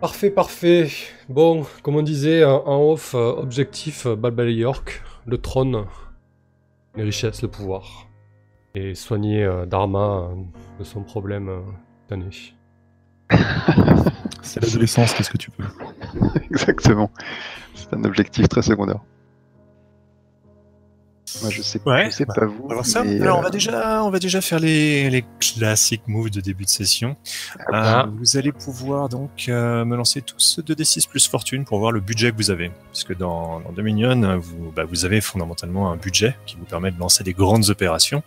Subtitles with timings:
[0.00, 0.88] Parfait, parfait.
[1.28, 5.86] Bon, comme on disait en off, euh, objectif euh, Balbal York, le trône,
[6.94, 8.06] les richesses, le pouvoir.
[8.76, 10.34] Et soigner euh, Dharma euh,
[10.78, 11.60] de son problème euh,
[12.02, 12.30] cette année.
[14.42, 15.64] C'est l'adolescence, qu'est-ce que tu peux
[16.50, 17.10] Exactement.
[17.74, 19.00] C'est un objectif très secondaire.
[21.42, 22.68] Moi, je sais, Ouais, je sais bah, pas vous.
[22.82, 23.04] Ça.
[23.04, 26.40] mais, Alors, on euh, va déjà, on va déjà faire les, les classiques moves de
[26.40, 27.16] début de session.
[27.72, 28.02] Ah.
[28.02, 32.00] Euh, vous allez pouvoir donc euh, me lancer tous 2d6 plus fortune pour voir le
[32.00, 32.70] budget que vous avez.
[32.86, 36.90] Parce que dans, dans Dominion, vous, bah, vous avez fondamentalement un budget qui vous permet
[36.90, 38.22] de lancer des grandes opérations.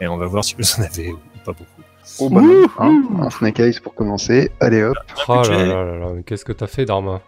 [0.00, 1.82] Et on va voir si vous en avez ou pas beaucoup.
[2.18, 4.50] Oh, bah, non, hein, un Snake Eyes pour commencer.
[4.60, 4.96] Allez hop,
[5.28, 7.20] Oh là là là là, mais qu'est-ce que t'as fait, Dharma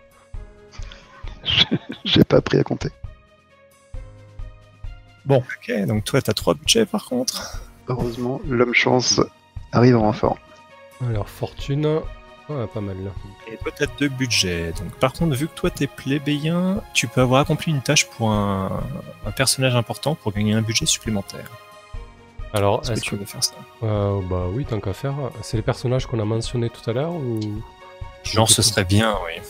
[2.05, 2.91] j'ai pas appris à compter.
[5.37, 7.63] Ok, donc toi, t'as trois budgets par contre.
[7.89, 9.21] Heureusement, l'homme chance
[9.73, 10.39] arrive en renfort.
[11.07, 11.87] Alors, fortune,
[12.49, 13.11] ouais, pas mal là.
[13.53, 14.73] Et toi, t'as deux budgets.
[14.73, 18.31] Donc, par contre, vu que toi, t'es plébéien, tu peux avoir accompli une tâche pour
[18.31, 18.83] un,
[19.27, 21.51] un personnage important pour gagner un budget supplémentaire.
[22.53, 23.55] Alors, Est-ce que tu veux faire ça?
[23.83, 25.15] Euh, bah oui, tant qu'à faire.
[25.43, 27.41] C'est les personnages qu'on a mentionnés tout à l'heure ou.
[28.25, 29.41] Genre, ce serait bien, oui.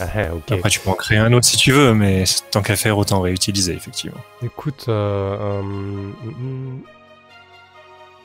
[0.00, 0.52] Ah, ok.
[0.52, 3.20] Après, tu peux en créer un autre si tu veux, mais tant qu'à faire, autant
[3.20, 4.18] réutiliser, effectivement.
[4.42, 6.12] Écoute, euh, euh,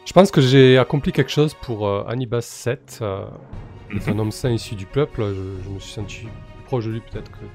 [0.05, 2.99] je pense que j'ai accompli quelque chose pour euh, Anibas 7.
[3.01, 3.25] euh,
[4.01, 5.23] c'est un homme sain issu du peuple.
[5.23, 7.45] Je, je me suis senti plus proche de lui peut-être que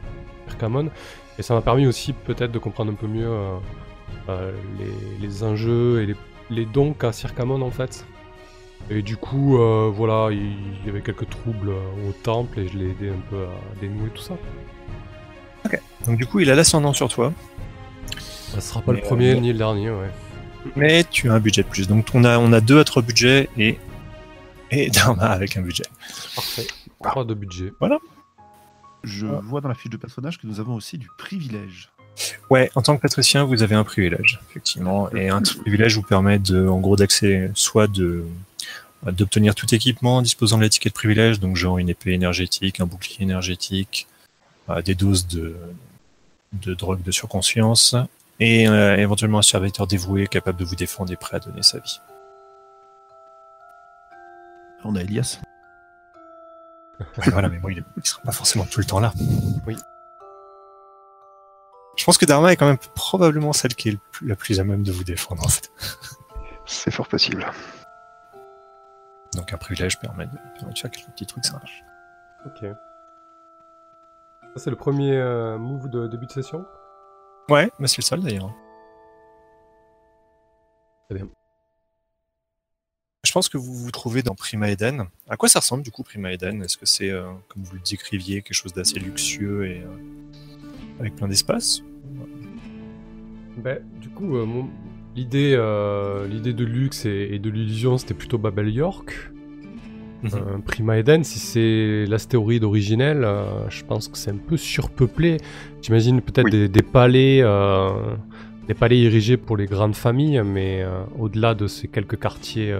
[0.46, 0.90] Perkamon.
[1.38, 3.30] Et ça m'a permis aussi peut-être de comprendre un peu mieux
[4.28, 6.16] les, les enjeux et les,
[6.50, 8.04] les dons qu'a Circamon en fait.
[8.90, 12.76] Et du coup, euh, voilà, il y avait quelques troubles euh, au temple et je
[12.76, 14.34] l'ai aidé un peu à dénouer tout ça.
[16.06, 17.32] Donc, du coup, il a l'ascendant sur toi,
[18.18, 20.10] Ça sera pas Mais, le premier euh, ni le dernier, ouais.
[20.74, 21.86] mais tu as un budget de plus.
[21.86, 23.78] Donc, on a, on a deux à trois budgets et,
[24.72, 25.84] et Dharma avec un budget.
[26.34, 26.66] Parfait.
[27.00, 27.72] Trois de budget.
[29.04, 29.40] Je Ah.
[29.44, 31.90] vois dans la fiche de personnage que nous avons aussi du privilège.
[32.50, 36.40] Ouais, en tant que patricien, vous avez un privilège, effectivement, et un privilège vous permet
[36.40, 38.24] de, en gros, d'accès, soit de
[39.10, 43.22] d'obtenir tout équipement en disposant de l'étiquette privilège, donc genre une épée énergétique, un bouclier
[43.22, 44.06] énergétique,
[44.68, 45.56] euh, des doses de
[46.52, 47.96] de drogue de surconscience,
[48.38, 51.78] et euh, éventuellement un serviteur dévoué capable de vous défendre et prêt à donner sa
[51.78, 51.98] vie.
[54.84, 55.40] On a Elias.
[57.28, 59.12] voilà, mais bon, il, est- il sera pas forcément tout le temps là.
[59.66, 59.76] Oui.
[61.96, 64.60] Je pense que Dharma est quand même probablement celle qui est le plus- la plus
[64.60, 65.70] à même de vous défendre, en fait.
[66.66, 67.46] C'est fort possible.
[69.34, 71.82] Donc un privilège permet de, permet de faire quelques petits trucs, ça marche.
[72.46, 72.60] Ok.
[74.54, 76.64] Ça, c'est le premier euh, move de début de session?
[77.48, 78.52] Ouais, mais c'est le seul d'ailleurs.
[81.08, 81.28] Très bien.
[83.24, 85.06] Je pense que vous vous trouvez dans Prima Eden.
[85.28, 86.62] À quoi ça ressemble du coup Prima Eden?
[86.62, 89.96] Est-ce que c'est, euh, comme vous le décriviez, quelque chose d'assez luxueux et euh,
[91.00, 91.80] avec plein d'espace?
[93.56, 94.68] Ben, du coup, mon-
[95.16, 99.32] l'idée, euh, l'idée de luxe et, et de l'illusion, c'était plutôt Babel York.
[100.22, 100.30] Mhm.
[100.34, 105.38] Euh, Prima Eden, si c'est l'astéroïde originel, euh, je pense que c'est un peu surpeuplé.
[105.80, 106.50] J'imagine peut-être Oui.
[106.52, 107.90] des, des palais, euh,
[108.68, 110.84] des palais érigés pour les grandes familles, mais
[111.18, 112.72] au-delà de ces quelques quartiers,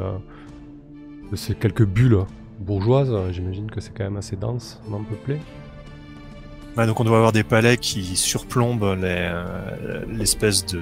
[1.30, 2.20] de ces quelques bulles
[2.60, 5.38] bourgeoises, j'imagine que c'est quand même assez densement peuplé.
[6.76, 9.28] Ouais, donc on doit avoir des palais qui surplombent les,
[10.16, 10.80] l'espèce de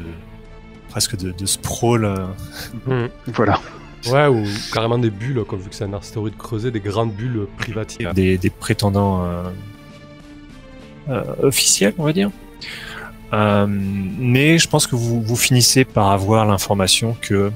[0.90, 2.04] presque de, de sprawl.
[2.04, 3.60] euh, Voilà.
[4.08, 7.46] Ouais, ou carrément des bulles, comme vu que c'est un astéroïde creusé, des grandes bulles
[7.58, 8.12] privatives.
[8.14, 9.42] des, des prétendants euh,
[11.10, 12.30] euh, officiels, on va dire.
[13.32, 17.52] Euh, mais je pense que vous, vous finissez par avoir l'information que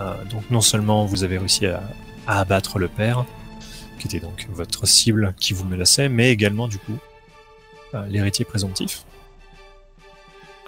[0.00, 1.82] euh, donc non seulement vous avez réussi à,
[2.28, 3.24] à abattre le père,
[3.98, 6.96] qui était donc votre cible qui vous menaçait, mais également du coup
[7.94, 9.02] euh, l'héritier présomptif.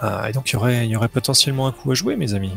[0.02, 2.34] Euh, et donc il y aurait, il y aurait potentiellement un coup à jouer, mes
[2.34, 2.52] amis.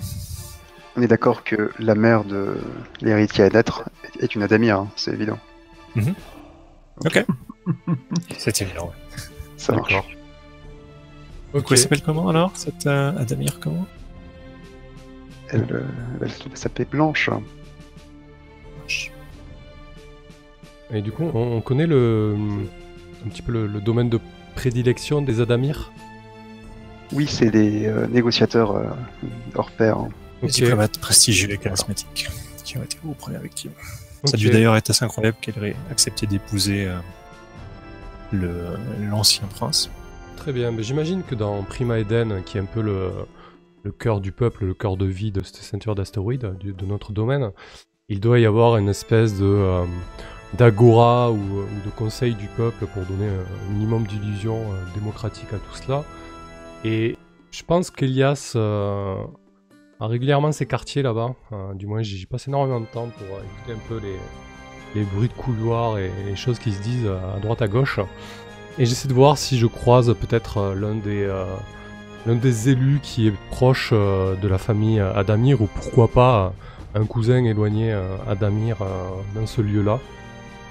[0.95, 2.55] On est d'accord que la mère de
[3.01, 5.39] l'héritier à naître est une Adamir, hein, c'est évident.
[8.37, 8.87] C'est évident.
[8.87, 9.19] ouais.
[9.57, 9.95] Ça marche.
[11.53, 13.85] Elle s'appelle comment alors, cette euh, Adamir comment?
[15.49, 15.83] Elle, euh,
[16.21, 17.29] elle s'appelait Blanche.
[20.91, 22.35] Et du coup, on, on connaît le,
[23.25, 24.19] un petit peu le, le domaine de
[24.55, 25.91] prédilection des Adamir.
[27.11, 28.83] Oui, c'est des euh, négociateurs euh,
[29.55, 29.97] hors pair.
[29.97, 30.09] hein.
[30.41, 30.55] Les Ok.
[30.55, 32.29] diplomates prestigieux et charismatiques
[32.63, 33.71] qui ont été vos premières victimes.
[34.25, 36.97] Ça a dû d'ailleurs être assez incroyable qu'elle ait accepté d'épouser euh,
[38.31, 38.77] le-
[39.09, 39.89] l'ancien prince.
[40.37, 40.71] Très bien.
[40.71, 43.11] Mais j'imagine que dans Prima Eden, qui est un peu le,
[43.83, 47.51] le cœur du peuple, le cœur de vie de cette ceinture d'astéroïdes, de notre domaine,
[48.09, 49.85] il doit y avoir une espèce de, euh,
[50.57, 55.57] d'agora ou, ou de conseil du peuple pour donner un minimum d'illusion euh, démocratique à
[55.57, 56.03] tout cela.
[56.83, 57.17] Et
[57.51, 59.15] je pense qu'Elias euh,
[59.99, 61.35] a régulièrement ses quartiers là-bas.
[61.51, 64.01] Euh, du moins, j'y passe énormément de temps pour euh, écouter un peu
[64.95, 67.99] les, bruits de couloirs et les choses qui se disent à droite à gauche.
[68.77, 74.47] Et j'essaie de voir si je croise peut-être l'un des, élus qui est proche de
[74.47, 76.53] la famille Adamir ou pourquoi pas
[76.93, 77.91] un cousin éloigné
[78.27, 78.77] Adamir
[79.33, 79.99] dans ce lieu-là.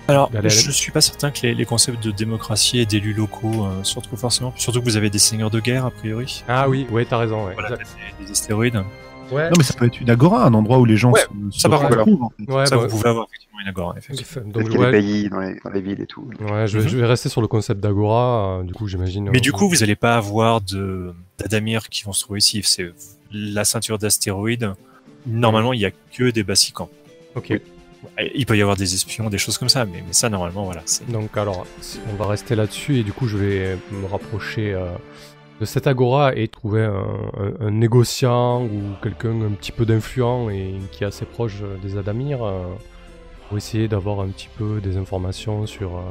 [0.08, 3.82] Alors, je suis pas certain que les, les concepts de démocratie et d'élus locaux euh,
[3.84, 4.52] se retrouvent forcément.
[4.56, 6.42] Surtout que vous avez des seigneurs de guerre, a priori.
[6.48, 7.46] Ah oui, ouais, t'as raison.
[7.46, 8.82] Ouais, Voilà, des, des astéroïdes.
[9.30, 11.58] Ouais, Non, mais ça peut être une agora, un endroit où les gens Ouais, se,
[11.60, 12.52] ça, se par retrouvent, en fait.
[12.52, 14.42] ouais, ça, bah, vous pouvez avoir effectivement une agora, effectivement.
[14.50, 16.28] donc, ouais, des pays dans les, dans les villes et tout.
[16.40, 16.90] ouais, je, vais, Mhm.
[16.90, 19.30] je vais rester sur le concept d'Agora, euh, du coup j'imagine.
[19.30, 22.60] Mais euh, du coup, vous n'allez pas avoir de d'Adamir qui vont se trouver ici.
[22.64, 22.92] C'est
[23.32, 24.74] la ceinture d'astéroïdes.
[25.26, 26.90] Normalement, il y a que des bassicans.
[27.34, 27.58] Ok,
[28.34, 30.82] Il peut y avoir des espions, des choses comme ça, mais, mais ça, normalement, voilà.
[31.08, 31.66] donc alors
[32.12, 34.86] on va rester là-dessus et du coup je vais me rapprocher euh,
[35.60, 36.92] de cette Agora et trouver un,
[37.38, 41.96] un- un négociant ou quelqu'un un petit peu d'influent et qui est assez proche des
[41.96, 42.64] Adamir euh,
[43.48, 46.02] pour essayer d'avoir un petit peu des informations sur, euh,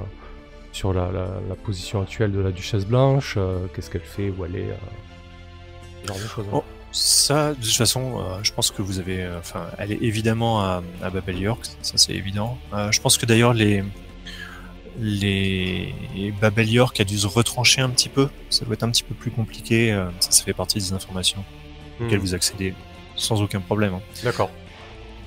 [0.72, 4.44] sur la, la- la position actuelle de la Duchesse Blanche, euh, qu'est-ce qu'elle fait, où
[4.46, 4.76] elle est, euh,
[6.04, 6.46] ce genre de choses.
[6.48, 6.54] hein.
[6.58, 6.64] Oh.
[6.92, 10.62] Ça, de toute façon, euh, je pense que vous avez, euh, enfin, elle est évidemment
[10.62, 12.58] à, à Babel York, ça c'est évident.
[12.74, 13.84] Euh, je pense que d'ailleurs les
[15.00, 18.30] les Babel York a dû se retrancher un petit peu.
[18.50, 19.92] Ça doit être un petit peu plus compliqué.
[19.92, 21.44] euh, ça, ça fait partie des informations
[22.02, 22.74] auxquelles Hmm, vous accédez
[23.16, 23.94] sans aucun problème.
[23.96, 24.02] hein.
[24.24, 24.50] D'accord.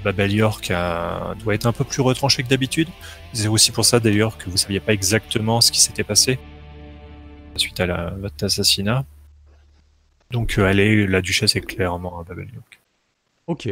[0.04, 2.88] Babel York a- doit être un peu plus retranché que d'habitude.
[3.32, 6.38] C'est aussi pour ça d'ailleurs que vous saviez pas exactement ce qui s'était passé
[7.56, 9.04] suite à la, votre assassinat.
[10.30, 12.80] Donc euh, elle est, la duchesse est clairement à Babel York.
[13.46, 13.68] Ok.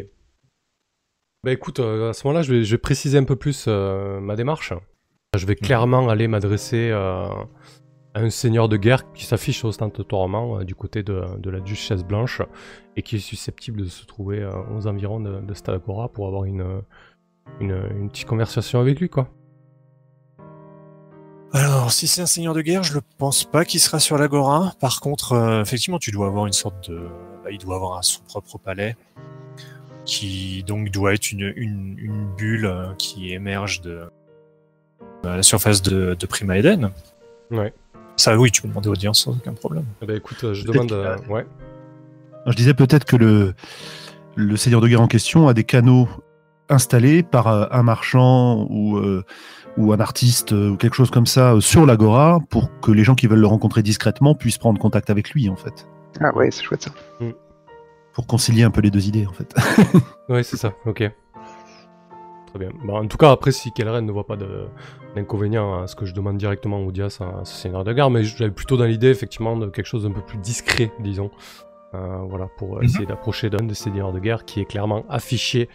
[1.44, 4.20] Bah écoute, euh, à ce moment-là, je vais, je vais préciser un peu plus euh,
[4.20, 4.72] ma démarche.
[5.36, 7.30] Je vais clairement aller m'adresser à
[8.14, 12.42] un seigneur de guerre qui s'affiche ostentatoirement du côté de, de la Duchesse Blanche
[12.96, 14.46] et qui est susceptible de se trouver
[14.76, 16.82] aux environs de, de pour avoir une,
[17.60, 19.30] une, une petite conversation avec lui, quoi.
[21.54, 24.72] Alors, si c'est un seigneur de guerre, je ne pense pas qu'il sera sur l'agora.
[24.80, 26.98] Par contre, euh, effectivement, tu dois avoir une sorte de,
[27.44, 28.96] bah, il doit avoir un- son propre palais,
[30.06, 34.04] qui donc doit être une, une, une bulle euh, qui émerge de,
[35.22, 36.90] de la surface de, de Prima Eden.
[37.50, 37.74] Ouais.
[38.16, 39.84] Ça, oui, tu peux demander audience sans aucun problème.
[40.00, 40.92] Eh ben écoute, euh, je demande...
[40.92, 41.46] euh, ouais.
[42.46, 43.54] Je disais peut-être que le,
[44.36, 46.08] le seigneur de guerre en question a des canaux
[46.68, 49.24] installés par euh, un marchand ou, euh,
[49.78, 53.04] ou un artiste euh, ou quelque chose comme ça euh, sur l'agora pour que les
[53.04, 55.86] gens qui veulent le rencontrer discrètement puissent prendre contact avec lui en fait.
[56.20, 56.90] Ah ouais, c'est chouette ça.
[58.12, 59.54] Pour concilier un peu les deux idées en fait.
[60.28, 61.10] Ouais, c'est ça, ok.
[62.46, 62.70] Très bien.
[62.84, 64.66] Bon, en tout cas, après, si Kelren ne voit pas de-
[65.14, 68.24] d'inconvénient à ce que je demande directement au Dias, à ce seigneur de guerre, mais
[68.24, 71.30] j'avais plutôt dans l'idée, effectivement, de quelque chose d'un peu plus discret, disons.
[71.94, 72.84] Euh, voilà, pour Mhm.
[72.84, 75.68] essayer d'approcher d'un des seigneurs de guerre qui est clairement affiché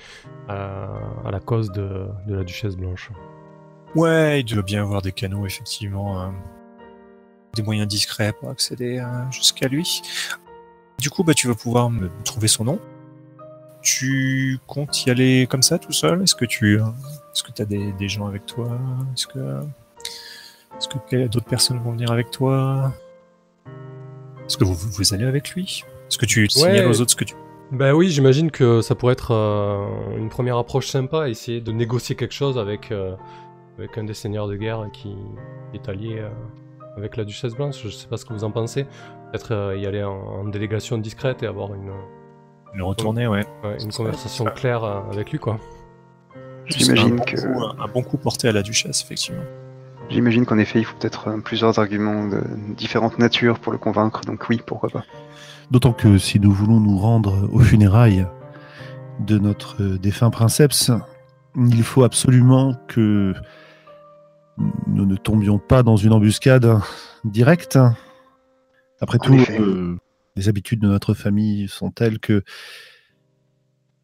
[0.48, 0.88] à,
[1.26, 3.12] à la cause de, de la Duchesse Blanche.
[3.96, 6.28] Ouais, il doit bien avoir des canaux, effectivement, euh,
[7.56, 10.02] des moyens discrets pour accéder euh, jusqu'à lui.
[11.00, 12.80] Du coup, bah, tu vas pouvoir me trouver son nom.
[13.82, 16.22] Tu comptes y aller comme ça, tout seul?
[16.22, 16.86] Est-ce que tu, euh,
[17.34, 18.78] est-ce que as des, des gens avec toi?
[19.14, 19.60] Est-ce que,
[20.78, 22.94] est-ce que d'autres personnes vont venir avec toi?
[24.46, 25.84] Est-ce que vous, vous allez avec lui?
[26.08, 27.36] Est-ce que tu signales aux autres ce que tu
[27.72, 32.16] Ben oui, j'imagine que ça pourrait être euh, une première approche sympa, essayer de négocier
[32.16, 33.16] quelque chose avec, euh,
[33.78, 35.16] avec un des seigneurs de guerre qui
[35.74, 36.30] est allié euh,
[36.96, 37.82] avec la Duchesse Blanche.
[37.84, 38.86] Je sais pas ce que vous en pensez.
[39.32, 41.92] Peut-être euh, y aller en, en délégation discrète et avoir une,
[42.74, 43.46] le retourner, ouais.
[43.64, 45.60] ouais, une conversation claire euh, avec lui, quoi.
[46.66, 49.44] J'imagine un bon que- coup, un bon coup porté à la duchesse, effectivement.
[50.10, 52.42] J'imagine qu'en effet, il faut peut-être plusieurs arguments de
[52.76, 55.04] différentes natures pour le convaincre, donc oui, pourquoi pas.
[55.70, 58.26] D'autant que si nous voulons nous rendre aux funérailles
[59.20, 60.92] de notre défunt princeps,
[61.58, 63.34] il faut absolument que
[64.98, 66.80] nous ne tombions pas dans une embuscade
[67.24, 67.78] directe.
[69.00, 69.98] Après En tout, euh,
[70.36, 72.44] les habitudes de notre famille sont telles que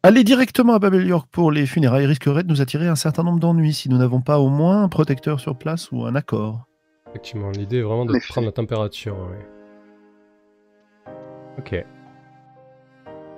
[0.04, 3.40] aller directement à Babel York pour les funérailles risquerait de nous attirer un certain nombre
[3.40, 6.66] d'ennuis si nous n'avons pas au moins un protecteur sur place ou un accord.
[7.10, 9.16] Effectivement, l'idée est vraiment de prendre la température.
[9.16, 9.46] ouais.
[11.58, 11.84] Ok.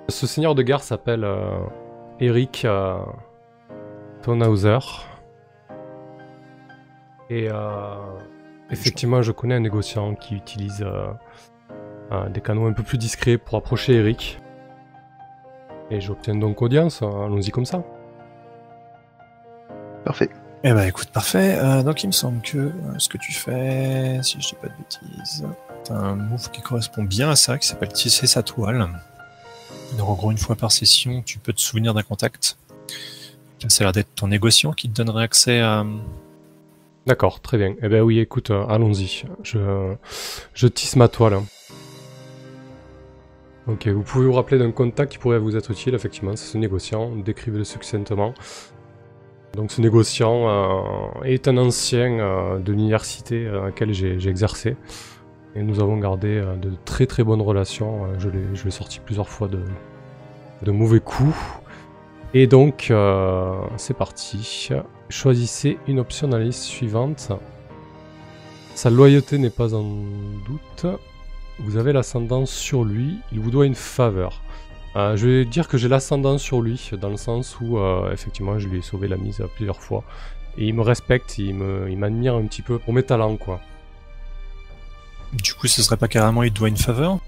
[0.09, 1.59] Ce seigneur de guerre s'appelle euh,
[2.19, 2.97] Eric euh,
[4.21, 4.79] Tonhauser.
[7.29, 7.95] Et euh,
[8.69, 11.07] effectivement, je connais un négociant qui utilise euh,
[12.11, 14.39] euh, des canaux un peu plus discrets pour approcher Eric.
[15.89, 17.83] Et j'obtiens donc audience, allons-y comme ça.
[20.03, 20.29] Parfait.
[20.63, 21.57] Eh ben écoute, parfait.
[21.59, 24.67] Euh, donc il me semble que euh, ce que tu fais, si je dis pas
[24.67, 25.45] de bêtises,
[25.83, 28.89] t'as un move qui correspond bien à ça, qui s'appelle tisser sa toile.
[29.97, 32.57] Donc en gros, une fois par session, tu peux te souvenir d'un contact.
[33.67, 35.85] Ça a l'air d'être ton négociant qui te donnerait accès à...
[37.07, 37.73] D'accord, très bien.
[37.81, 39.23] Eh ben oui, écoute, euh, allons-y.
[39.41, 41.39] Je, tisse ma toile.
[43.65, 46.57] Ok, vous pouvez vous rappeler d'un contact qui pourrait vous être utile, effectivement, c'est ce
[46.57, 47.15] négociant.
[47.15, 48.33] Décrivez-le succinctement.
[49.53, 54.75] Donc ce négociant euh, est un ancien euh, de l'université à laquelle j'ai exercé.
[55.55, 58.19] Et nous avons gardé de très très bonnes relations.
[58.19, 61.33] Je l'ai sorti plusieurs fois de mauvais coups.
[62.33, 64.69] Et donc, euh, c'est parti.
[65.09, 67.31] Choisissez une option dans la liste suivante.
[68.75, 69.83] Sa loyauté n'est pas en
[70.45, 70.85] doute.
[71.59, 73.17] Vous avez l'ascendance sur lui.
[73.31, 74.41] Il vous doit une faveur.
[74.95, 78.59] Euh, je vais dire que j'ai l'ascendance sur lui, dans le sens où, euh, effectivement,
[78.59, 80.03] je lui ai sauvé la mise plusieurs fois.
[80.57, 83.59] Et il me respecte, il me- il m'admire un petit peu pour mes talents, quoi.
[85.33, 87.19] Du coup, ce serait pas carrément il doit une faveur?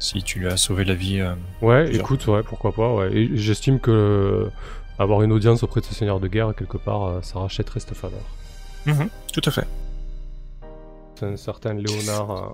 [0.00, 1.20] Si tu lui as sauvé la vie.
[1.20, 2.04] euh, Ouais, Plusieurs.
[2.04, 3.12] écoute, ouais, pourquoi pas, ouais.
[3.14, 4.50] Et j'estime que euh,
[4.98, 7.94] avoir une audience auprès de ce seigneur de guerre, quelque part, euh, ça rachèterait cette
[7.94, 8.20] faveur.
[9.32, 9.66] Tout à fait.
[11.14, 12.48] C'est un certain Léonard euh,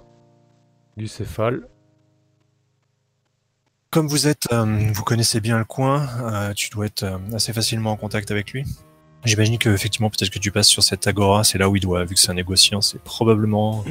[0.96, 1.68] du Céphale.
[3.90, 7.52] Comme vous êtes, euh, vous connaissez bien le coin, euh, tu dois être euh, assez
[7.52, 8.64] facilement en contact avec lui.
[9.24, 12.04] J'imagine que effectivement, peut-être que tu passes sur cette agora, c'est là où il doit,
[12.04, 13.84] vu que c'est un négociant, c'est probablement,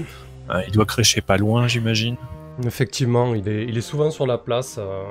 [0.50, 2.17] euh, il doit crécher pas loin, j'imagine.
[2.63, 5.03] Effectivement, il est, souvent sur la place euh,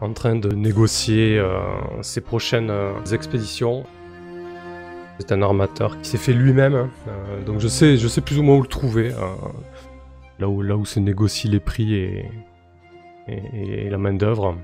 [0.00, 1.60] en train de négocier euh,
[2.02, 3.84] ses prochaines euh, expéditions.
[5.20, 6.90] C'est un armateur qui s'est fait lui-même, hein.
[7.46, 9.12] Donc je sais, plus ou moins où le trouver.
[10.40, 14.56] là où, se négocient les prix et, la main d'œuvre.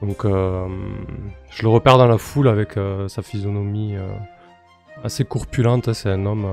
[0.00, 3.96] Donc je le repère dans la foule avec sa physionomie
[5.04, 5.92] assez corpulente.
[5.92, 6.46] C'est un homme,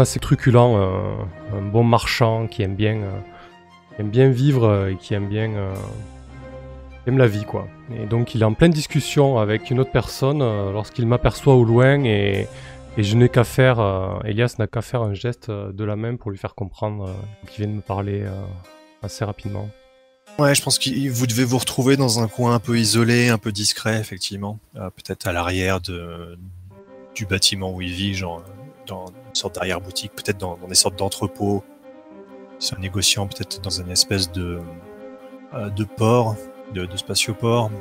[0.00, 0.74] assez truculent,
[1.54, 2.98] un bon marchand qui aime bien.
[3.98, 5.74] Aime bien vivre euh, et qui aime bien euh,
[7.06, 7.68] aime la vie quoi.
[7.94, 11.64] Et donc il est en pleine discussion avec une autre personne euh, lorsqu'il m'aperçoit au
[11.64, 12.46] loin et,
[12.96, 13.80] et je n'ai qu'à faire
[14.24, 17.14] Elias n'a qu'à faire un geste de la main pour lui faire comprendre
[17.48, 18.22] qu'il vient de me parler
[19.02, 19.68] assez rapidement.
[20.38, 23.38] Ouais, je pense que vous devez vous retrouver dans un coin un peu isolé, un
[23.38, 24.58] peu discret, effectivement.
[24.74, 26.38] Peut-être à l'arrière de,
[27.14, 28.42] du bâtiment où il vit, genre
[28.86, 31.64] dans une sorte d'arrière-boutique, peut-être dans des sortes d'entrepôts.
[32.62, 34.60] C'est un négociant, peut-être dans une espèce de,
[35.52, 36.36] euh, de port,
[36.72, 37.72] de, de spatioport.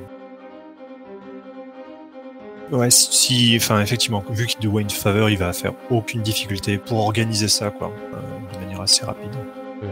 [2.71, 6.97] Ouais, si, enfin, effectivement, vu qu'il doit une faveur, il va faire aucune difficulté pour
[6.97, 9.35] organiser ça, quoi, euh, de manière assez rapide
[9.83, 9.87] Euh,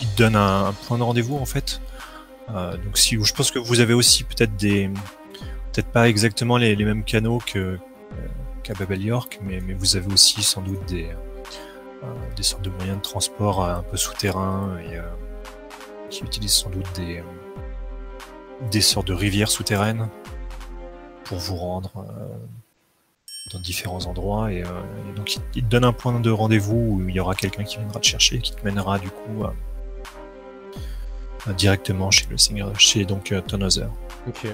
[0.00, 1.80] il te donne un, un point de rendez-vous en fait.
[2.54, 4.88] Euh, donc si je pense que vous avez aussi peut-être des
[5.72, 7.78] peut-être pas exactement les, les mêmes canaux que euh,
[8.62, 11.08] qu'à Babel York, mais, mais vous avez aussi sans doute des
[12.36, 15.02] des sortes de moyens de transport euh, un peu souterrains et euh,
[16.10, 17.22] qui utilisent sans doute des euh,
[18.70, 20.08] des sortes de rivières souterraines
[21.24, 22.36] pour vous rendre euh,
[23.52, 24.66] dans différents endroits et, euh,
[25.14, 28.00] donc il, te donne un point de rendez-vous où il y aura quelqu'un qui viendra
[28.00, 29.44] te chercher et qui te mènera du coup
[31.56, 33.40] directement chez le seigneur chez donc euh.
[34.26, 34.46] Ok.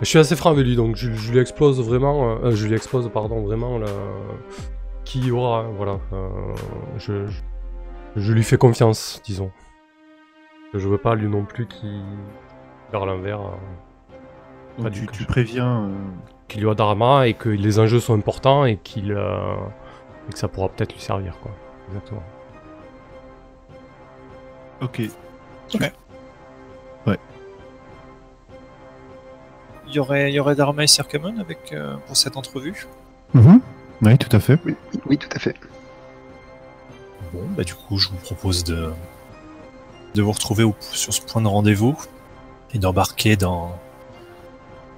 [0.00, 2.74] Je suis assez franc avec lui, donc je, lui explose vraiment, euh, euh, je lui
[2.74, 3.86] expose pardon vraiment le,
[5.08, 5.98] qui y aura, hein, voilà.
[6.12, 6.28] euh,
[6.98, 7.40] je, je,
[8.16, 9.50] je lui fais confiance, disons.
[10.74, 12.02] Je veux pas lui non plus qui
[12.92, 13.44] vers l'envers, euh,
[14.76, 15.84] Donc Pas du tu, préviens.
[15.84, 15.94] euh,
[16.46, 19.56] qu'il lui a d'arma et que les enjeux sont importants et qu'il euh,
[20.30, 21.52] que ça pourra peut-être lui servir quoi.
[21.88, 22.22] Exactement.
[24.82, 25.00] Ok.
[29.86, 32.86] Il y aurait il y aurait Dharma et Circamon avec euh, pour cette entrevue?
[33.32, 33.60] Mhm.
[34.02, 34.58] Oui, tout à fait.
[34.64, 34.74] Oui,
[35.06, 35.56] oui, tout à fait.
[37.32, 38.92] Bon, bah du coup, je vous propose de
[40.14, 41.96] de vous retrouver au- sur ce point de rendez-vous
[42.72, 43.78] et d'embarquer dans,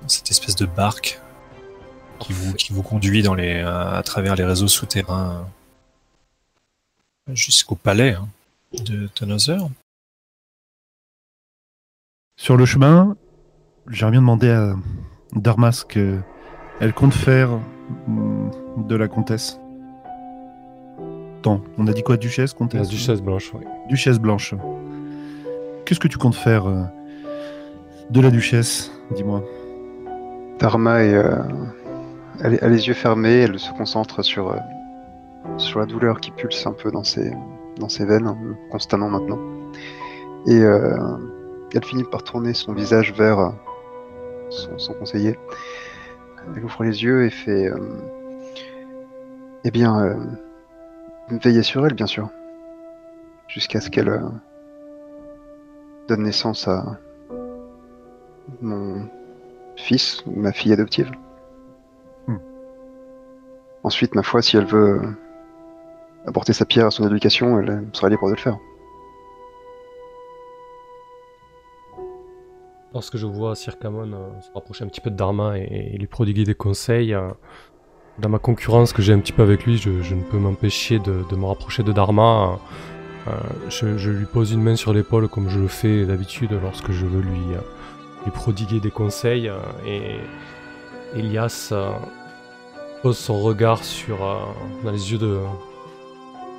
[0.02, 1.20] dans cette espèce de barque
[2.20, 5.46] qui vous qui vous conduit dans les euh, à travers les réseaux souterrains
[7.32, 8.28] jusqu'au palais hein,
[8.84, 9.56] de Tonhauser.
[12.36, 13.16] Sur le chemin,
[13.88, 14.74] j'aimerais bien demander à
[15.32, 17.50] Darmas ce qu'elle compte faire
[18.06, 19.60] mm, de la comtesse.
[21.40, 23.64] Attends, on a dit quoi Duchesse, La comtesse duchesse blanche, oui.
[23.88, 24.54] Duchesse blanche.
[25.84, 26.82] Qu'est-ce que tu comptes faire euh,
[28.10, 29.42] de la duchesse Dis-moi?
[30.58, 31.36] Dharma est, euh,
[32.44, 34.56] elle, est- a les yeux fermés, elle se concentre sur, euh,
[35.56, 37.32] sur la douleur qui pulse un peu dans ses,
[37.78, 39.38] dans ses veines, euh, constamment maintenant.
[40.46, 40.96] Et euh,
[41.74, 43.48] elle finit par tourner son visage vers, euh,
[44.50, 45.38] son, son conseiller.
[46.56, 47.76] Elle ouvre les yeux et fait euh,
[49.64, 50.16] Eh bien, euh,
[51.42, 52.30] veillez sur elle, bien sûr.
[53.46, 54.20] Jusqu'à ce qu'elle euh,
[56.08, 56.98] donne naissance à
[58.62, 59.06] mon
[59.76, 61.10] fils ou ma fille adoptive.
[62.26, 62.38] Hmm.
[63.82, 65.00] Ensuite, ma foi, si elle veut
[66.26, 68.58] apporter sa pierre à son éducation, elle sera libre de le faire.
[72.92, 75.98] Lorsque je vois Sir Camon euh, se rapprocher un petit peu de Dharma et, et
[75.98, 77.28] lui prodiguer des conseils, euh,
[78.20, 81.24] dans ma concurrence que j'ai un petit peu avec lui, je, ne peux m'empêcher de,
[81.34, 82.58] me rapprocher de Dharma.
[83.28, 83.32] Euh,
[83.68, 87.20] je, lui pose une main sur l'épaule comme je le fais d'habitude lorsque je veux
[87.20, 89.48] lui, euh, prodiguer des conseils.
[89.48, 90.18] euh, et
[91.18, 91.72] Elias
[93.02, 94.18] pose son regard sur,
[94.84, 95.40] dans les yeux de,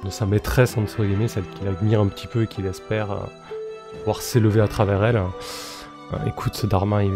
[0.09, 3.15] sa maîtresse, entre guillemets, celle qu'il admire un petit peu et qu'il espère
[3.99, 5.21] pouvoir s'élever à travers elle.
[6.27, 7.13] Écoute, Dharma, il-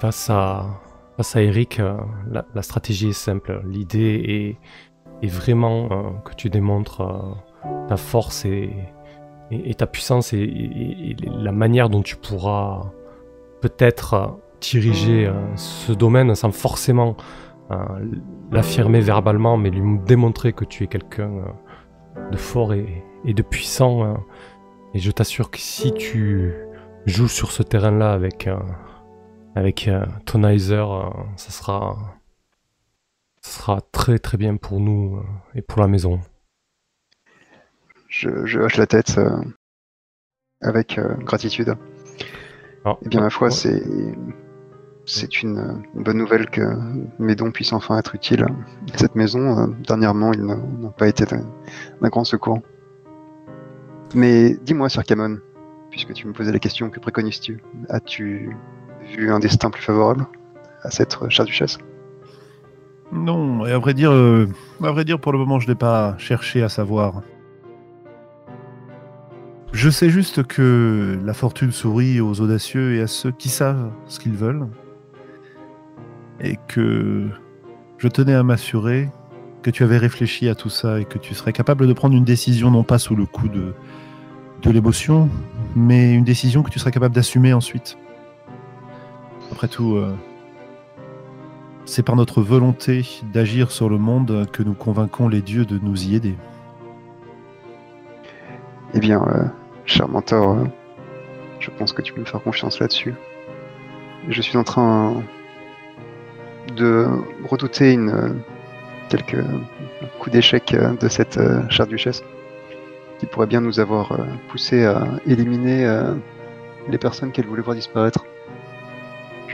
[0.00, 0.66] face à,
[1.16, 1.96] face à Eric, euh,
[2.30, 3.62] la, stratégie est simple.
[3.66, 4.58] L'idée
[5.22, 8.70] est, vraiment euh, que tu démontres euh, ta force et,
[9.78, 12.90] ta puissance et, la manière dont tu pourras
[13.62, 17.16] peut-être diriger ce domaine sans forcément
[18.50, 21.30] l'affirmer verbalement, mais lui démontrer que tu es quelqu'un
[22.30, 24.04] de fort et, de puissant.
[24.04, 24.14] euh.
[24.92, 26.52] et je t'assure que si tu
[27.06, 28.48] joues sur ce terrain-là avec,
[29.54, 31.96] avec euh, Tonizer, euh, ça sera,
[33.40, 35.22] ça sera très très bien pour nous euh,
[35.54, 36.20] et pour la maison.
[38.08, 39.42] Je, je hoche la tête euh,
[40.60, 41.76] avec gratitude.
[42.84, 43.52] Alors, Eh bien, ma foi, ouais.
[43.54, 43.82] c'est
[45.06, 46.62] c'est une, une bonne nouvelle que
[47.18, 48.46] mes dons puissent enfin être utiles.
[48.96, 51.44] Cette maison, dernièrement, ils n'ont pas été d'un
[52.00, 52.60] d'un grand secours.
[54.14, 55.40] Mais dis-moi, Sir Camon,
[55.90, 57.62] puisque tu me posais la question, que préconises-tu?
[57.90, 58.56] As-tu
[59.18, 60.26] un destin plus favorable
[60.82, 61.78] à cette euh, chère duchesse?
[63.12, 64.48] Non, et à vrai dire, euh,
[64.82, 67.22] à vrai dire, pour le moment, je n'ai pas cherché à savoir.
[69.72, 74.20] Je sais juste que la fortune sourit aux audacieux et à ceux qui savent ce
[74.20, 74.68] qu'ils veulent.
[76.40, 77.28] Et que
[77.98, 79.10] je tenais à m'assurer
[79.62, 82.24] que tu avais réfléchi à tout ça et que tu serais capable de prendre une
[82.24, 83.74] décision non pas sous le coup de,
[84.62, 85.28] de l'émotion,
[85.74, 87.96] mais une décision que tu serais capable d'assumer ensuite.
[89.54, 90.12] Après tout, euh,
[91.84, 96.06] c'est par notre volonté d'agir sur le monde que nous convainquons les dieux de nous
[96.08, 96.34] y aider.
[98.94, 99.44] Eh bien, euh,
[99.86, 100.64] cher mentor, euh,
[101.60, 103.14] je pense que tu peux me faire confiance là-dessus.
[104.28, 105.22] Je suis en train
[106.76, 107.06] de
[107.48, 108.42] redouter une,
[109.08, 109.44] quelques
[110.18, 111.38] coups d'échec de cette
[111.70, 112.24] chère duchesse
[113.20, 115.86] qui pourrait bien nous avoir poussé à éliminer
[116.88, 118.24] les personnes qu'elle voulait voir disparaître.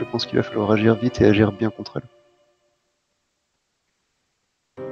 [0.01, 2.01] Je pense qu'il va falloir agir vite et agir bien contre
[4.77, 4.83] elle.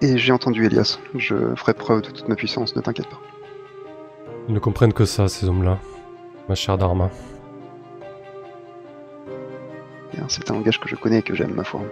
[0.00, 0.98] Et j'ai entendu Elias.
[1.14, 3.20] Je ferai preuve de toute ma puissance, ne t'inquiète pas.
[4.48, 5.78] Ils ne comprennent que ça, ces hommes-là,
[6.48, 7.10] ma chère Dharma.
[10.12, 11.82] Bien, C'est un langage que je connais et que j'aime, ma foi.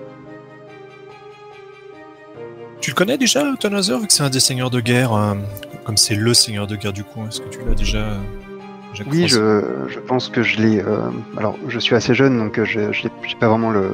[2.80, 5.34] Tu le connais déjà, Thanazer, vu que c'est un des seigneurs de guerre, euh,
[5.84, 8.18] comme c'est le seigneur de guerre du coin Est-ce que tu l'as déjà,
[9.10, 10.80] Oui, je, je pense que je l'ai.
[10.80, 13.90] euh, alors, je suis assez jeune, donc euh, je n'ai pas vraiment le,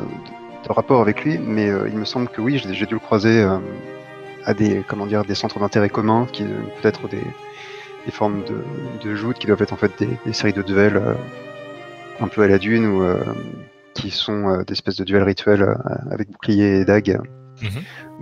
[0.67, 3.43] de rapport avec lui, mais euh, il me semble que oui, j'ai dû le croiser
[3.43, 3.59] euh,
[4.45, 6.45] à des, comment dire, des centres d'intérêt communs, qui
[6.81, 7.23] peut-être des,
[8.07, 8.63] des formes de,
[9.09, 11.03] de joutes qui doivent être en fait des, des séries de duels
[12.21, 13.03] un peu à la dune ou
[13.95, 15.77] qui sont des espèces de duels rituels
[16.11, 17.19] avec bouclier et dague.
[17.63, 17.71] Mhm.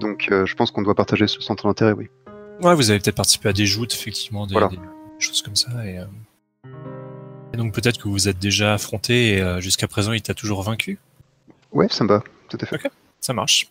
[0.01, 2.09] Donc, euh, je pense qu'on doit partager ce centre d'intérêt, oui.
[2.63, 4.69] Ouais, vous avez peut-être participé à des joutes, effectivement, des, Voilà.
[4.69, 4.79] des
[5.19, 5.69] choses comme ça.
[5.85, 5.99] Et
[7.57, 10.99] donc peut-être que vous êtes déjà affronté et euh, jusqu'à présent, il t'a toujours vaincu?
[11.73, 12.81] Ouais, ça me va, tout à fait.
[13.21, 13.69] Ça marche.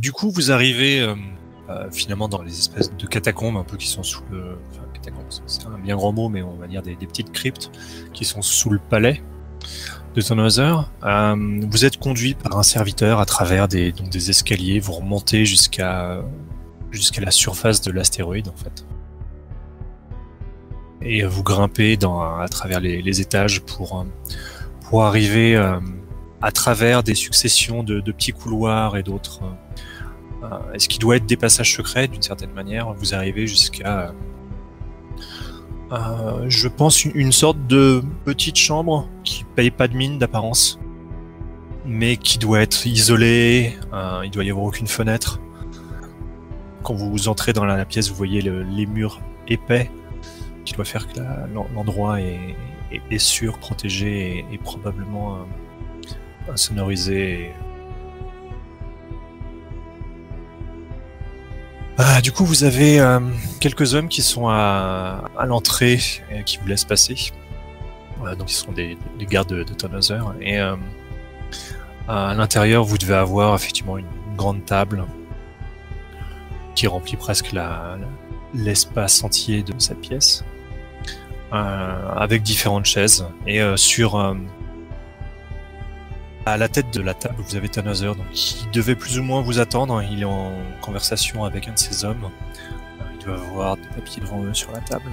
[0.00, 1.14] Du coup, vous arrivez euh,
[1.68, 4.58] euh, finalement dans les espèces de catacombes un peu qui sont sous le.
[4.70, 7.70] Enfin, catacombes, c'est- un bien grand mot, mais on va dire des, des petites cryptes
[8.12, 9.22] qui sont sous le palais
[10.14, 10.72] de Thunhauser.
[11.04, 14.80] Euh, vous êtes conduit par un serviteur à travers des, donc des escaliers.
[14.80, 16.22] Vous remontez jusqu'à
[16.90, 18.84] jusqu'à la surface de l'astéroïde en fait.
[21.02, 24.04] Et vous grimpez dans, à travers les, étages pour, euh,
[24.88, 25.78] pour arriver euh,
[26.42, 29.40] à travers des successions de, petits couloirs et d'autres.
[29.42, 32.92] euh, euh, ce qui doit être des passages secrets d'une certaine manière.
[32.94, 34.12] Vous arrivez jusqu'à,
[36.46, 40.78] je pense, une, sorte de petite chambre qui paye pas de mine d'apparence,
[41.84, 43.76] mais qui doit être isolée.
[44.24, 45.40] il doit y avoir aucune fenêtre.
[46.82, 49.90] Quand vous entrez dans la, pièce, vous voyez le- les murs épais,
[50.64, 51.20] qui doit faire que
[51.74, 57.52] l'endroit est, sûr, protégé et, probablement euh, insonorisé.
[61.98, 63.20] Ah, du coup, vous avez euh,
[63.60, 67.32] quelques hommes qui sont à, l'entrée et qui vous laissent passer.
[68.38, 70.42] Donc, ils sont des, des gardes de, de.
[70.42, 70.76] Et euh,
[72.08, 75.04] à l'intérieur, vous devez avoir effectivement une grande table
[76.74, 77.98] qui remplit presque la-
[78.54, 80.44] l'espace entier de cette pièce,
[81.52, 83.26] euh, avec différentes chaises.
[83.46, 84.34] Et euh, sur euh,
[86.46, 89.40] à la tête de la table, vous avez Tannhauser, donc qui devait plus ou moins
[89.40, 90.02] vous attendre.
[90.10, 92.30] Il est en conversation avec un de ses hommes.
[93.14, 95.10] Il doit avoir des papiers devant eux sur la table.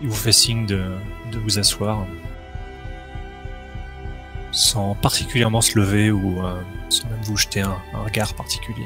[0.00, 0.96] Il vous fait signe de,
[1.32, 2.06] de vous asseoir,
[4.50, 8.84] sans particulièrement se lever ou euh, sans même vous jeter un regard particulier.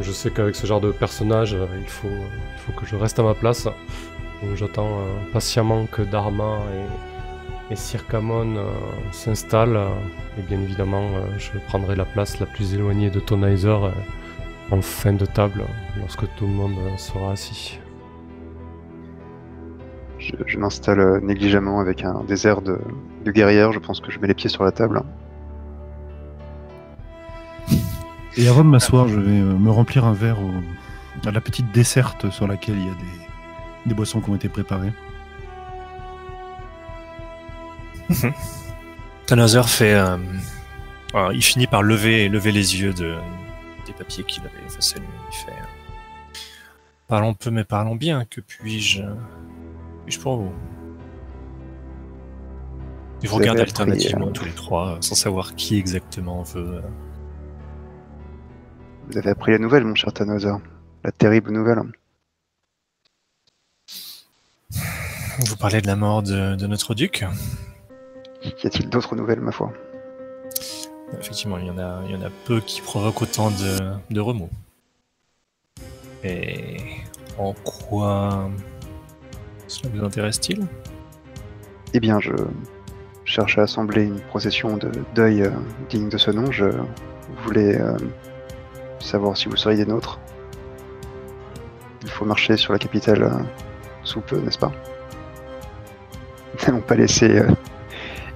[0.00, 3.18] Je sais qu'avec ce genre de personnage, euh, il faut, il faut que je reste
[3.18, 3.64] à ma place.
[3.64, 6.58] Donc j'attends euh, patiemment que Dharma
[7.70, 8.64] et, et Circamon euh,
[9.12, 9.76] s'installent.
[9.76, 9.88] euh,
[10.38, 13.90] et bien évidemment, euh, je prendrai la place la plus éloignée de Tonizer euh,
[14.70, 15.64] en fin de table,
[15.96, 17.80] lorsque tout le monde euh, sera assis.
[20.18, 22.78] Je, je m'installe euh, négligemment avec un désert de,
[23.24, 23.72] de guerrière.
[23.72, 25.02] Je pense que je mets les pieds sur la table.
[28.40, 31.72] Et avant de m'asseoir, je vais euh, me remplir un verre au- à la petite
[31.72, 34.92] desserte sur laquelle il y a des, des boissons qui ont été préparées.
[39.26, 39.94] Tannhauser fait.
[39.94, 40.16] euh,
[41.12, 43.16] alors, il finit par lever, lever les yeux de,
[43.86, 45.06] des papiers qu'il avait effacés lui.
[45.32, 45.50] Il fait.
[45.52, 45.64] euh,
[47.08, 48.24] Parlons peu, mais parlons bien.
[48.24, 49.02] Que puis-je.
[50.06, 50.52] Puis-je pour vous?
[53.22, 56.76] Ils vous regardent alternativement tous les trois, sans savoir qui exactement veut.
[56.76, 56.80] euh,
[59.10, 60.52] Vous avez appris la nouvelle, mon cher Tannhauser.
[61.02, 61.80] La terrible nouvelle.
[64.70, 67.24] Vous parlez de la mort de, de notre duc
[68.44, 69.72] Y a-t-il d'autres nouvelles, ma foi?
[71.18, 74.20] Effectivement, il y en a, il y en a peu qui provoquent autant de, de
[74.20, 74.50] remous.
[76.22, 76.76] Et
[77.38, 78.50] en quoi
[79.68, 80.66] cela vous intéresse-t-il?
[81.94, 82.34] Eh bien, je
[83.24, 85.50] cherche à assembler une procession de deuil euh,
[85.88, 86.50] digne de ce nom.
[86.50, 86.66] Je
[87.44, 87.96] voulais euh,
[89.08, 90.18] savoir si vous seriez des nôtres.
[92.02, 93.30] Il faut marcher sur la capitale euh,
[94.04, 94.72] sous peu, n'est-ce pas?
[96.54, 97.50] Nous n'allons pas laisser euh,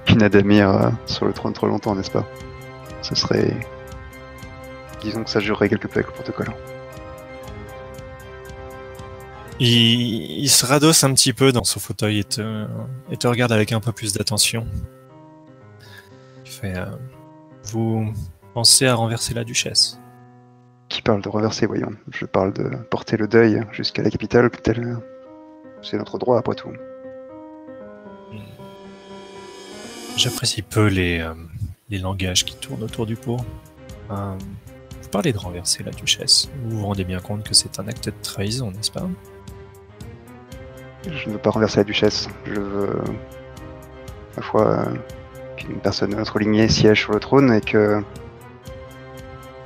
[0.09, 2.25] une Adamir euh, sur le trône trop longtemps, n'est-ce pas?
[3.01, 3.55] Ce serait...
[5.01, 6.53] Disons que ça jurerait quelque peu avec le protocole.
[9.59, 13.91] il, se radosse un petit peu dans son fauteuil et te, regarde avec un peu
[13.91, 14.65] plus d'attention.
[16.45, 16.73] Il fait
[17.65, 18.13] Vous
[18.53, 19.99] pensez à renverser la duchesse
[20.93, 24.99] Qui parle de reverser, voyons Je parle de porter le deuil jusqu'à la capitale, tel...
[25.81, 26.69] C'est notre droit, après tout.
[30.15, 31.33] J'apprécie peu les, euh,
[31.89, 33.37] les langages qui tournent autour du pot.
[34.11, 34.37] Euh,
[35.01, 36.51] vous parlez de renverser la duchesse.
[36.63, 39.09] Vous vous rendez bien compte que c'est un acte de trahison, n'est-ce pas?
[41.11, 42.29] Je ne veux pas renverser la duchesse.
[42.45, 43.01] Je veux,
[44.33, 44.95] à la fois, euh,
[45.57, 48.03] qu'une personne de notre lignée siège sur le trône et que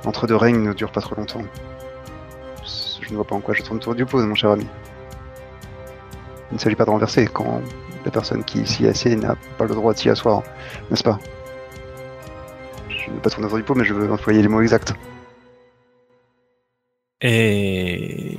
[0.04, 1.42] l'entre deux règnes ne dure pas trop longtemps.
[3.00, 4.66] Je ne vois pas en quoi je tourne autour du pot, mon cher ami.
[6.50, 7.62] Il ne s'agit pas de renverser quand
[8.04, 10.42] la personne qui s'y est n'a pas le droit de s'y asseoir,
[10.90, 11.18] n'est-ce pas?
[12.88, 14.94] Je ne veux pas tourner autour du pot, mais je veux employer les mots exacts.
[17.20, 18.38] Et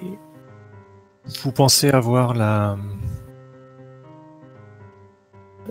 [1.42, 2.78] vous pensez avoir la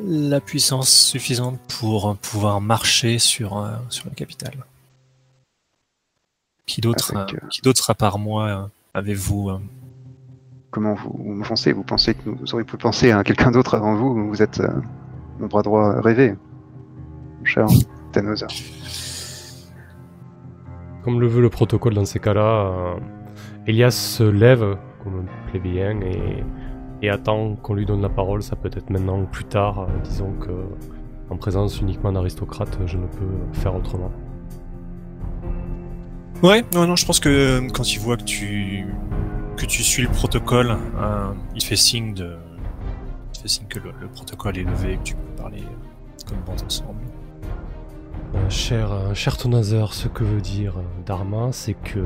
[0.00, 4.64] la puissance suffisante pour pouvoir marcher sur euh, sur la capitale?
[6.68, 8.62] Qui d'autre Avec, euh, qui d'autre à part moi euh,
[8.94, 9.58] avez-vous euh,
[10.70, 14.28] Comment vous, pensez Vous pensez que vous auriez pu penser à quelqu'un d'autre avant vous?
[14.28, 14.68] Vous êtes euh,
[15.40, 16.34] mon bras droit rêvé,
[17.38, 17.66] mon cher
[18.12, 18.44] Thanos.
[21.04, 22.94] Comme le veut le protocole dans ces cas-là, euh,
[23.66, 26.44] Elias se lève comme un plébéien et,
[27.00, 28.42] et attend qu'on lui donne la parole.
[28.42, 29.80] Ça peut être maintenant ou plus tard.
[29.80, 30.50] euh, disons que
[31.30, 34.10] en présence uniquement d'aristocrates, je ne peux faire autrement.
[36.42, 38.86] Ouais, non, je pense que euh, quand il voit que tu
[39.56, 42.36] que tu suis le protocole, euh, il fait signe de,
[43.34, 46.24] il fait signe que le, le protocole est levé et que tu peux parler euh,
[46.28, 47.00] comme bon ensemble.
[48.36, 52.04] Euh, cher, euh, cher Tonazer, ce que veut dire euh, Dharma, c'est que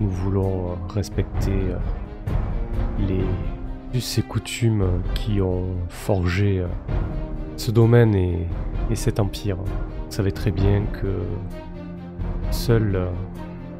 [0.00, 1.74] nous voulons respecter
[2.98, 3.24] les
[3.92, 6.64] us et coutumes qui ont forgé
[7.58, 8.48] ce domaine et,
[8.90, 9.56] et cet empire.
[9.58, 11.20] Vous savez très bien que
[12.50, 13.10] seuls euh,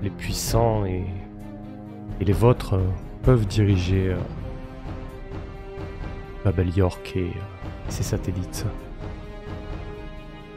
[0.05, 1.03] les puissants et,
[2.21, 2.87] et les vôtres euh,
[3.23, 4.17] peuvent diriger euh,
[6.45, 8.67] Babel York et euh, ses satellites.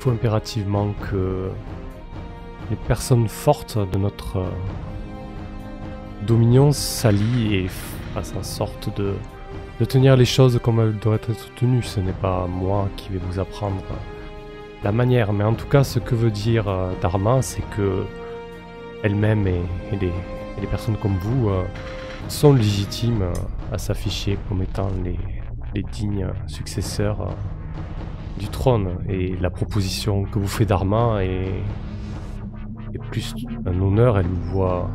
[0.02, 1.50] faut impérativement que
[2.70, 4.44] les personnes fortes de notre
[6.24, 7.68] dominion s'allient et
[8.14, 9.14] fassent en sorte de,
[9.80, 11.84] de tenir les choses comme elles doivent être tenues.
[11.84, 13.84] Ce n'est pas moi qui vais vous apprendre
[14.84, 16.66] la manière, mais en tout cas, ce que veut dire
[17.02, 18.04] Dharma, c'est que
[19.04, 19.62] elle-même et,
[20.00, 21.64] les, personnes comme vous euh,
[22.28, 23.34] sont légitimes euh,
[23.72, 25.18] à s'afficher comme étant les,
[25.92, 27.32] dignes successeurs euh,
[28.40, 28.98] du trône.
[29.08, 31.62] Et la proposition que vous fait Dharma est,
[32.94, 34.90] est plus un honneur, elle vous voit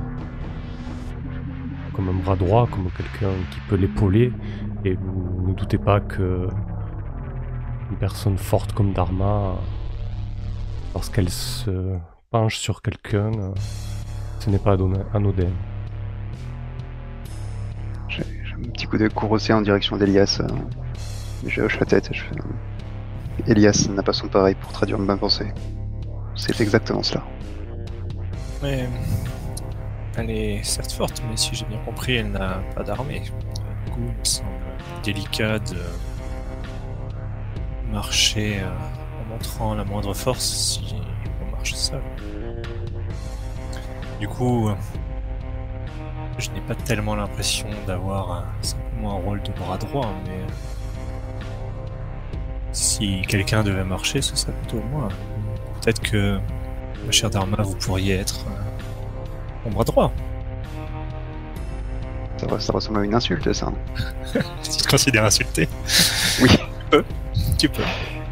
[1.93, 4.33] comme un bras droit, comme quelqu'un qui peut l'épauler.
[4.85, 6.49] Et vous ne doutez pas que
[7.91, 9.55] une personne forte comme Dharma,
[10.95, 11.97] lorsqu'elle se
[12.31, 13.31] penche sur quelqu'un,
[14.43, 15.51] ce n'est pas anodin- anodin.
[18.09, 18.23] J'ai
[18.59, 20.41] un petit coup de courroucé en direction d'Elias.
[20.41, 20.49] euh,
[21.47, 22.09] je hoche la tête.
[22.13, 25.53] Je fais, euh, Elias n'a pas son pareil pour traduire ma pensée.
[26.35, 27.23] C'est exactement cela.
[28.63, 28.89] Mais
[30.17, 33.21] elle est certes forte, mais si j'ai bien compris, elle n'a pas d'armée.
[33.87, 34.49] Du coup, il me semble
[35.05, 35.77] délicat de
[37.93, 38.69] marcher euh,
[39.21, 40.97] en montrant la moindre force si
[41.47, 42.01] on marche seul.
[44.23, 44.71] Du coup,
[46.39, 51.45] je n'ai pas tellement l'impression d'avoir simplement un rôle de bras droit, mais euh,
[52.71, 55.09] si quelqu'un devait marcher, ce serait plutôt moi.
[55.81, 56.39] Peut-être que
[57.05, 60.13] Ma chère Dharma, vous pourriez être euh, mon bras droit.
[62.37, 63.73] Ça, re- ça ressemble à une insulte, ça.
[64.63, 65.69] Tu te considères insulté?
[66.41, 66.49] Oui.
[67.59, 67.83] Tu peux.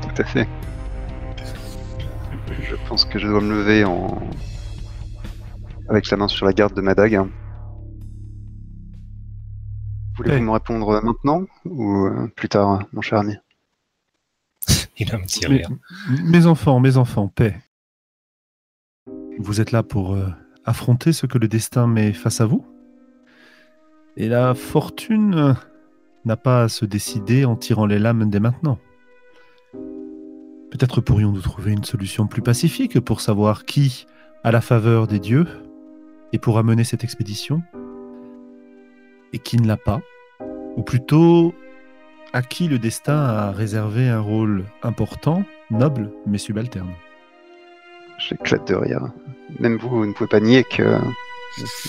[0.03, 0.47] Tout à fait.
[2.63, 4.21] Je pense que je dois me lever en.
[5.91, 7.21] Avec la main sur la garde de ma dague.
[10.17, 10.41] Voulez-vous Ouais.
[10.41, 13.37] me répondre maintenant ou euh, plus tard, mon cher ami?
[14.99, 15.71] Il a un petit Mes, rire.
[16.25, 17.57] mes enfants, mes enfants, paix.
[19.39, 20.29] Vous êtes là pour euh,
[20.65, 22.65] affronter ce que le destin met face à vous?
[24.17, 25.55] Et la fortune euh,
[26.27, 28.79] n'a pas à se décider en tirant les lames dès maintenant.
[30.71, 34.07] Peut-être pourrions-nous trouver une solution plus pacifique pour savoir qui
[34.45, 35.47] a la faveur des dieux
[36.33, 37.63] et pourra mener cette expédition
[39.33, 40.01] et qui ne l'a pas,
[40.77, 41.55] ou plutôt
[42.33, 46.91] à qui le destin a réservé un rôle important, noble, mais subalterne.
[48.19, 49.11] J'éclate de rire.
[49.59, 50.99] Même vous, vous ne pouvez pas nier que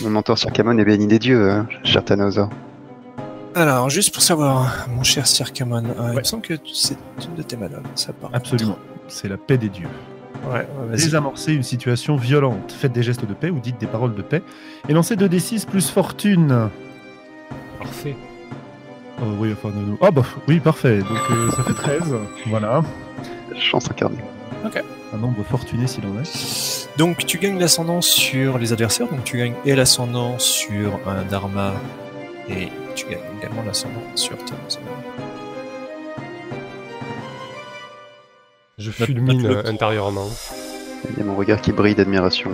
[0.01, 2.39] mon mentor Sir Camon est béni des dieux, euh, cher Thanos.
[3.53, 7.35] Alors, juste pour savoir, mon cher Sir Kamon, euh, il me semble que c'est une
[7.35, 8.31] de tes madames, ça part.
[8.33, 8.77] Absolument.
[9.07, 9.89] C'est la paix des dieux.
[10.45, 10.97] Ouais, ouais, vas-y.
[10.97, 12.71] Désamorcer une situation violente.
[12.71, 14.41] Faites des gestes de paix ou dites des paroles de paix.
[14.89, 16.69] Et lancez 2d6 plus fortune.
[17.79, 18.15] Parfait.
[19.21, 19.97] Oh, oui, enfin, non, non.
[20.01, 20.99] Ah bah oui, parfait.
[20.99, 22.15] Donc euh, ça fait 13.
[22.47, 22.81] Voilà.
[23.59, 24.17] Chance incarnée.
[25.13, 26.89] Un nombre fortuné s'il en est.
[26.97, 31.73] Donc, tu gagnes l'ascendant sur les adversaires, donc tu gagnes et l'ascendant sur un Dharma,
[32.49, 34.79] et tu gagnes également l'ascendant sur Thanos.
[38.81, 40.27] Je fulmine euh, intérieurement.
[41.11, 42.51] Il y a mon regard qui brille d'admiration.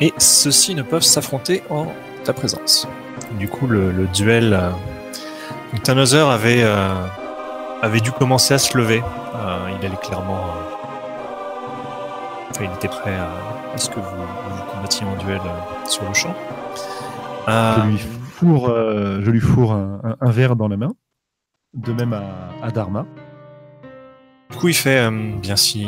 [0.00, 1.86] Et ceux-ci ne peuvent s'affronter en
[2.24, 2.88] ta présence.
[3.38, 4.54] Du coup, le, le duel.
[4.54, 4.70] Euh...
[6.30, 6.94] avait, euh,
[7.82, 9.02] avait dû commencer à se lever.
[9.34, 10.38] Euh, il allait clairement.
[10.44, 10.76] euh,
[12.50, 13.28] Enfin, il était prêt à,
[13.74, 16.34] à ce que vous, vous combattiez en duel euh, sur le champ.
[17.48, 20.92] Euh, Je lui fourre, euh, je lui fourre un, un- un verre dans la main.
[21.74, 22.22] De même à,
[22.66, 23.06] à Dharma.
[24.50, 25.86] Du coup, il fait euh, bien si.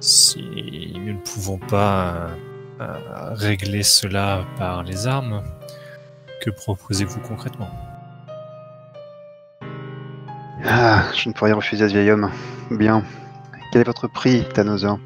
[0.00, 2.28] Si nous ne pouvons pas
[2.80, 5.42] euh, régler cela par les armes,
[6.40, 7.68] que proposez-vous concrètement?
[10.64, 12.30] Ah, je ne rien refuser à ce vieil homme.
[12.70, 13.02] Bien.
[13.72, 14.98] Quel est votre prix, Thanos Vous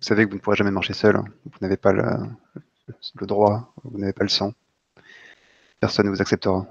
[0.00, 1.16] savez que vous ne pourrez jamais marcher seul.
[1.16, 2.16] Vous n'avez pas le
[3.22, 4.52] droit, vous n'avez pas le sang.
[5.80, 6.66] Personne ne vous acceptera.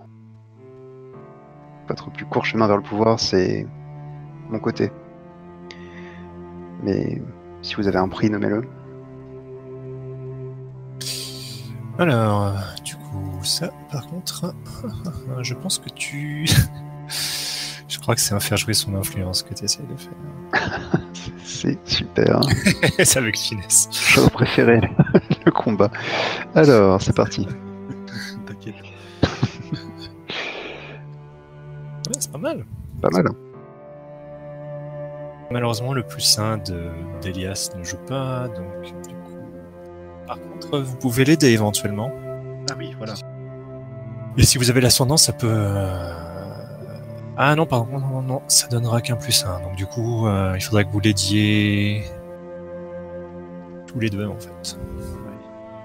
[1.90, 3.66] Votre plus court chemin vers le pouvoir, c'est
[4.50, 4.92] mon côté.
[6.84, 7.20] Mais
[7.64, 8.64] si vous avez un prix, nommez-le.
[11.98, 14.54] Alors, du coup, ça, par contre,
[15.42, 16.46] je pense que tu.
[17.88, 21.02] je crois que c'est un faire jouer son influence que tu essayes de faire.
[21.44, 22.40] C'est super.
[23.04, 23.90] c'est avec finesse.
[23.92, 24.80] J'aurais préféré
[25.46, 25.90] le combat.
[26.56, 27.48] Alors, c'est parti.
[32.40, 32.66] Ouais, pas mal.
[33.02, 33.26] Pas mal.
[35.52, 39.40] Malheureusement, le plus sain de- d'Elias ne joue pas, donc du coup.
[40.28, 42.12] Par contre, vous pouvez l'aider éventuellement.
[42.70, 43.14] Ah oui, voilà.
[44.38, 46.14] Et si vous avez l'ascendant, ça peut euh,
[47.36, 49.60] Ah non, pardon, non, non, non, ça donnera qu'un plus un.
[49.62, 52.04] Donc du coup, euh, il faudrait que vous l'aidiez
[53.88, 54.78] tous les deux en fait.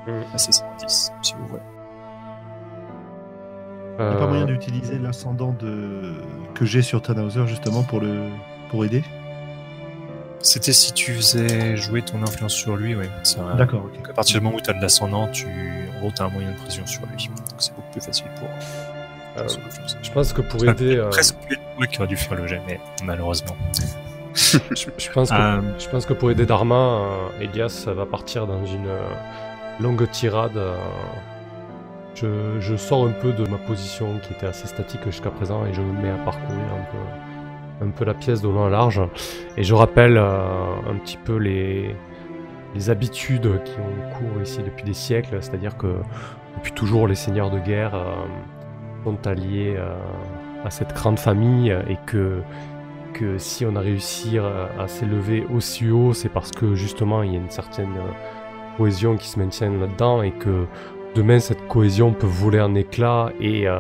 [0.07, 0.11] Mm.
[0.33, 1.63] Ah, c'est 110, si vous voulez.
[3.99, 6.15] Il n'y a Euh, pas moyen d'utiliser l'ascendant de...
[6.55, 8.29] que j'ai sur Tannhauser justement pour, le...
[8.71, 9.03] pour aider?
[10.41, 13.07] C'était si tu faisais jouer ton influence sur lui, oui.
[13.57, 13.97] D'accord, ok.
[13.97, 16.29] Donc à partir du moment où tu as de l'ascendant, tu en gros, as un
[16.29, 17.29] moyen de pression sur lui.
[17.29, 18.49] Donc c'est beaucoup plus facile pour.
[19.39, 19.47] Euh,
[20.03, 22.61] je pense que pour aider, euh, Presque plus toi qui aurait dû faire le jet,
[22.69, 23.57] mais malheureusement.
[24.35, 24.59] je,
[24.99, 28.65] je pense que Euh, Je pense que pour aider Dharma, euh, Elias va partir dans
[28.67, 29.09] une euh,
[29.81, 30.59] longue tirade.
[32.23, 35.67] Euh, je, je sors un peu de ma position qui était assez statique jusqu'à présent
[35.67, 38.69] et je me mets à parcourir un peu, un peu la pièce de long en
[38.69, 39.01] large.
[39.57, 41.97] Et je rappelle euh, un petit peu les,
[42.75, 45.97] les habitudes qui ont cours ici depuis des siècles, c'est-à-dire que
[46.57, 48.15] depuis toujours les seigneurs de guerre euh,
[49.05, 49.95] sont alliés euh,
[50.65, 52.41] à cette grande famille et que
[53.13, 57.33] que si on a réussi à, à s'élever aussi haut, c'est parce que justement il
[57.33, 60.67] y a une certaine euh, cohésion qui se maintient là-dedans et que
[61.15, 63.75] demain cette cohésion peut voler en éclats et, euh,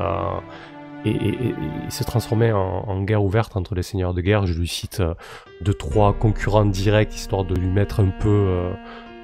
[1.04, 1.54] et, et- et-
[1.86, 4.46] et se transformer en, en guerre ouverte entre les seigneurs de guerre.
[4.46, 5.14] Je lui cite euh,
[5.60, 8.72] deux trois concurrents directs histoire de lui mettre un peu euh,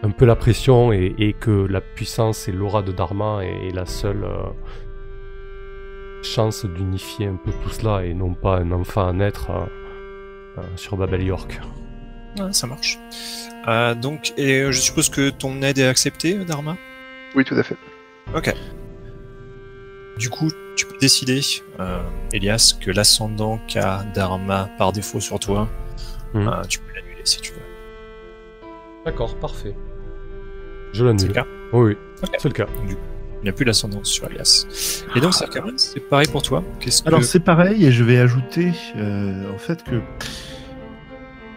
[0.02, 3.74] un peu la pression et, et que la puissance et l'aura de Dharma est, est
[3.74, 4.44] la seule euh,
[6.22, 9.50] chance d'unifier un peu tout cela et non pas un enfant à naître.
[9.50, 9.64] euh,
[10.58, 11.60] euh, sur Babel York.
[12.38, 12.98] Ouais, ça marche.
[13.68, 16.76] Euh, donc, et je suppose que ton aide est acceptée, Dharma?
[17.36, 17.76] Oui, tout à fait.
[18.34, 18.54] Ok.
[20.18, 21.40] Du coup, tu peux décider,
[21.80, 22.00] euh,
[22.32, 25.68] Elias, que l'ascendant qu'a Dharma par défaut sur toi,
[26.34, 26.48] Mhm.
[26.48, 27.58] euh, tu peux l'annuler si tu veux.
[29.04, 29.74] D'accord, parfait.
[30.92, 31.28] Je C'est l'annule.
[31.28, 32.66] le cas Oui, oui, c'est le cas.
[32.86, 34.66] Il n'y a plus l'ascendant sur Elias.
[35.16, 37.08] Et donc, Sarkaman, c'est pareil pour toi Qu'est-ce que...
[37.08, 40.02] Alors c'est pareil et je vais ajouter euh, en fait que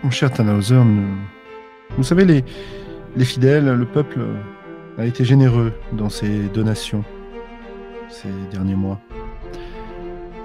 [0.03, 1.17] mon cher Tannhauser, nous,
[1.97, 2.45] vous savez les,
[3.17, 4.33] les fidèles, le peuple euh,
[4.97, 7.03] a été généreux dans ses donations
[8.09, 8.99] ces derniers mois.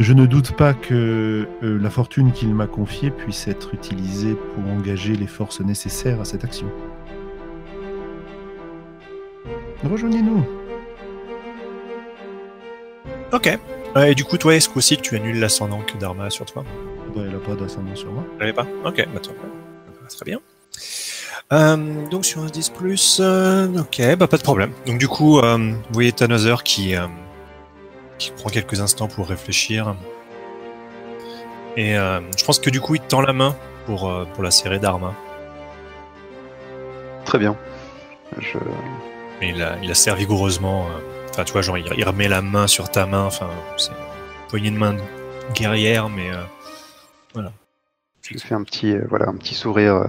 [0.00, 4.72] Je ne doute pas que euh, la fortune qu'il m'a confiée puisse être utilisée pour
[4.72, 6.68] engager les forces nécessaires à cette action.
[9.84, 10.44] Rejoignez-nous.
[13.32, 13.58] Ok.
[13.96, 16.64] Et du coup, toi, est-ce qu'aussi que tu annules l'ascendant que Dharma a sur toi?
[17.14, 18.24] Bah, elle n'a pas d'ascendant sur moi.
[18.34, 18.66] Elle l'avait pas?
[18.84, 20.08] Ok, bah mieux.
[20.08, 20.40] Très bien.
[21.52, 24.72] Euh, donc sur un 10 plus, euh, ok, bah pas de problème.
[24.86, 27.06] Donc du coup, euh, vous voyez Tannhauser qui, euh,
[28.18, 29.94] qui prend quelques instants pour réfléchir.
[31.76, 33.56] Et euh, je pense que du coup, il te tend la main
[33.86, 35.14] pour, euh, pour la serrer d'armes.
[37.24, 37.56] Très bien.
[38.38, 38.58] Je...
[39.40, 40.86] Il la, il la serre vigoureusement.
[40.86, 40.98] euh,
[41.30, 43.24] Enfin, tu vois, genre, il, il remet la main sur ta main.
[43.24, 43.96] Enfin, c'est une
[44.50, 44.96] poignée de main
[45.54, 46.42] guerrière, mais euh,
[47.32, 47.52] voilà.
[48.22, 50.06] Je fais un petit, voilà, un petit sourire euh,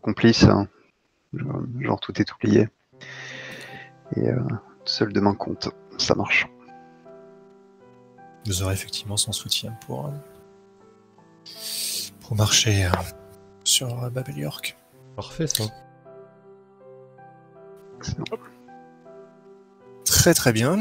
[0.00, 0.44] complice.
[0.44, 0.68] hein.
[1.32, 2.68] Genre, genre, tout est oublié.
[4.16, 4.40] Et euh,
[4.84, 5.68] seul demain compte.
[5.98, 6.46] Ça marche.
[8.46, 10.10] Vous aurez effectivement son soutien pour, euh,
[12.22, 12.90] pour marcher euh,
[13.64, 14.76] sur euh, Babel York.
[15.16, 15.64] Parfait ça.
[17.98, 18.24] Excellent.
[20.04, 20.78] Très très bien.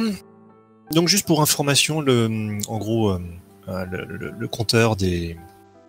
[0.92, 3.18] Donc juste pour information, le, en gros,
[3.68, 5.38] le, le- le compteur des,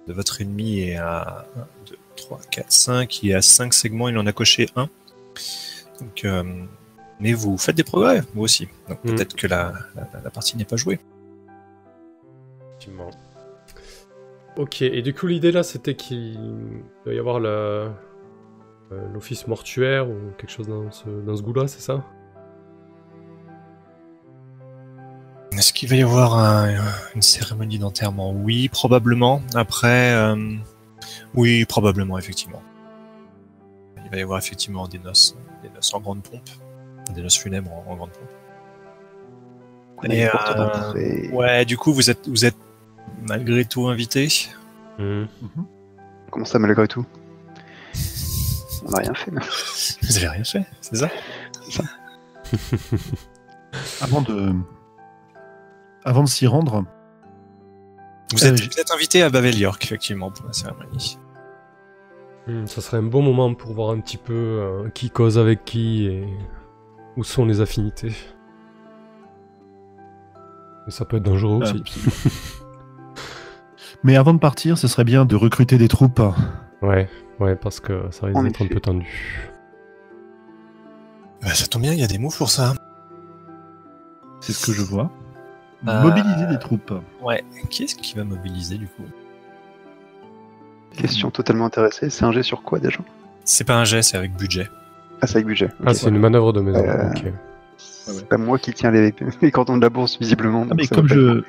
[0.07, 3.23] de votre ennemi est à 1, 2, 3, 4, 5.
[3.23, 4.89] Il est à 5 segments, il en a coché 1.
[6.01, 6.43] Donc, euh,
[7.19, 8.69] mais vous faites des progrès, vous aussi.
[8.89, 9.15] Donc Mm.
[9.15, 10.99] peut-être que la, la, la partie n'est pas jouée.
[12.71, 13.11] Effectivement.
[14.57, 16.37] Ok, et du coup l'idée là c'était qu'il
[17.05, 17.89] doit y avoir euh,
[19.13, 22.05] l'office mortuaire ou quelque chose dans ce, dans ce goût-là, c'est ça?
[25.53, 26.75] Est-ce qu'il va y avoir un-
[27.15, 28.33] une cérémonie d'enterrement?
[28.33, 29.43] Oui, probablement.
[29.55, 30.37] Après, euh,
[31.35, 32.63] oui, probablement, effectivement.
[34.05, 36.49] Il va y avoir effectivement des noces, des noces en grande pompe,
[37.15, 38.29] des noces funèbres en, en grande pompe.
[40.11, 41.31] Et, euh.
[41.33, 42.57] Ouais, du coup, vous êtes, vous êtes
[43.29, 44.29] malgré tout invité.
[44.99, 45.25] Hmm.
[46.31, 47.05] Comment ça, malgré tout?
[48.87, 49.31] On n'a rien fait.
[50.03, 51.11] Vous avez rien fait, c'est ça
[54.01, 54.53] Avant de,
[56.05, 56.85] avant de s'y rendre,
[58.33, 61.19] vous Euh, êtes, j- vous êtes invité à Babel York, effectivement, pour la cérémonie.
[62.47, 65.65] Hmm, ça serait un bon moment pour voir un petit peu euh, qui cause avec
[65.65, 66.27] qui et
[67.17, 68.13] où sont les affinités.
[70.87, 71.83] Et ça peut être dangereux Euh, aussi.
[74.03, 76.23] mais avant de partir, ce serait bien de recruter des troupes.
[76.83, 77.09] Ouais,
[77.41, 79.53] ouais, parce que ça risque d'être un peu tendu.
[81.43, 82.75] Bah, ça tombe bien, il y a des mots pour ça.
[84.41, 85.11] C'est ce que je vois.
[85.89, 86.93] Euh, Mobiliser des troupes.
[87.23, 87.43] Ouais.
[87.71, 89.05] Qui est-ce qui va mobiliser du coup?
[90.97, 92.11] Question totalement intéressée.
[92.11, 92.99] C'est un jet sur quoi déjà?
[93.45, 94.69] C'est pas un jet, c'est avec budget.
[95.23, 95.69] Ah, c'est avec budget.
[95.87, 96.85] Ah, c'est une manœuvre de maison.
[96.87, 97.33] Euh, ok.
[97.79, 100.67] C'est pas moi qui tiens les, les cordons de la bourse, visiblement.
[100.71, 101.43] Ah, mais comme je,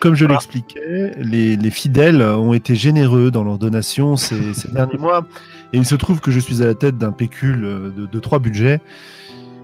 [0.00, 4.98] comme je l'expliquais, les, les fidèles ont été généreux dans leurs donations ces, ces derniers
[4.98, 5.26] mois.
[5.72, 8.20] Et il se trouve que je suis à la tête d'un pécule euh, de, de
[8.20, 8.80] trois budgets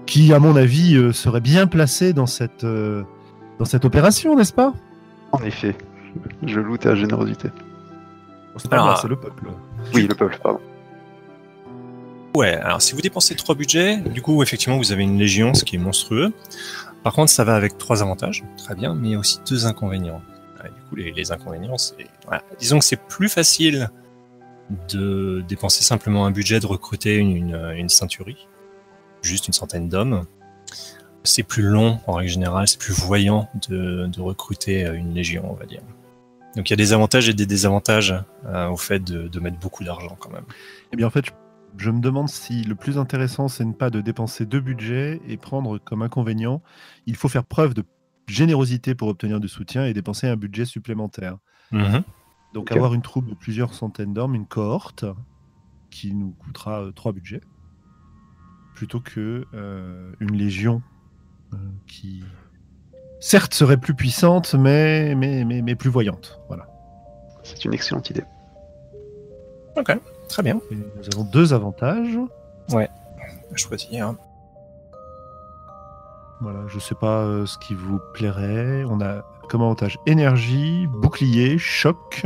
[0.05, 3.03] qui, à mon avis, euh, serait bien placé dans cette, euh,
[3.59, 4.73] dans cette opération, n'est-ce pas?
[5.31, 5.75] En effet,
[6.45, 7.49] je loue ta générosité.
[7.49, 9.47] Bon, C'est pas Alors, moi, c'est le peuple.
[9.93, 10.59] Oui, le peuple, pardon.
[12.35, 15.63] Ouais, alors si vous dépensez trois budgets, du coup, effectivement, vous avez une légion, ce
[15.65, 16.33] qui est monstrueux.
[17.03, 19.67] Par contre, ça va avec trois avantages, très bien, mais il y a aussi deux
[19.67, 20.21] inconvénients.
[20.63, 22.07] Ouais, du coup, les, les inconvénients, c'est...
[22.25, 22.43] Voilà.
[22.59, 23.89] Disons que c'est plus facile
[24.89, 28.47] de dépenser simplement un budget, de recruter une, une, une ceinturie,
[29.21, 30.25] juste une centaine d'hommes.
[31.23, 35.49] C'est plus long, en règle générale, c'est plus voyant de, de recruter euh, une légion,
[35.49, 35.81] on va dire.
[36.55, 38.13] Donc il y a des avantages et des désavantages
[38.45, 40.45] euh, au fait de, de mettre beaucoup d'argent quand même.
[40.91, 41.31] Eh bien, en fait, je,
[41.77, 45.37] je me demande si le plus intéressant, c'est ne pas de dépenser deux budgets et
[45.37, 46.61] prendre comme inconvénient,
[47.07, 47.83] il faut faire preuve de
[48.27, 51.37] générosité pour obtenir du soutien et dépenser un budget supplémentaire.
[52.53, 52.71] Donc Ok.
[52.71, 55.05] avoir une troupe de plusieurs centaines d'hommes, une cohorte,
[55.89, 57.41] qui nous coûtera euh, trois budgets,
[58.75, 60.81] plutôt que euh, une légion
[61.87, 62.23] qui,
[63.19, 66.39] certes, serait plus puissante, mais, mais, mais, mais plus voyante.
[66.47, 66.67] Voilà.
[67.43, 68.23] C'est une excellente idée.
[69.75, 69.97] Ok,
[70.29, 70.59] très bien.
[70.71, 72.17] Et nous avons deux avantages.
[72.69, 72.77] Je
[73.55, 74.15] choisir.
[76.41, 78.83] Voilà, je sais pas euh, ce qui vous plairait.
[78.85, 82.25] On a comme avantage énergie, bouclier, choc,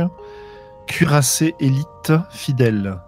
[0.86, 2.98] cuirassé élite, fidèle.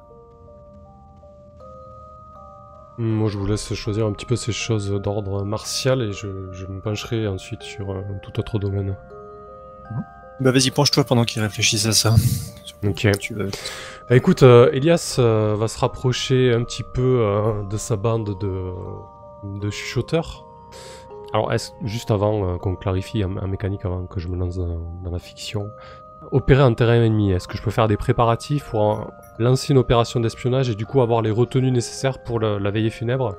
[3.02, 6.66] Moi, je vous laisse choisir un petit peu ces choses d'ordre martial et je, je
[6.66, 8.94] me pencherai ensuite sur euh, tout autre domaine.
[10.38, 12.14] Bah vas-y, penche-toi pendant qu'ils réfléchissent à ça.
[12.84, 13.08] Ok.
[13.18, 13.48] Tu veux.
[14.10, 18.38] Bah, écoute, euh, Elias euh, va se rapprocher un petit peu euh, de sa bande
[18.38, 18.70] de,
[19.60, 20.44] de chuchoteurs.
[21.32, 24.78] Alors, est-ce, juste avant qu'on clarifie en, en mécanique, avant que je me lance dans,
[25.02, 25.70] dans la fiction,
[26.32, 29.04] opérer en terrain ennemi, est-ce que je peux faire des préparatifs pour euh,
[29.38, 32.90] lancer une opération d'espionnage et du coup avoir les retenues nécessaires pour le- la veillée
[32.90, 33.36] funèbre?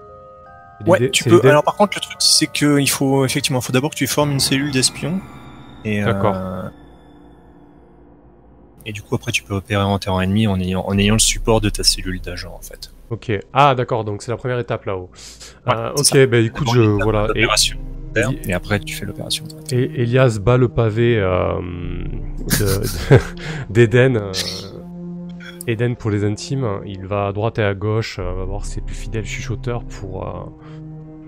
[0.87, 1.41] Ouais, tu peux.
[1.47, 4.31] Alors par contre, le truc, c'est que il faut effectivement, faut d'abord que tu formes
[4.31, 5.19] une cellule d'espions.
[5.85, 6.35] Et D'accord.
[6.35, 6.63] euh,
[8.85, 11.19] Et du coup, après, tu peux opérer en terrain ennemi en ayant, en ayant le
[11.19, 12.91] support de ta cellule d'agent, en fait.
[13.11, 13.31] Ok.
[13.53, 15.11] Ah, d'accord, donc c'est la première étape là-haut.
[15.67, 16.25] Ouais, Euh, ok, ça.
[16.25, 16.81] bah écoute, je.
[16.81, 17.27] Voilà.
[17.35, 17.45] Et,
[18.47, 19.45] Et après, tu fais l'opération.
[19.71, 21.53] et Elias bat le pavé euh,
[22.59, 22.81] de-
[23.15, 23.19] de-
[23.69, 24.17] d'Eden.
[24.17, 24.31] euh,
[25.67, 26.67] Eden pour les intimes.
[26.85, 30.27] Il va à droite et à gauche, euh, va voir ses plus fidèles chuchoteurs pour,
[30.27, 30.31] euh,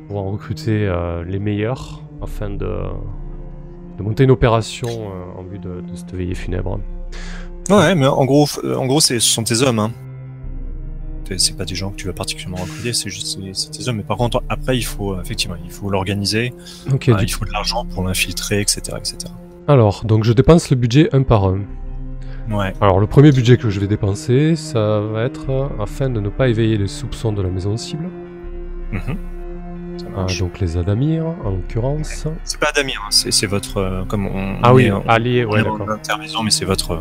[0.08, 2.58] pour en recruter euh, les meilleurs afin de,
[3.98, 6.80] de monter une opération euh, en vue de, de cette veillée funèbre.
[7.70, 9.80] Ouais, mais en gros, en gros, c'est, ce sont tes hommes.
[9.80, 9.92] Hein.
[11.38, 13.40] C'est- pas des gens que tu vas particulièrement recruter, c'est juste
[13.72, 13.98] tes hommes.
[13.98, 16.54] Mais par contre, après, il faut euh, effectivement, il faut l'organiser.
[17.16, 19.18] Du- il faut de l'argent pour l'infiltrer, etc., etc.
[19.68, 21.62] alors, donc je dépense le budget un par un.
[22.52, 22.74] Ouais.
[22.82, 26.28] Alors le premier budget que je vais dépenser, ça va être euh, afin de ne
[26.30, 28.10] pas éveiller les soupçons de la maison cible.
[28.92, 29.18] Mhm.
[30.18, 32.26] Ah, donc les Adamir en l'occurrence.
[32.44, 34.58] C'est pas Damien, hein, c'est, votre, euh, comme on.
[34.62, 35.88] Ah oui, allié, ouais d'accord.
[36.44, 36.98] mais c'est votre, euh,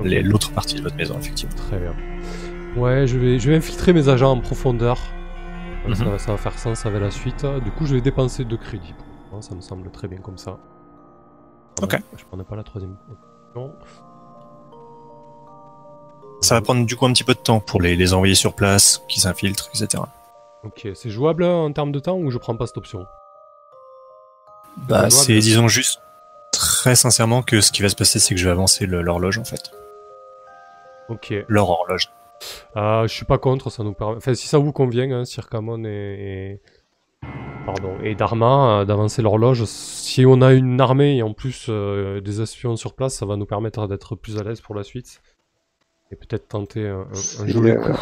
[0.00, 1.54] Ok, les- l'autre partie de votre maison, effectivement.
[1.68, 1.92] Très bien.
[2.76, 4.96] Ouais, je vais, je vais infiltrer mes agents en profondeur.
[5.94, 6.18] Ça, Mhm.
[6.18, 7.44] ça va faire sens avec la suite.
[7.64, 8.94] Du coup, je vais dépenser deux crédits.
[9.32, 10.58] Moi, ça me semble très bien comme ça.
[11.80, 11.96] Ah Ok.
[12.16, 13.72] je prenais pas la troisième option.
[16.40, 18.54] Ça va prendre du coup un petit peu de temps pour les, les envoyer sur
[18.54, 20.02] place, qu'ils s'infiltrent, etc.
[20.64, 23.06] Ok, c'est jouable en termes de temps ou je prends pas cette option?
[24.88, 26.00] Bah, c'est, disons juste,
[26.52, 29.44] très sincèrement, que ce qui va se passer, c'est que je vais avancer l'horloge, en
[29.44, 29.70] fait.
[31.08, 31.34] Ok.
[31.48, 32.10] Leur horloge.
[32.74, 34.16] Ah, je suis pas contre, ça nous permet.
[34.16, 36.60] Enfin, si ça vous convient, hein, Circamon et, et-
[37.64, 39.64] Pardon, et Dharma, euh, d'avancer l'horloge.
[39.66, 43.36] Si on a une armée et en plus euh, des espions sur place, ça va
[43.36, 45.22] nous permettre d'être plus à l'aise pour la suite.
[46.10, 47.92] Et peut-être tenter un, un- un C'est, joli euh, coup.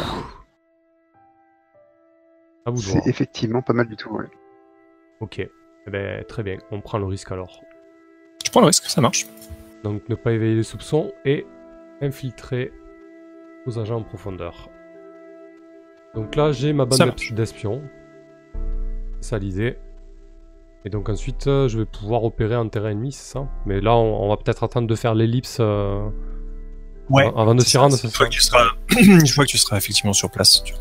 [2.66, 3.02] À vous de voir.
[3.04, 4.10] C'est effectivement pas mal du tout.
[4.10, 4.26] ouais.
[5.20, 5.38] Ok.
[5.40, 7.60] Eh ben, très bien, on prend le risque alors.
[8.44, 9.26] Je prends le risque, ça marche.
[9.84, 11.46] Donc ne pas éveiller les soupçons et
[12.00, 12.72] infiltrer
[13.66, 14.68] nos agents en profondeur.
[16.14, 17.82] Donc là j'ai ma bande d'espions.
[19.20, 19.76] C'est l'idée.
[20.84, 23.46] Et donc ensuite euh, je vais pouvoir opérer en terrain ennemi, c'est ça?
[23.66, 26.08] Mais là on, on va peut-être attendre de faire l'ellipse euh,
[27.28, 27.96] av- avant de s'y rendre.
[27.96, 28.24] c'est ça?
[28.24, 28.64] que tu seras,
[29.00, 30.62] une fois que tu seras effectivement sur place.
[30.64, 30.74] tu-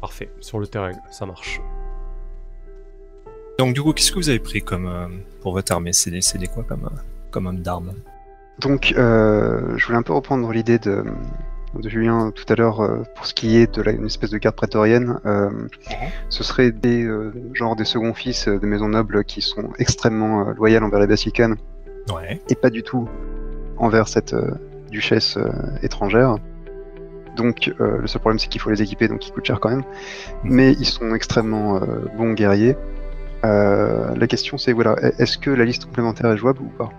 [0.00, 1.60] Parfait, sur le terrain, ça marche.
[3.58, 5.06] Donc du coup, qu'est-ce que vous avez pris comme euh,
[5.40, 5.92] pour votre armée?
[5.92, 6.90] C'est des, c'est des quoi comme,
[7.30, 7.92] comme homme d'armes
[8.58, 11.04] Donc, euh, je voulais un peu reprendre l'idée de,
[11.80, 14.38] de Julien tout à l'heure euh, pour ce qui est de la, une espèce de
[14.38, 15.18] garde prétorienne.
[15.24, 15.48] Euh,
[16.28, 20.48] ce serait des euh, genre des seconds fils euh, des maisons nobles qui sont extrêmement
[20.48, 21.56] euh, loyales envers les Bassicanes
[22.12, 22.40] Ouais.
[22.48, 23.08] et pas du tout
[23.78, 24.50] envers cette euh,
[24.90, 25.48] duchesse euh,
[25.82, 26.36] étrangère.
[27.36, 29.70] Donc, euh, le seul problème c'est qu'il faut les équiper, donc ils coûtent cher quand
[29.70, 29.84] même.
[30.44, 32.76] Mais ils sont extrêmement euh, bons guerriers.
[33.44, 36.90] Euh, la question c'est voilà, est-ce que la liste complémentaire est jouable ou pas?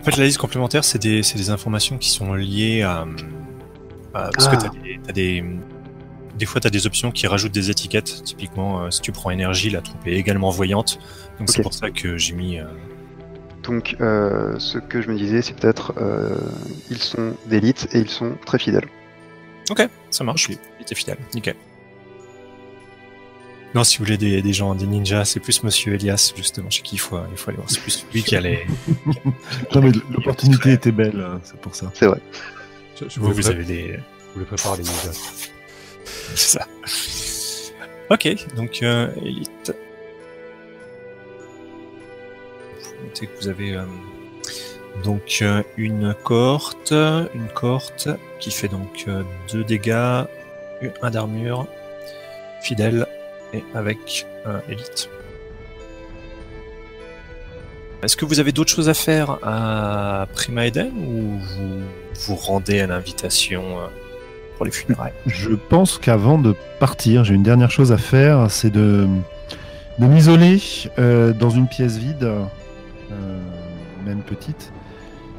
[0.00, 3.06] En fait, la liste complémentaire, c'est des, c'est des informations qui sont liées à.
[4.34, 4.56] Parce Ah.
[4.56, 5.44] que t'as des, des.
[6.38, 8.22] Des fois, tu as des options qui rajoutent des étiquettes.
[8.24, 10.98] Typiquement, euh, si tu prends énergie, la troupe est également voyante.
[11.38, 12.58] Donc, c'est pour ça que j'ai mis.
[12.58, 12.64] euh,
[13.62, 16.36] Donc, euh, ce que je me disais, c'est peut-être euh,
[16.90, 18.84] ils sont d'élite et ils sont très fidèles.
[19.70, 20.48] Ok, ça marche.
[20.50, 21.16] Il était fidèle.
[21.34, 21.54] Nickel.
[23.74, 26.82] Non, si vous voulez des, des gens, des ninjas, c'est plus Monsieur Elias, justement, chez
[26.82, 27.68] qui il faut, il faut aller voir.
[27.70, 28.66] C'est plus lui qui a les.
[29.74, 31.90] Non, mais l'opportunité était belle, hein, c'est pour ça.
[31.94, 32.20] C'est vrai.
[32.98, 33.92] Je, je Vous, vous, avez les.
[33.92, 35.42] je vous les prépare les ninjas.
[36.34, 36.66] C'est ça.
[38.10, 39.74] Ok, donc euh, élite.
[42.98, 43.84] Vous notez que vous avez euh,
[45.04, 49.06] donc euh, une cohorte, une cohorte qui fait donc
[49.52, 50.24] 2 dégâts,
[51.02, 51.66] un d'armure,
[52.62, 53.06] fidèle
[53.52, 55.08] et avec euh, élite.
[58.06, 61.82] Est-ce que vous avez d'autres choses à faire à Prima Eden ou vous
[62.14, 63.86] vous rendez à l'invitation euh,
[64.56, 65.12] pour les funérailles?
[65.26, 69.08] Je pense qu'avant de partir, j'ai une dernière chose à faire, c'est de,
[69.98, 70.62] m'isoler
[71.00, 72.44] euh, dans une pièce vide, euh,
[74.04, 74.72] même petite,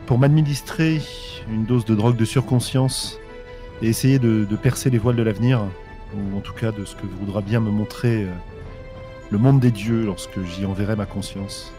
[0.06, 1.02] pour m'administrer
[1.50, 3.18] une dose de drogue de surconscience
[3.82, 5.62] et essayer de, percer les voiles de l'avenir,
[6.14, 8.28] ou en tout cas de ce que voudra bien me montrer
[9.32, 11.72] le monde des dieux lorsque j'y enverrai ma conscience.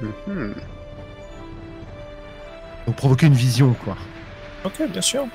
[0.00, 0.54] Mhm.
[2.86, 3.96] Donc provoquer une vision, quoi.
[4.64, 5.26] Ok, bien sûr.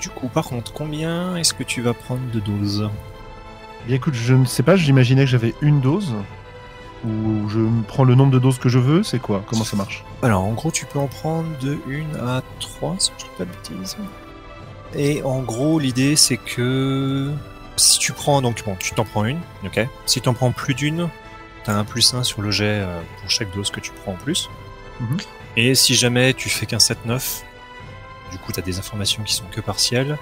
[0.00, 2.88] Du coup, par contre, combien est-ce que tu vas prendre de doses?
[3.86, 6.14] Bien écoute, je ne sais pas, j'imaginais que j'avais une dose.
[7.04, 9.42] Ou je prends le nombre de doses que je veux, c'est quoi?
[9.46, 10.04] Comment ça marche?
[10.22, 13.44] Alors, en gros, tu peux en prendre de 1 à 3, si je dis pas
[13.44, 13.96] de bêtises.
[14.94, 17.32] Et en gros, l'idée, c'est que
[17.76, 19.86] si tu prends, donc bon, tu t'en prends une, ok?
[20.06, 21.08] Si tu en prends plus d'une,
[21.66, 24.16] t'as un plus 1 sur le jet euh, pour chaque dose que tu prends en
[24.16, 24.48] plus.
[25.00, 25.16] Mhm.
[25.56, 27.42] Et si jamais tu fais qu'un 7-9,
[28.30, 30.16] du coup, t'as des informations qui sont que partielles.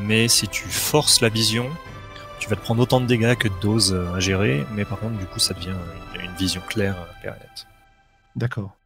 [0.00, 1.68] Mais si tu forces la vision,
[2.38, 4.98] tu vas te prendre autant de dégâts que de doses euh, à gérer, mais par
[4.98, 5.74] contre, du coup, ça devient
[6.14, 7.66] une, une vision claire, euh, claire et nette.
[8.36, 8.76] D'accord.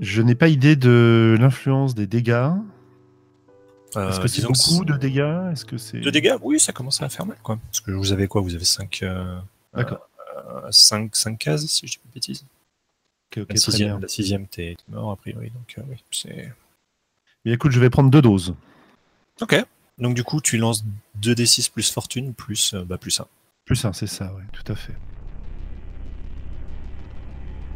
[0.00, 2.50] Je n'ai pas idée de l'influence des dégâts.
[3.96, 5.52] Euh, Est-ce que c'est beaucoup de dégâts?
[5.52, 7.58] Est-ce que c'est De dégâts, oui, ça commence à faire mal, quoi.
[7.70, 8.40] Parce que vous avez quoi?
[8.40, 9.04] Vous avez 5
[9.72, 10.08] D'accord.
[10.70, 12.44] 5, 5 cases, si je dis pas de bêtises.
[13.32, 14.00] Ok, ok, La très sixième, bien.
[14.00, 16.52] la sixième t'es t'es mort, a priori, donc euh, oui, c'est...
[17.44, 18.54] Bien, écoute, je vais prendre deux doses.
[19.40, 19.56] Ok.
[19.98, 20.84] Donc du coup, tu lances
[21.20, 23.26] 2d6 plus fortune, plus, euh, bah, plus 1.
[23.64, 24.94] Plus un, c'est ça, oui, tout à fait.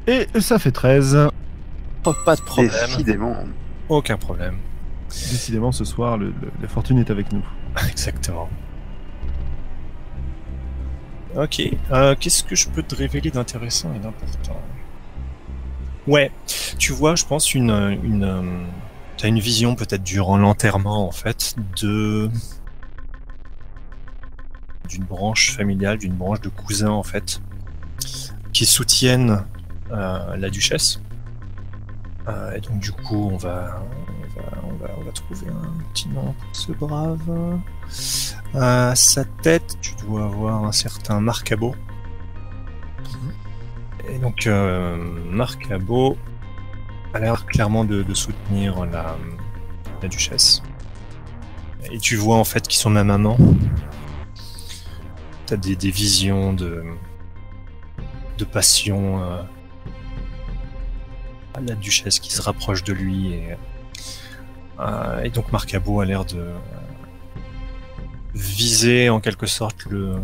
[0.07, 1.29] Et ça fait 13.
[2.25, 2.71] pas de problème.
[2.87, 3.37] Décidément.
[3.89, 4.59] Aucun problème.
[5.09, 7.45] Décidément, ce soir, le- le- la fortune est avec nous.
[7.91, 8.49] Exactement.
[11.39, 11.63] Ok.
[11.93, 14.61] Euh, Qu'est-ce que je peux te révéler d'intéressant et d'important?
[16.09, 16.33] Ouais.
[16.79, 17.71] Tu vois, je pense une
[18.03, 18.67] une euh,
[19.17, 22.29] t'as une vision peut-être durant l'enterrement en fait de
[24.89, 27.41] d'une branche familiale, d'une branche de cousins en fait
[28.53, 29.45] qui soutiennent
[29.93, 31.01] euh, la duchesse.
[32.27, 33.81] Euh, et donc du coup, on va
[34.43, 37.59] va, on va, on va trouver un petit nom pour ce brave.
[38.55, 41.75] À sa tête, tu dois avoir un certain Marc Cabot.
[44.09, 44.97] Et donc, euh,
[45.31, 46.17] Marc Cabot
[47.15, 49.17] a l'air clairement de, de soutenir la,
[50.03, 50.63] la duchesse.
[51.91, 53.39] Et tu vois en fait qu'ils sont même amants.
[55.47, 56.85] T'as des, des visions de,
[58.37, 59.43] de passion euh,
[61.55, 63.33] à la duchesse qui se rapproche de lui.
[63.33, 63.57] Et,
[65.25, 66.45] et donc, Marc Cabot a l'air de
[68.35, 70.17] viser en quelque sorte le,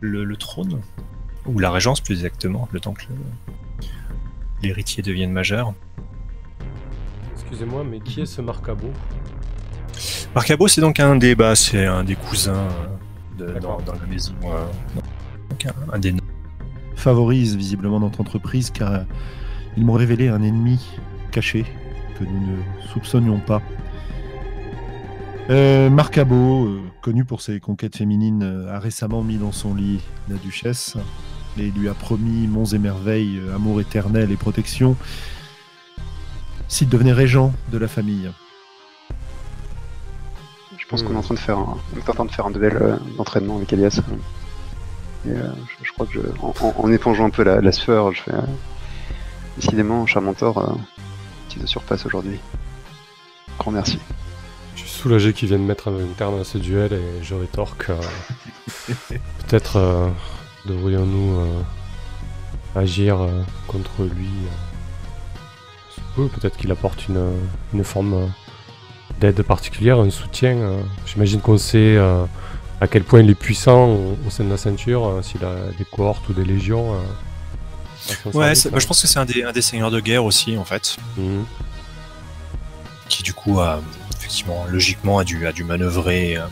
[0.00, 0.80] le, le trône,
[1.46, 3.04] ou la régence plus exactement, le temps que
[4.62, 5.72] l'héritier devienne majeur.
[7.34, 8.90] Excusez-moi, mais qui est ce Marcabo
[10.34, 12.68] Marc Cabot, c'est donc un des, bah, c'est un des cousins
[13.40, 14.34] euh, de, dans, la maison.
[14.44, 14.66] euh,
[15.50, 16.14] donc un, un des
[16.94, 18.98] Favorise visiblement notre entreprise car euh,
[19.76, 20.78] ils m'ont révélé un ennemi
[21.30, 21.64] caché
[22.20, 22.56] que nous ne
[22.92, 23.62] soupçonnions pas.
[25.48, 29.74] Euh, Marc Cabot, euh, connu pour ses conquêtes féminines, euh, a récemment mis dans son
[29.74, 30.96] lit la duchesse
[31.58, 34.96] et lui a promis monts et merveilles, euh, amour éternel et protection
[36.68, 38.30] s'il devenait régent de la famille.
[40.78, 42.46] Je pense qu'on est en train de faire un, on est en train de faire
[42.46, 44.00] un duel euh, d'entraînement avec Elias.
[45.26, 45.50] Et euh,
[45.80, 48.22] je, je crois que je, en, en- en épongeant un peu la, la sueur, je
[48.22, 48.32] fais.
[48.34, 48.40] euh,
[49.56, 50.76] décidément, Charmentor,
[51.50, 52.38] tu te surpasses aujourd'hui.
[53.58, 53.98] Grand merci.
[54.76, 57.90] Je suis soulagé qu'il vienne mettre un terme à ce duel et je rétorque.
[57.90, 58.00] euh,
[59.46, 60.08] Peut-être euh,
[60.66, 61.62] devrions-nous euh,
[62.76, 64.30] agir euh, contre lui.
[66.16, 67.32] Peut-être qu'il apporte une,
[67.74, 68.30] une forme
[69.20, 70.56] d'aide particulière, un soutien.
[71.06, 71.96] J'imagine qu'on sait
[72.80, 75.84] à quel point il est puissant au, au sein de la ceinture, s'il a des
[75.84, 76.94] cohortes ou des légions.
[78.34, 80.64] Ouais, bah, je pense que c'est un des, un des seigneurs de guerre aussi, en
[80.64, 81.44] fait, Mhm.
[83.08, 83.80] qui du coup a
[84.16, 86.46] effectivement logiquement a dû, a dû manœuvrer, euh,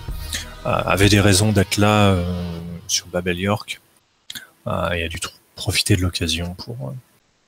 [0.64, 2.24] a- avait des raisons d'être là euh,
[2.88, 3.80] sur Babel York
[4.66, 5.18] euh, et a dû
[5.56, 6.92] profiter de l'occasion pour euh,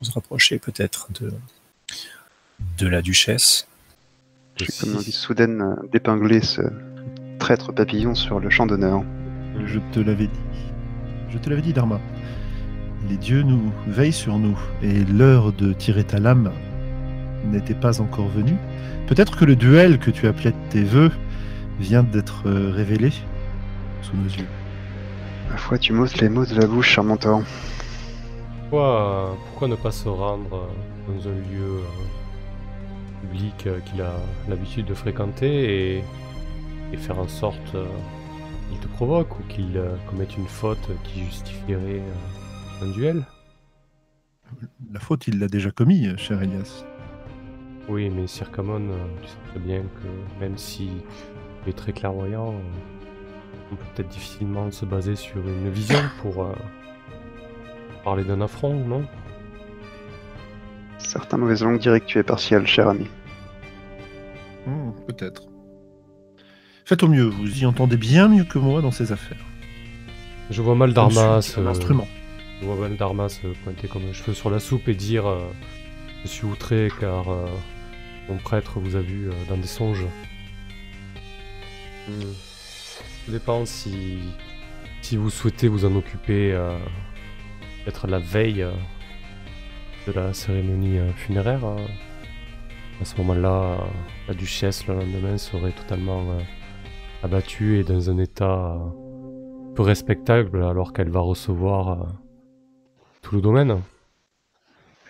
[0.05, 1.33] se rapprocher peut-être de,
[2.77, 3.67] de la duchesse.
[4.57, 6.61] J'ai comme envie soudaine d'épingler ce
[7.39, 9.03] traître papillon sur le champ d'honneur.
[9.65, 10.39] Je te l'avais dit.
[11.31, 11.99] Je te l'avais dit, Dharma.
[13.09, 16.51] Les dieux nous veillent sur nous et l'heure de tirer ta lame
[17.45, 18.55] n'était pas encore venue.
[19.07, 21.11] Peut-être que le duel que tu appelais de tes voeux
[21.79, 23.11] vient d'être euh, révélé
[24.01, 24.47] sous nos yeux.
[25.49, 27.41] Ma foi, tu m'ôtes les mots de la bouche, Charmentor.
[28.61, 34.13] Pourquoi, pourquoi ne pas se rendre euh, dans un lieu euh, public qu'il a
[34.47, 36.03] l'habitude de fréquenter et,
[36.93, 37.75] et faire en sorte
[38.69, 39.79] qu'il te provoque ou qu'il
[40.09, 42.01] commette une faute qui justifierait
[42.81, 43.23] un duel
[44.91, 46.83] La faute, il l'a déjà commis, euh, cher Elias.
[47.87, 50.89] Oui, mais Circamon, euh, tu sais très bien que même si
[51.65, 52.59] il est très clairvoyant, euh,
[53.71, 56.53] on peut peut-être difficilement se baser sur une vision pour euh,
[58.03, 59.05] parler d'un affront, non?
[60.99, 63.07] Certains mauvaises langues diraient que tu es partial, cher ami.
[64.65, 65.43] Hmm, Peut-être.
[66.85, 69.43] Faites au mieux, vous y entendez bien mieux que moi dans ces affaires.
[70.49, 71.07] Je vois mal un
[71.67, 72.07] instrument.
[72.61, 75.49] Je vois mal Dharma se pointer comme un cheveu sur la soupe et dire euh,
[76.21, 77.47] Je suis outré car euh,
[78.29, 80.05] mon prêtre vous a vu euh, dans des songes.
[82.07, 82.33] Hmm.
[83.25, 84.19] Ça dépend si,
[85.01, 86.51] si vous souhaitez vous en occuper
[87.83, 88.65] peut-être la veille
[90.07, 91.63] de la cérémonie funéraire.
[91.65, 93.77] à ce moment-là,
[94.27, 96.35] la duchesse le lendemain serait totalement
[97.21, 98.79] abattue et dans un état
[99.75, 102.20] peu respectable alors qu'elle va recevoir
[103.31, 103.81] tout le domaine.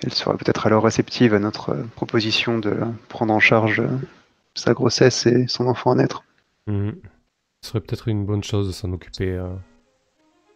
[0.04, 2.78] Elle sera peut-être alors réceptive à notre euh, proposition de
[3.10, 3.88] prendre en charge euh,
[4.54, 6.24] sa grossesse et son enfant à naître.
[6.68, 6.96] Mhm.
[7.62, 9.50] Ce serait peut-être une bonne chose de s'en occuper euh,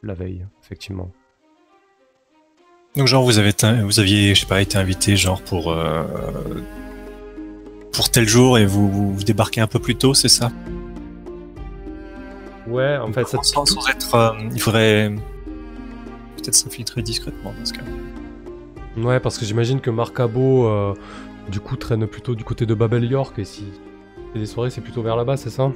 [0.03, 1.11] la veille, effectivement.
[2.95, 6.03] Donc genre vous avez été- vous aviez je sais pas été invité genre pour euh,
[7.91, 10.51] pour tel jour et vous, vous débarquez un peu plus tôt, c'est ça?
[12.67, 13.39] Ouais, en fait, ça...
[13.41, 15.13] sans, sans être euh, il faudrait
[16.45, 17.81] peut-être s'infiltrer discrètement dans ce cas.
[18.97, 20.93] ouais, parce que j'imagine que Marcabo, euh,
[21.49, 23.65] du coup, traîne plutôt du côté de Babel York, et si
[24.33, 25.71] c'est des soirées, c'est plutôt vers là-bas, c'est ça?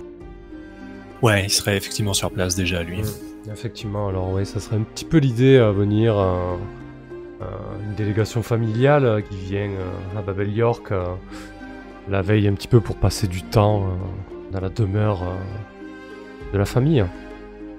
[1.22, 3.02] Ouais, il serait effectivement sur place déjà lui.
[3.02, 3.52] Mm.
[3.52, 6.56] Effectivement, alors oui, ça serait un petit peu l'idée à venir, euh,
[7.42, 7.46] euh,
[7.88, 11.06] une délégation familiale euh, qui vient euh, à Babel York euh,
[12.10, 16.58] la veille un petit peu pour passer du temps euh, dans la demeure euh, de
[16.58, 17.04] la famille.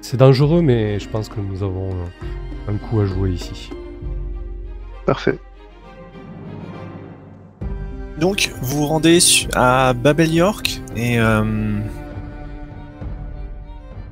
[0.01, 2.27] C'est dangereux, mais je pense que nous avons euh,
[2.71, 3.71] un coup à jouer ici.
[5.07, 5.39] Parfait.
[8.19, 9.19] Donc vous vous rendez
[9.55, 11.81] à Babel York et euh,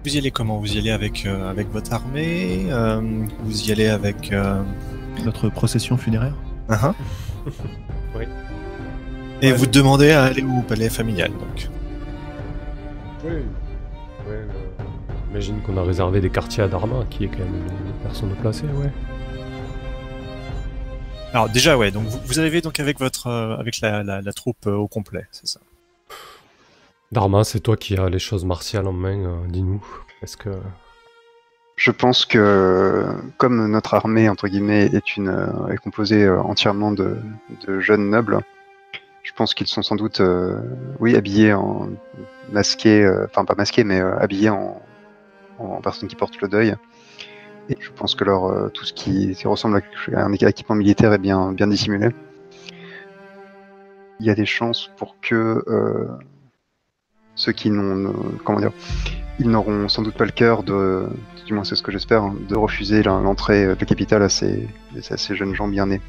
[0.05, 0.59] vous y allez comment?
[0.59, 3.01] Vous y allez avec euh, avec votre armée euh,
[3.43, 4.63] Vous y allez avec euh,
[5.25, 6.35] Notre procession funéraire
[6.71, 6.95] uh-huh.
[8.17, 8.25] Oui.
[9.43, 9.57] Et Ouais.
[9.57, 11.69] vous demandez à aller au palais familial donc.
[13.25, 13.43] Oui.
[15.29, 18.65] J'imagine qu'on a réservé des quartiers à Dharma, qui est quand même une, personne placée,
[18.65, 18.91] ouais.
[21.35, 24.33] Alors déjà ouais, donc vous, vous arrivez donc avec votre euh, avec la, la, la
[24.33, 25.61] troupe euh, au complet, c'est ça?
[27.13, 29.85] Dharma, c'est toi qui as les choses martiales en main, euh, dis-nous.
[30.23, 30.49] Est-ce que...
[31.77, 33.07] Je pense que
[33.37, 37.19] comme notre armée entre guillemets est une euh, est composée euh, entièrement de,
[37.67, 38.41] de jeunes nobles,
[39.23, 40.59] je pense qu'ils sont sans doute euh,
[41.01, 41.91] oui habillés en
[42.51, 44.81] masqués, euh, enfin pas masqués mais euh, habillés en,
[45.59, 46.75] en personnes qui portent le deuil.
[47.69, 49.83] Et je pense que leur euh, tout ce qui, qui ressemble
[50.15, 52.09] à, un équipement militaire est bien bien dissimulé.
[54.21, 56.07] Il y a des chances pour que euh,
[57.35, 58.13] ceux qui n'ont
[58.45, 58.73] comment dire
[59.39, 61.07] ils n'auront sans doute pas le cœur de,
[61.47, 64.67] du moins c'est ce que j'espère, hein, de refuser l'entrée de la capitale à ces,
[65.11, 66.01] à ces jeunes gens bien nés.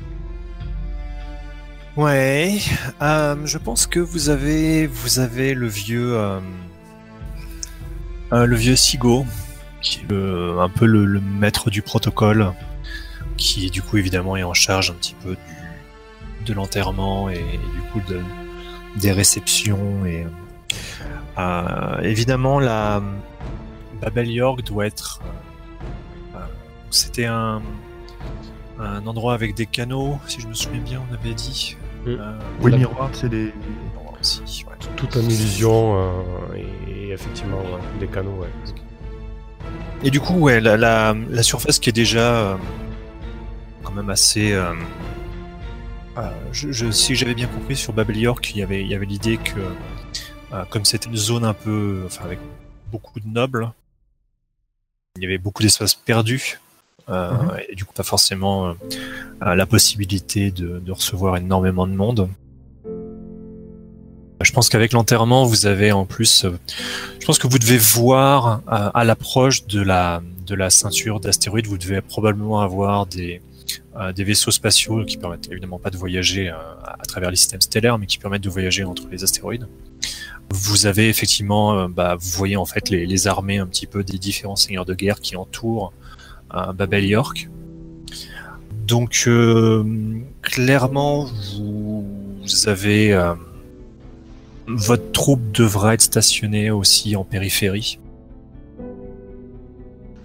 [1.99, 2.59] Ouais,
[3.01, 6.39] euh, je pense que vous avez, vous avez le vieux, euh,
[8.33, 9.25] euh, le vieux Sigo,
[9.81, 12.51] qui est le- un peu le, le maître du protocole,
[13.37, 17.57] qui du coup évidemment est en charge un petit peu du, de l'enterrement et, et
[17.57, 18.19] du coup de,
[18.97, 20.25] des réceptions et
[21.37, 23.01] euh, évidemment la
[24.01, 25.19] Babel York doit être,
[26.35, 26.45] euh, euh,
[26.91, 27.61] c'était un
[28.81, 31.75] un endroit avec des canaux, si je me souviens bien, on avait dit.
[32.05, 32.09] Mm.
[32.11, 33.53] Euh, Oui, miroir, c'est des.
[34.21, 34.71] aussi, ouais.
[34.95, 37.61] Tout en illusion euh, et, et effectivement
[37.99, 38.39] des canaux.
[38.41, 38.47] Ouais.
[40.03, 42.55] Et du coup, ouais, la, la, la surface qui est déjà euh,
[43.83, 44.53] quand même assez.
[44.53, 44.73] euh,
[46.17, 48.95] euh, je, je- si j'avais bien compris sur Babel York, il y avait, il y
[48.95, 49.59] avait l'idée que
[50.71, 52.39] comme c'était une zone un peu, enfin avec
[52.91, 53.71] beaucoup de nobles,
[55.17, 56.59] il y avait beaucoup d'espace perdu.
[57.07, 57.51] Mhm.
[57.69, 58.75] Et du coup, pas forcément
[59.41, 62.29] la possibilité de, de recevoir énormément de monde.
[64.41, 66.57] Je pense qu'avec l'enterrement, vous avez en plus, euh,
[67.19, 71.67] je pense que vous devez voir euh, à l'approche de la de la ceinture d'astéroïdes,
[71.67, 73.41] vous devez probablement avoir des
[73.97, 77.99] euh, des vaisseaux spatiaux qui permettent évidemment pas de voyager à travers les systèmes stellaires,
[77.99, 79.67] mais qui permettent de voyager entre les astéroïdes.
[80.51, 84.55] Vous avez effectivement, bah, vous voyez en fait les, armées un petit peu des différents
[84.55, 85.93] seigneurs de guerre qui entourent
[86.73, 87.49] Babel York.
[88.87, 89.29] Donc
[90.41, 92.05] clairement, vous,
[92.65, 93.13] avez
[94.69, 97.99] votre troupe devra être stationnée aussi en périphérie.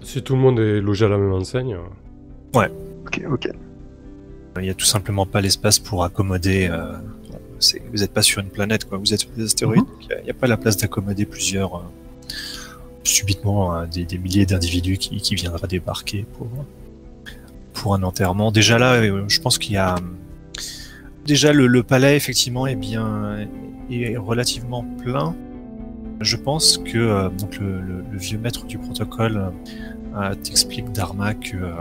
[0.03, 1.75] Si tout le monde est logé à la même enseigne.
[1.75, 2.69] euh,
[3.07, 3.49] Ok, ok.
[4.57, 6.69] Il n'y a tout simplement pas l'espace pour accommoder.
[6.71, 6.93] euh,
[7.93, 8.99] vous n'êtes pas sur une planète, quoi.
[8.99, 9.81] Vous êtes sur des astéroïdes.
[9.85, 11.77] donc Il n'y a, pas la place d'accommoder plusieurs.
[11.77, 11.81] euh,
[13.05, 16.49] subitement euh, des, des milliers d'individus qui, qui viendraient débarquer pour
[17.75, 18.51] pour un enterrement.
[18.53, 19.97] Déjà là, euh, je pense qu'il y a
[21.27, 23.47] déjà le, le palais effectivement est bien
[23.91, 25.35] est relativement plein.
[26.21, 29.53] Je pense que euh, donc le, vieux maître du protocole
[30.17, 31.73] euh, t'explique Dharma que euh,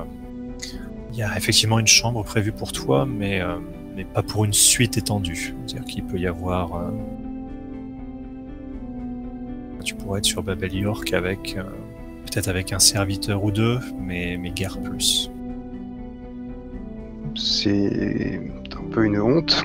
[1.12, 3.40] il y a effectivement une chambre prévue pour toi, mais,
[3.96, 5.54] mais pas pour une suite étendue.
[5.68, 6.92] C'est-à-dire qu'il peut y avoir.
[9.84, 11.56] Tu pourrais être sur Babel York avec.
[12.26, 15.30] Peut-être avec un serviteur ou deux, mais, mais guère plus.
[17.36, 18.42] C'est
[18.76, 19.64] un peu une honte.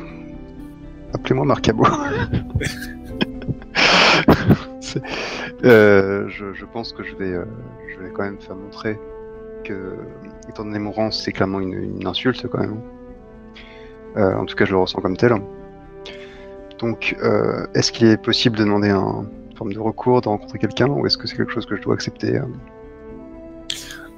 [1.15, 1.85] Appelez-moi Marcabo.
[5.65, 7.45] Euh, je, je pense que je vais, euh,
[7.93, 8.97] je vais quand même faire montrer
[9.65, 9.97] que,
[10.49, 12.81] étant donné mon rang, c'est clairement une, une insulte quand même.
[14.17, 15.35] Euh, en tout cas, je le ressens comme tel.
[16.79, 20.61] Donc, euh, est-ce qu'il est possible de demander un, une forme de recours, de rencontrer
[20.61, 22.45] quelqu'un, ou est-ce que c'est quelque chose que je dois accepter euh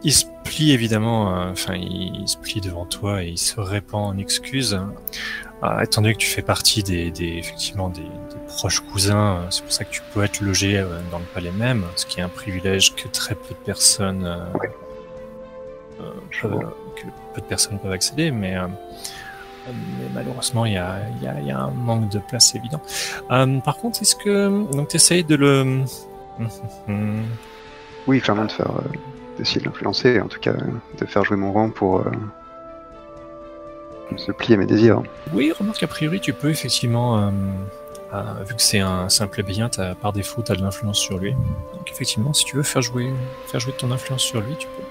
[0.05, 4.15] Il se plie évidemment, enfin il, il se plie devant toi et il se répand
[4.15, 4.79] en excuses.
[5.63, 9.47] Euh, étant donné que tu fais partie des, des effectivement des, des proches cousins, euh,
[9.51, 12.21] c'est pour ça que tu peux être logé euh, dans le palais même, ce qui
[12.21, 14.47] est un privilège que très peu de personnes, euh,
[16.01, 16.61] euh,
[16.97, 17.03] que
[17.35, 18.69] peu de personnes peuvent accéder, mais, euh,
[19.69, 22.81] mais malheureusement il y a, y, a, y a un manque de place évident.
[23.31, 25.85] Euh, par contre, est-ce que donc tu essayes de le
[28.07, 28.73] Oui, clairement de faire,
[29.37, 30.55] d'essayer de l'influencer, en tout cas,
[30.99, 32.11] de faire jouer mon rang pour euh,
[34.17, 35.03] se plier à mes désirs.
[35.33, 37.31] Oui, remarque, a priori, tu peux effectivement, euh,
[38.15, 41.19] euh, vu que c'est un simple bien, t'as, par défaut, tu as de l'influence sur
[41.19, 41.33] lui.
[41.33, 43.13] Donc effectivement, si tu veux faire jouer,
[43.47, 44.83] faire jouer ton influence sur lui, tu peux.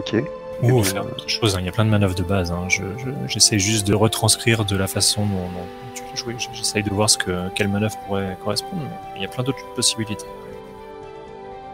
[0.00, 0.24] Ok.
[0.62, 1.58] Ou bien, faire euh, d'autres choses, hein.
[1.60, 2.50] il y a plein de manœuvres de base.
[2.50, 2.64] Hein.
[2.68, 6.36] Je, je- j'essaie juste de retranscrire de la façon dont, dont tu veux jouer.
[6.54, 9.64] J'essaie de voir ce que, quelle manœuvre pourrait correspondre, mais il y a plein d'autres
[9.74, 10.24] possibilités.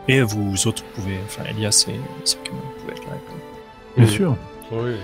[0.09, 1.95] Et vous autres pouvez, enfin Elias et
[2.27, 3.13] Sakama, vous pouvez être là.
[3.97, 4.37] Bien sûr.
[4.73, 4.97] Oui.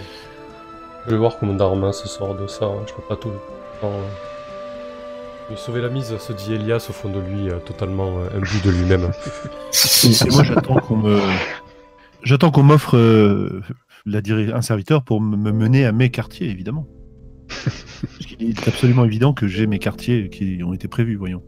[1.07, 2.67] Je vais voir comment Dharma se sort de ça.
[2.67, 2.83] hein.
[2.87, 3.33] Je peux pas tout.
[3.83, 3.91] Non.
[5.51, 8.61] Lui sauver la mise, se dit Elias au fond de lui, euh, totalement euh, imbu
[8.65, 9.11] de lui-même.
[10.05, 11.19] Et moi, j'attends qu'on me.
[12.23, 13.63] J'attends qu'on m'offre euh,
[14.05, 14.21] la
[14.55, 16.87] un serviteur pour me me mener à mes quartiers, évidemment.
[17.49, 21.43] Parce qu'il est absolument évident que j'ai mes quartiers qui ont été prévus, voyons.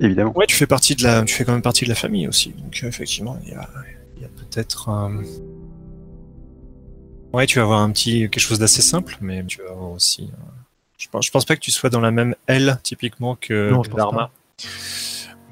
[0.00, 0.32] Évidemment.
[0.34, 2.50] Ouais, tu fais partie de la, tu fais quand même partie de la famille aussi.
[2.58, 3.68] Donc euh, effectivement, il y a,
[4.16, 4.88] il y a peut-être.
[4.88, 5.20] un-
[7.32, 10.24] Ouais, tu vas avoir un petit quelque chose d'assez simple, mais tu vas avoir aussi.
[10.32, 10.36] euh,
[10.98, 13.82] Je pense, je pense pas que tu sois dans la même aile typiquement que, Non,
[13.82, 14.30] Dharma.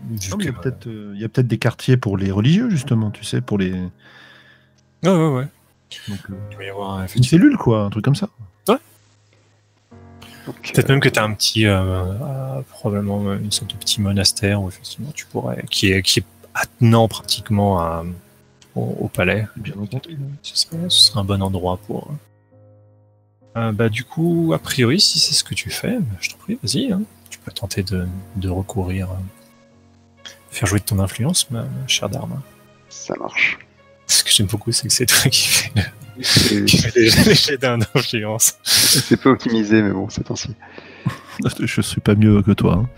[0.09, 1.97] Vu Non, mais il y a que- peut-être euh, il y a peut-être des quartiers
[1.97, 3.73] pour les religieux, justement, tu sais, pour les.
[3.73, 5.47] Ouais, ouais, ouais.
[6.09, 7.29] Donc, euh, Il va y avoir une effectivement.
[7.43, 8.29] cellule, quoi, un truc comme ça.
[10.47, 14.01] Donc, Peut-être même que tu as un petit, euh, euh, probablement une sorte de petit
[14.01, 16.25] monastère où effectivement tu pourrais, qui est, qui est
[16.55, 18.05] attenant pratiquement à,
[18.75, 19.47] au, au palais.
[19.57, 20.17] Bien entendu.
[20.43, 22.13] Ce serait, ce serait un bon endroit pour.
[23.57, 26.37] Euh, bah du coup, a priori, si c'est ce que tu fais, bah, je t'en
[26.39, 26.93] prie, vas-y.
[26.93, 27.03] hein.
[27.31, 28.07] Tu peux tenter de,
[28.37, 32.41] de recourir, euh, faire jouer de ton influence, ma, ma chère Dharma.
[32.89, 33.59] ça marche.
[34.07, 37.35] Ce que j'aime beaucoup, c'est que c'est toi qui fais, le- qui fais les, les
[37.35, 38.55] jets d'influence.
[38.65, 40.55] c'est peu optimisé, mais bon, c'est ainsi.
[41.61, 42.85] Je suis pas mieux que toi.
[42.85, 42.89] hein.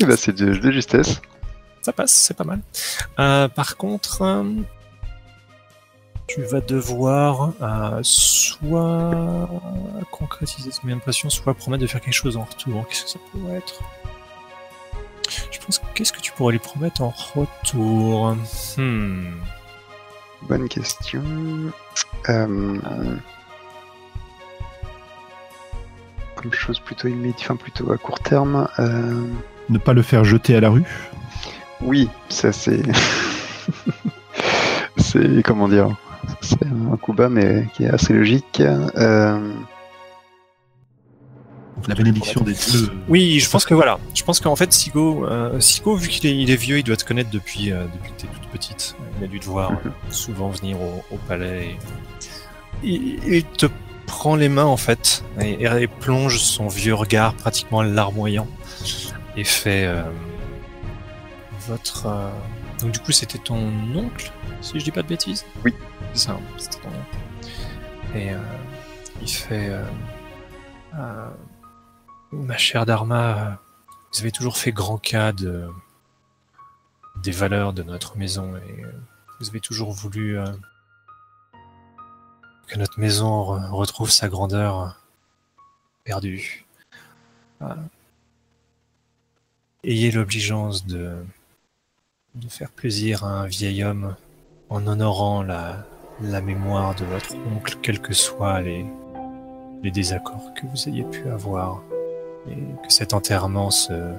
[0.00, 1.20] Et bah, c'est de, de justesse.
[1.82, 2.60] Ça passe, c'est pas mal.
[3.18, 4.44] Euh, par contre, euh,
[6.28, 9.48] tu vas devoir euh, soit
[10.12, 12.86] concrétiser ton moyen de passion, soit promettre de faire quelque chose en retour.
[12.88, 13.80] Qu'est-ce que ça pourrait être?
[15.50, 18.36] Je pense que qu'est-ce que tu pourrais lui promettre en retour?
[18.76, 19.32] Hmm.
[20.42, 21.22] Bonne question.
[22.28, 22.78] Euh,
[26.36, 28.68] Comme chose plutôt immédiate, enfin plutôt à court terme.
[28.78, 29.26] euh,
[29.68, 30.84] Ne pas le faire jeter à la rue?
[31.84, 32.82] Oui, ça c'est.
[34.96, 35.42] c'est.
[35.44, 35.96] Comment dire
[36.40, 38.60] C'est un coup bas, mais qui est assez logique.
[38.60, 39.52] Euh,
[41.88, 42.90] La bénédiction des dieux.
[43.08, 43.98] Oui, je pense que voilà.
[44.14, 46.96] Je pense qu'en fait, Sigo, euh, Sigo vu qu'il est, il est vieux, il doit
[46.96, 48.96] te connaître depuis, euh, depuis que t'es toute petite.
[49.18, 51.66] Il a dû te voir euh, souvent venir au, au palais.
[51.70, 51.78] et-
[52.84, 53.66] il, il te
[54.06, 58.48] prend les mains en fait et, et plonge son vieux regard pratiquement larmoyant
[59.36, 60.02] et fait euh,
[61.66, 62.06] votre.
[62.06, 62.30] euh,
[62.80, 65.44] Donc du coup, c'était ton oncle, si je dis pas de bêtises?
[65.64, 65.74] Oui.
[66.14, 68.16] C'est ça, c'était ton oncle.
[68.16, 68.38] Et euh,
[69.20, 69.70] il fait.
[70.94, 71.28] euh,
[72.32, 73.58] Ma chère Dharma,
[74.12, 75.68] vous avez toujours fait grand cas de,
[77.22, 78.84] des valeurs de notre maison et
[79.40, 80.38] vous avez toujours voulu
[82.68, 84.98] que notre maison re- retrouve sa grandeur
[86.04, 86.64] perdue.
[89.84, 91.16] Ayez l'obligeance de,
[92.34, 94.14] de faire plaisir à un vieil homme
[94.70, 95.84] en honorant la,
[96.22, 98.86] la mémoire de votre oncle, quels que soient les,
[99.82, 101.82] les désaccords que vous ayez pu avoir
[102.48, 104.14] et que cet enterrement se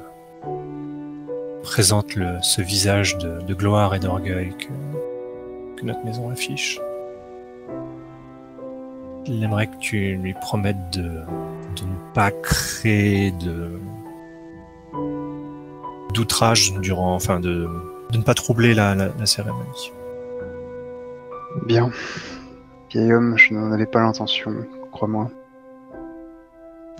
[1.63, 6.79] présente le, ce visage de, de gloire et d'orgueil que, que notre maison affiche.
[9.25, 13.79] Il aimerait que tu lui promettes de, de ne pas créer de
[16.13, 17.67] d'outrage durant, enfin de,
[18.13, 19.91] de ne pas troubler la, la, la cérémonie.
[21.65, 21.91] Bien.
[22.89, 24.53] Vieil homme, je n'en avais pas l'intention,
[24.91, 25.29] crois-moi.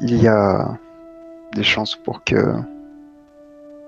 [0.02, 0.78] Il y a
[1.54, 2.56] des chances pour que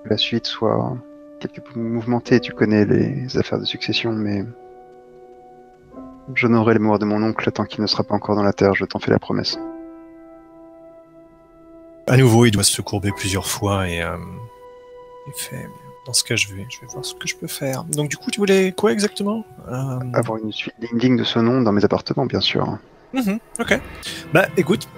[0.04, 0.96] la suite soit
[1.40, 2.38] quelque peu mouvementée.
[2.40, 4.44] Tu connais les affaires de succession, mais
[6.34, 8.74] j'honorerai la mémoire de mon oncle tant qu'il ne sera pas encore dans la terre,
[8.74, 9.58] je t'en fais la promesse.
[12.06, 14.16] À nouveau, il doit se courber plusieurs fois et euh,
[15.26, 15.66] il fait.
[16.06, 17.82] Dans ce cas, je vais, je vais voir ce que je peux faire.
[17.84, 19.44] Donc, du coup, tu voulais quoi exactement?
[19.68, 22.78] Euh, Avoir une suite digne digne de ce nom dans mes appartements, bien sûr.
[23.12, 23.80] Mhm, ok.
[24.32, 24.88] Bah, écoute,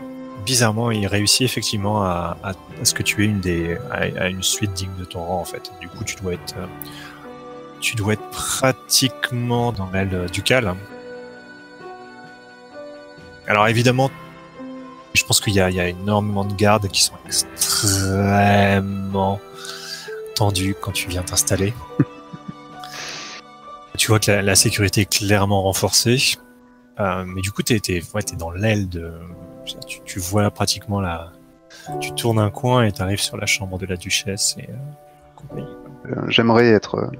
[0.44, 4.28] bizarrement, il réussit effectivement à, à, à ce que tu aies une des, à, à
[4.28, 5.72] une suite digne de ton rang en fait.
[5.80, 6.66] Du coup, tu dois être, euh,
[7.80, 10.74] tu dois être pratiquement dans l'aile ducale.
[13.46, 14.10] Alors évidemment,
[15.14, 19.40] je pense qu'il y a énormément de gardes qui sont extrêmement
[20.80, 21.72] quand tu viens t'installer.
[23.96, 26.36] tu vois que la, sécurité est clairement renforcée.
[27.00, 28.02] Euh, mais du coup, t'es es,
[28.36, 29.12] dans l'aile de.
[29.86, 31.32] Tu, tu vois pratiquement la.
[32.00, 35.60] Tu tournes un coin et t'arrives sur la chambre de la duchesse et euh.
[36.06, 37.10] Euh, J'aimerais être,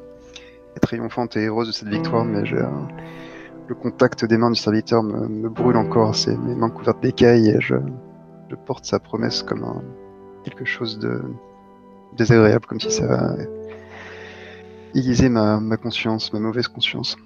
[0.82, 5.76] triomphante et heureuse de cette victoire, mais le contact des mains du serviteur me, brûle
[5.76, 6.14] encore.
[6.14, 7.76] C'est mes mains couvertes d'écailles et je,
[8.66, 9.82] porte sa promesse comme
[10.44, 11.22] quelque chose de
[12.16, 13.36] désagréable, comme si ça
[14.94, 17.16] aiguisait ma, ma conscience, ma mauvaise conscience.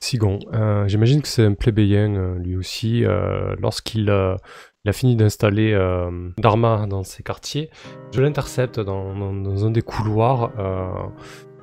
[0.00, 3.04] Sigon, euh, j'imagine que c'est un plébéien euh, lui aussi.
[3.04, 4.36] euh, Lorsqu'il euh,
[4.84, 7.70] il a fini d'installer euh, Dharma dans ses quartiers,
[8.14, 11.08] je l'intercepte dans, dans- dans un des couloirs euh,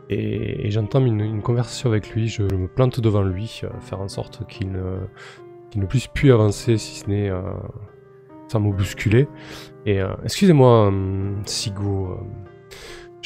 [0.10, 2.28] et, et j'entame une, une conversation avec lui.
[2.28, 4.98] Je, me plante devant lui, euh, faire en sorte qu'il ne,
[5.70, 7.30] qu'il ne puisse plus avancer si ce n'est
[8.48, 9.28] sans me bousculer.
[9.86, 12.18] Et euh, excusez-moi, euh, Sigo,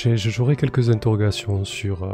[0.06, 2.08] euh, j'aurais quelques interrogations sur.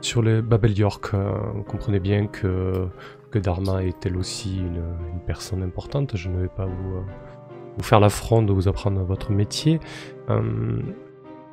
[0.00, 1.14] sur les Babel York,
[1.54, 2.86] vous comprenez bien que,
[3.30, 4.82] que Dharma est elle aussi une,
[5.26, 6.16] personne importante.
[6.16, 7.04] Je ne vais pas vous,
[7.76, 9.80] vous faire l'affront de vous apprendre votre métier.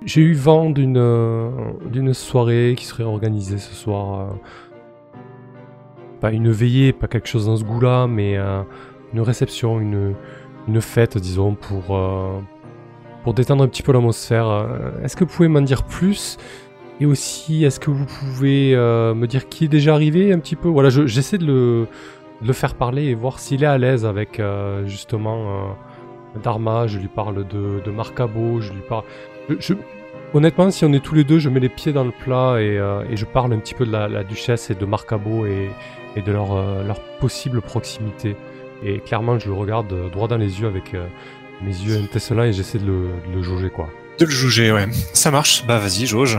[0.06, 4.36] J'ai eu vent d'une euh, soirée qui serait organisée ce soir.
[6.22, 8.38] pas une veillée, pas quelque chose dans ce goût-là, mais
[9.16, 10.13] une réception, une,
[10.68, 12.38] une fête, disons, pour, euh,
[13.24, 14.47] pour détendre un petit peu l'atmosphère.
[14.49, 16.38] Euh, Est-ce que vous pouvez m'en dire plus?
[16.99, 20.57] Et aussi, est-ce que vous pouvez euh, me dire qui est déjà arrivé un petit
[20.57, 20.68] peu?
[20.68, 21.88] Voilà, je- j'essaie de le,
[22.45, 24.41] le faire parler et voir s'il est à l'aise avec
[24.86, 25.76] justement
[26.43, 26.88] Dharma.
[26.88, 29.03] Je lui parle de, de Marcabo, je lui parle.
[30.34, 32.76] Honnêtement, si on est tous les deux, je mets les pieds dans le plat et,
[33.09, 35.70] et je parle un petit peu de la, duchesse et de Marcabo et,
[36.18, 36.49] et de leur,
[36.84, 38.36] leur possible proximité.
[38.86, 41.08] Et clairement, je le regarde euh, droit dans les yeux avec euh,
[41.64, 43.90] mes yeux intestinaux et j'essaie de le, de le jauger, quoi.
[44.20, 44.88] De le juger, ouais.
[45.14, 45.66] Ça marche.
[45.66, 46.38] Bah vas-y, jauge.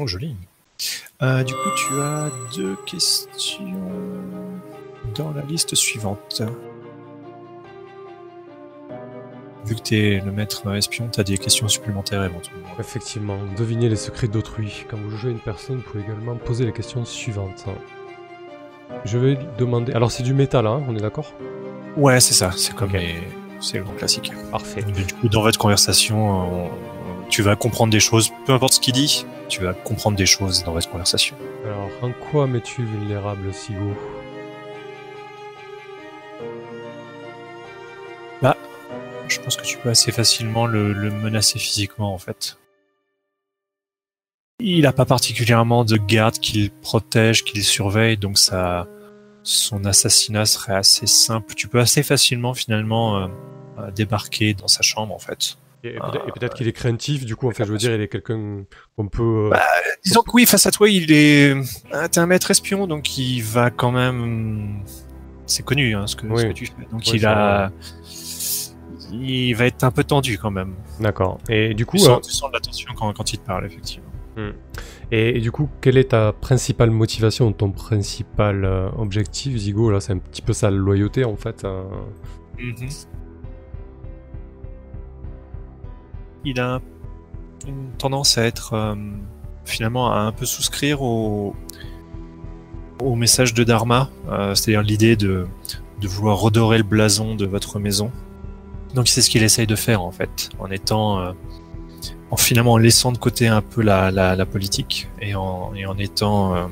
[0.00, 0.34] Oh, joli.
[1.20, 3.90] Euh, du coup, tu as deux questions
[5.14, 6.42] dans la liste suivante.
[9.66, 12.68] Vu que t'es le maître espion, t'as des questions supplémentaires éventuellement.
[12.78, 14.86] Effectivement, devinez les secrets d'autrui.
[14.88, 17.66] Quand vous jugez une personne, vous pouvez également poser les questions suivantes.
[19.04, 19.92] Je vais demander.
[19.92, 21.32] Alors, c'est du métal, hein, on est d'accord?
[21.96, 22.50] Ouais, c'est ça.
[22.56, 23.16] C'est comme les...
[23.60, 24.32] C'est le grand classique.
[24.52, 24.82] Parfait.
[24.82, 26.70] Du coup, dans votre conversation, on-
[27.28, 30.64] tu vas comprendre des choses, peu importe ce qu'il dit, tu vas comprendre des choses
[30.64, 31.36] dans votre conversation.
[31.66, 33.94] Alors, en quoi m'es-tu vulnérable, Sigo?
[39.28, 42.56] Je pense que tu peux assez facilement le, le menacer physiquement, en fait.
[44.60, 48.88] Il n'a pas particulièrement de garde qu'il protège, qu'il surveille, donc ça,
[49.44, 51.54] son assassinat serait assez simple.
[51.54, 53.26] Tu peux assez facilement, finalement, euh,
[53.78, 55.56] euh, débarquer dans sa chambre, en fait.
[55.84, 55.98] Et, et
[56.34, 58.64] peut-être- qu'il est craintif, du coup, en fait, je veux dire, il est quelqu'un
[58.96, 59.46] qu'on peut.
[59.46, 59.62] euh, Bah,
[60.04, 61.54] Disons que oui, face à toi, il est.
[61.92, 64.82] Ah, T'es un maître espion, donc il va quand même.
[65.46, 66.40] C'est connu, hein, ce, que, Oui.
[66.42, 66.72] ce que tu fais.
[66.90, 67.70] Donc Oui, il a.
[69.12, 70.74] Il va être un peu tendu quand même.
[70.98, 71.38] D'accord.
[71.48, 73.64] Et du coup, Tu sens, euh, tu sens de l'attention quand, quand il te parle,
[73.64, 74.07] effectivement.
[75.10, 79.90] Et, et du coup, quelle est ta principale motivation, ton principal euh, objectif, Zigo?
[79.90, 81.64] Là, c'est un petit peu sa loyauté, en fait.
[81.64, 81.84] hein.
[82.58, 82.88] Mhm.
[86.44, 86.80] Il a
[87.66, 88.94] une tendance à être euh,
[89.64, 91.54] finalement à un peu souscrire au,
[93.02, 95.46] au message de Dharma, euh, c'est-à-dire l'idée de,
[96.00, 98.10] de vouloir redorer le blason de votre maison.
[98.94, 101.34] Donc c'est ce qu'il essaye de faire en fait, en étant,
[102.30, 105.96] en finalement en laissant de côté un peu la, la, politique et en, et en
[105.98, 106.64] étant, euh,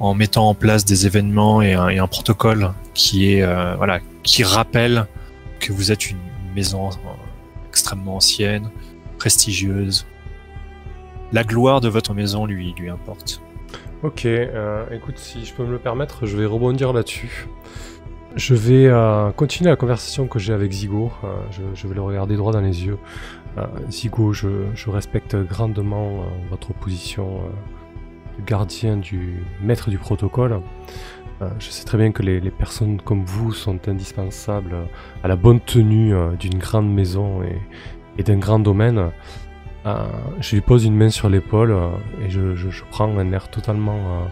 [0.00, 5.06] en mettant en place des événements et un, protocole qui est, euh, voilà, qui rappelle
[5.60, 6.18] que vous êtes une
[6.54, 6.92] maison euh,
[7.68, 8.70] extrêmement ancienne,
[9.18, 10.06] prestigieuse.
[11.32, 13.40] La gloire de votre maison lui lui importe.
[14.02, 14.26] Ok,
[14.90, 17.46] écoute, si je peux me le permettre, je vais rebondir là-dessus.
[18.36, 21.10] Je vais euh, continuer la conversation que j'ai avec Zigo.
[21.24, 22.98] euh, je, je vais le regarder droit dans les yeux.
[23.58, 29.98] Euh, Zigo, je, je respecte grandement euh, votre position euh, de gardien du maître du
[29.98, 30.60] protocole.
[31.58, 34.74] Je sais très bien que les, les personnes comme vous sont indispensables
[35.24, 37.56] à la bonne tenue d'une grande maison et,
[38.18, 39.06] et d'un grand domaine.
[39.86, 41.74] Je lui pose une main sur l'épaule
[42.22, 44.26] et je, je- prends un air totalement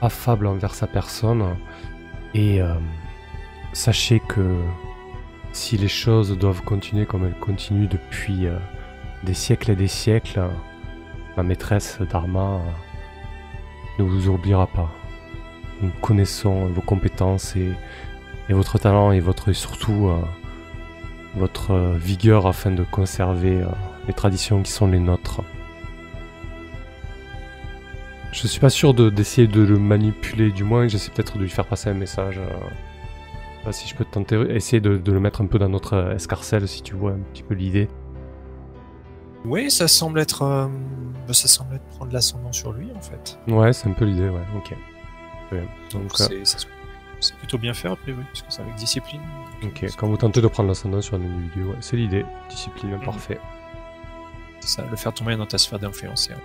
[0.00, 1.44] affable envers sa personne.
[2.34, 2.74] Et euh,
[3.72, 4.58] sachez que
[5.52, 8.56] si les choses doivent continuer comme elles continuent depuis euh,
[9.24, 10.40] des siècles et des siècles,
[11.36, 14.90] ma maîtresse Dharma euh, ne vous oubliera pas.
[15.80, 17.72] Nous connaissons vos compétences et,
[18.48, 20.20] et votre talent et votre surtout euh,
[21.34, 23.62] votre vigueur afin de conserver
[24.06, 25.42] les traditions qui sont les nôtres.
[28.32, 31.48] Je suis pas sûr de- d'essayer de, le manipuler, du moins j'essaie peut-être de lui
[31.50, 32.38] faire passer un message.
[32.38, 32.48] euh.
[33.64, 36.14] Pas si je peux tenter, essayer de, de le mettre un peu dans notre euh,
[36.14, 37.88] escarcelle si tu vois un petit peu l'idée.
[39.44, 40.66] Oui, ça semble être, euh,
[41.26, 43.38] bah, ça semble être prendre l'ascendant sur lui en fait.
[43.48, 44.74] Ouais, c'est un peu l'idée, ouais, ok.
[45.92, 46.12] Donc
[47.20, 49.20] c'est plutôt bien fait a priori, parce que c'est avec discipline.
[49.64, 52.24] ok, quand vous tentez de prendre l'ascendant sur un individu, ouais, c'est l'idée.
[52.48, 53.00] Discipline, Mhm.
[53.04, 53.40] parfait.
[54.60, 56.28] C'est ça, le faire tomber dans ta sphère d'influence.
[56.32, 56.38] hein.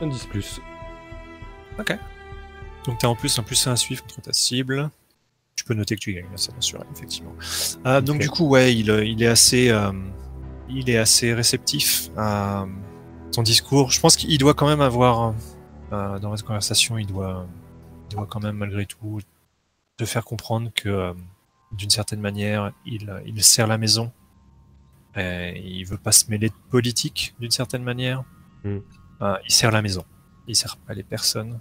[0.00, 0.60] Un 10 plus.
[2.84, 4.90] Donc t'as en plus un plus 1 à suivre contre ta cible.
[5.56, 7.32] Tu peux noter que tu gagnes, ça bien sûr, effectivement.
[7.86, 8.22] Euh, Donc Ok.
[8.22, 9.90] du coup, ouais, il, il est assez, euh,
[10.68, 12.66] il est assez réceptif à
[13.32, 13.90] ton discours.
[13.90, 15.34] Je pense qu'il doit quand même avoir,
[15.92, 17.46] euh, dans votre conversation, il doit,
[18.10, 19.20] il doit quand même malgré tout
[19.96, 21.14] te faire comprendre que, euh,
[21.72, 24.12] d'une certaine manière, il, il sert la maison.
[25.16, 28.22] Et il veut pas se mêler de politique, d'une certaine manière.
[28.64, 28.78] Mm.
[29.22, 30.04] Euh, il sert la maison.
[30.46, 31.60] Il sert pas les personnes.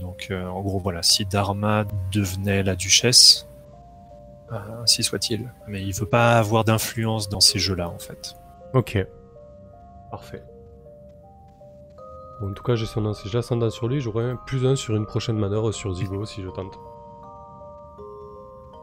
[0.00, 3.48] Donc, euh, en gros, voilà, si Dharma devenait la duchesse,
[4.52, 5.52] euh, ainsi soit-il.
[5.66, 8.36] Mais il veut pas avoir d'influence dans ces jeux-là, en fait.
[8.74, 8.98] Ok.
[10.10, 10.42] Parfait.
[12.40, 14.94] Bon, en tout cas, j'ai son j'ai ascendant sur lui, j'aurai un plus 1 sur
[14.94, 16.78] une prochaine manœuvre sur Zigo si je tente.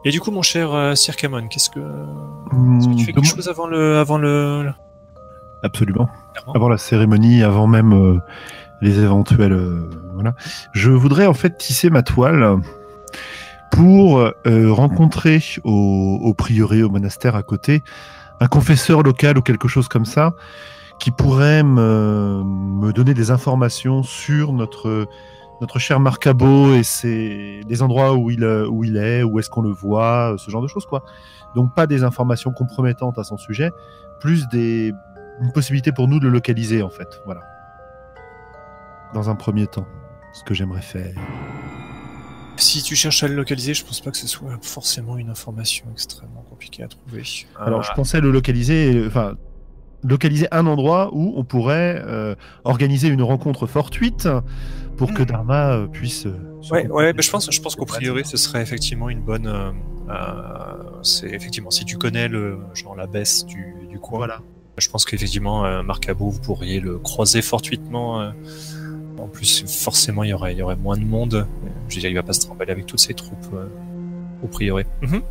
[0.04, 3.24] Et du coup, mon cher euh, Sir Camon, qu'est-ce que, est-ce que tu fais quelque
[3.24, 4.70] demande- chose avant le, avant le-
[5.62, 6.08] Absolument.
[6.54, 8.18] Avant la cérémonie, avant même euh,
[8.80, 9.52] les éventuels.
[9.52, 10.34] euh, voilà.
[10.72, 12.56] Je voudrais en fait tisser ma toile
[13.70, 14.32] pour euh,
[14.72, 17.82] rencontrer au, au prieuré, au monastère à côté,
[18.40, 20.34] un confesseur local ou quelque chose comme ça,
[20.98, 25.06] qui pourrait me, me donner des informations sur notre,
[25.60, 29.62] notre cher Marcabo et ses, les endroits où il, où il est, où est-ce qu'on
[29.62, 31.02] le voit, ce genre de choses, quoi.
[31.54, 33.72] Donc pas des informations compromettantes à son sujet,
[34.20, 34.92] plus des,
[35.40, 37.08] une possibilité pour nous de le localiser, en fait.
[37.24, 37.42] Voilà.
[39.14, 39.86] Dans un premier temps,
[40.32, 41.14] ce que j'aimerais faire.
[42.58, 45.84] Si tu cherches à le localiser, je pense pas que ce soit forcément une information
[45.92, 47.22] extrêmement compliquée à trouver.
[47.60, 49.34] Alors, Euh, je pensais le localiser, enfin,
[50.02, 52.34] localiser un endroit où on pourrait euh,
[52.64, 54.26] organiser une rencontre fortuite
[54.96, 55.26] pour que Hmm.
[55.26, 56.24] Dharma euh, puisse.
[56.24, 56.32] euh,
[56.70, 59.46] Ouais, ouais, bah, je pense, je pense qu'au priori, ce serait effectivement une bonne.
[59.46, 59.70] euh,
[60.08, 64.40] euh, c'est effectivement, si tu connais le genre la baisse du, du coin, Voilà.
[64.78, 68.20] Je pense qu'effectivement, euh, Marc Cabot, vous pourriez le croiser fortuitement.
[68.20, 68.30] euh,
[69.18, 71.46] en plus, forcément, il y aurait, il y aurait moins de monde.
[71.88, 73.66] Je veux dire, il va pas se trimballer avec toutes ses troupes euh,
[74.42, 74.84] au priori.
[75.02, 75.22] Mhm.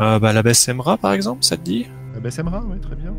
[0.00, 1.86] Euh, bah, la baisse Emra, par exemple, ça te dit?
[2.14, 3.12] La BSMRA, oui, très bien.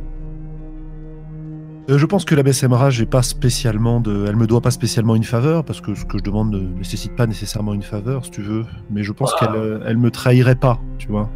[1.89, 5.15] Euh, je pense que la BSMRA, j'ai pas spécialement de, elle me doit pas spécialement
[5.15, 8.31] une faveur parce que ce que je demande ne nécessite pas nécessairement une faveur, si
[8.31, 8.65] tu veux.
[8.89, 11.29] Mais je pense qu'elle, euh, elle me trahirait pas, tu vois.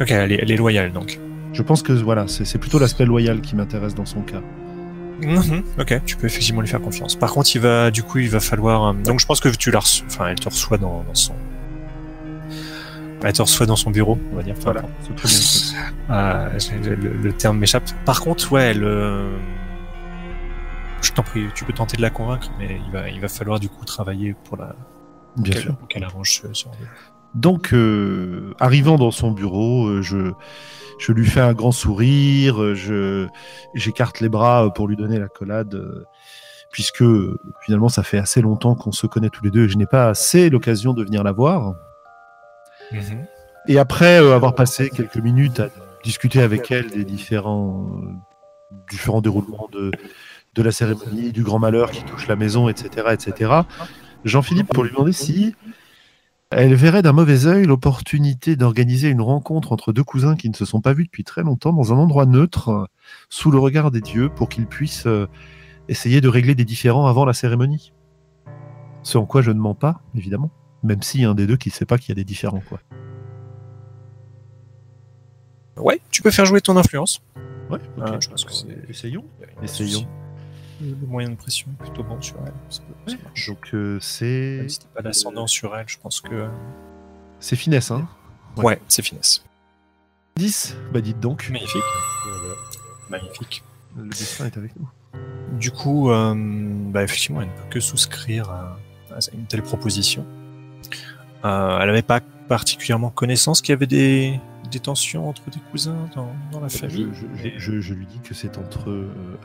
[0.00, 1.18] Ok, elle est, elle est loyale donc.
[1.52, 4.40] Je pense que voilà, c'est c'est plutôt l'aspect loyal qui m'intéresse dans son cas.
[5.22, 7.14] Mhm, Ok, tu peux effectivement lui faire confiance.
[7.16, 8.84] Par contre, il va, du coup, il va falloir.
[8.84, 11.34] euh, donc, je pense que tu la reçois, enfin, elle te reçoit dans, dans son,
[13.22, 14.54] elle te reçoit dans son bureau, on va dire.
[14.56, 16.16] Enfin, Voilà, c'est très bien.
[16.16, 17.84] euh, j'ai- le, le terme m'échappe.
[18.06, 19.36] Par contre, ouais, elle, euh,
[21.02, 23.60] je t'en prie, tu peux tenter de la convaincre, mais il va, il va falloir
[23.60, 24.74] du coup travailler pour la,
[25.36, 25.76] Bien sûr.
[25.76, 26.86] pour qu'elle arrange ce, ce rendez-vous.
[27.34, 30.32] Donc, euh, arrivant dans son bureau, euh, je,
[31.00, 33.26] je lui fais un grand sourire, euh, je,
[33.74, 36.04] j'écarte les bras euh, pour lui donner la collade, euh,
[36.70, 37.04] puisque
[37.64, 40.08] finalement, ça fait assez longtemps qu'on se connaît tous les deux et je n'ai pas
[40.08, 41.74] assez l'occasion de venir la voir.
[42.92, 43.26] Mhm.
[43.66, 45.68] Et après avoir passé quelques minutes à
[46.04, 47.88] discuter avec elle des différents,
[48.90, 49.90] différents déroulements de,
[50.54, 53.52] de la cérémonie, du grand malheur qui touche la maison, etc., etc.,
[54.24, 55.54] Jean-Philippe pour lui demander si
[56.50, 60.64] elle verrait d'un mauvais œil l'opportunité d'organiser une rencontre entre deux cousins qui ne se
[60.64, 62.84] sont pas vus depuis très longtemps dans un endroit neutre, euh,
[63.28, 65.26] sous le regard des dieux, pour qu'ils puissent euh,
[65.88, 67.92] essayer de régler des différends avant la cérémonie.
[69.02, 70.50] Ce en quoi je ne mens pas, évidemment,
[70.82, 72.80] même si un des deux qui ne sait pas qu'il y a des différends, quoi.
[75.76, 77.20] Ouais, tu peux faire jouer ton influence.
[77.70, 77.78] Ouais.
[78.00, 79.24] Ah, je pense que c'est- Essayons.
[79.40, 80.06] Y a Essayons.
[80.80, 82.52] Le moyen de pression est plutôt bon sur elle.
[82.70, 83.16] Ça, peut- ça.
[83.52, 86.48] Donc euh, c'est Même si t'as pas l'ascendant sur elle, je pense que.
[87.38, 88.08] c'est finesse, hein.
[88.56, 88.64] Ouais.
[88.64, 89.44] Ouais, c'est finesse.
[90.36, 91.82] 10 Bah dites donc, Magnifique.
[92.24, 92.54] Voilà.
[93.10, 93.62] Magnifique.
[93.96, 94.88] le destin est avec nous.
[95.58, 98.78] Du coup, euh, bah, effectivement, elle ne peut que souscrire à,
[99.12, 100.24] à une telle proposition.
[101.44, 104.38] Euh, elle n'avait pas particulièrement connaissance qu'il y avait des,
[104.70, 107.08] des tensions entre des cousins dans, dans la famille.
[107.12, 109.36] je- je- je- je lui dis que c'est entre euh, euh,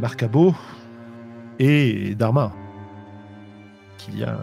[0.00, 0.54] Marcabo
[1.58, 2.52] et Dharma
[3.98, 4.38] qu'il y a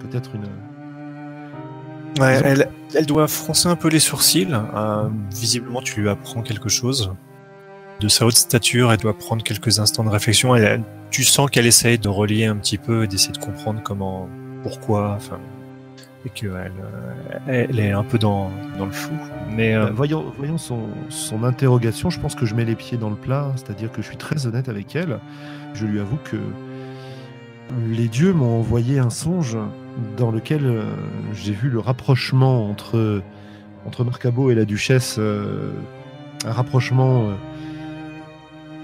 [0.00, 0.48] peut-être une.
[2.20, 4.48] Ouais, elle, elle doit froncer un peu les sourcils.
[4.52, 7.12] Euh, visiblement, tu lui apprends quelque chose.
[8.00, 10.54] De sa haute stature, elle doit prendre quelques instants de réflexion.
[10.54, 14.28] Elle, tu sens qu'elle essaye de relier un petit peu et d'essayer de comprendre comment,
[14.62, 15.38] pourquoi, enfin,
[16.24, 19.16] et qu'elle euh, elle est un peu dans, dans le flou.
[19.50, 22.98] Mais euh, Bah, voyons voyons son, son interrogation, je pense que je mets les pieds
[22.98, 25.18] dans le plat, c'est-à-dire que je suis très honnête avec elle.
[25.74, 26.36] Je lui avoue que
[27.90, 29.56] les dieux m'ont envoyé un songe
[30.16, 30.84] dans lequel euh,
[31.34, 33.22] j'ai vu le rapprochement entre,
[33.86, 35.20] entre Marcabo et la duchesse,
[36.44, 37.30] un rapprochement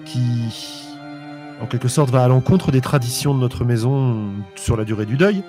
[0.05, 0.86] qui,
[1.61, 5.16] en quelque sorte, va à l'encontre des traditions de notre maison sur la durée du
[5.16, 5.43] deuil,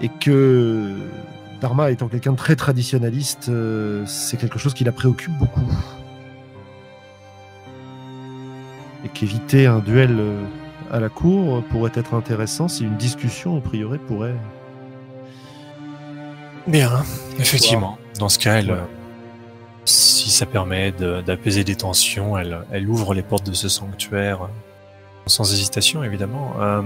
[0.00, 0.96] et que
[1.60, 5.70] Dharma étant quelqu'un de très traditionnaliste, euh, c'est quelque chose qui la préoccupe beaucoup.
[9.04, 10.42] Et qu'éviter un duel euh,
[10.90, 14.34] à la cour pourrait être intéressant si une discussion au prieuré pourrait.
[16.66, 16.90] Bien,
[17.38, 17.98] effectivement.
[18.18, 18.76] Dans ce cas, elle, Ouais.
[18.76, 18.84] euh,
[19.86, 24.48] si ça permet d'apaiser des tensions, elle, elle ouvre les portes de ce sanctuaire
[25.26, 26.52] sans hésitation, évidemment.
[26.60, 26.82] Euh,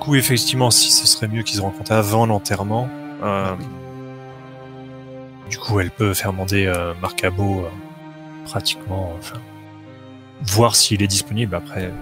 [0.00, 2.88] coup, effectivement, si ce serait mieux qu'ils se rencontrent avant l'enterrement,
[3.22, 3.54] euh,
[5.48, 7.68] du coup, elle peut faire demander euh, Marcabo euh,
[8.46, 9.40] pratiquement, enfin,
[10.42, 11.54] voir s'il est disponible.
[11.54, 11.92] Après,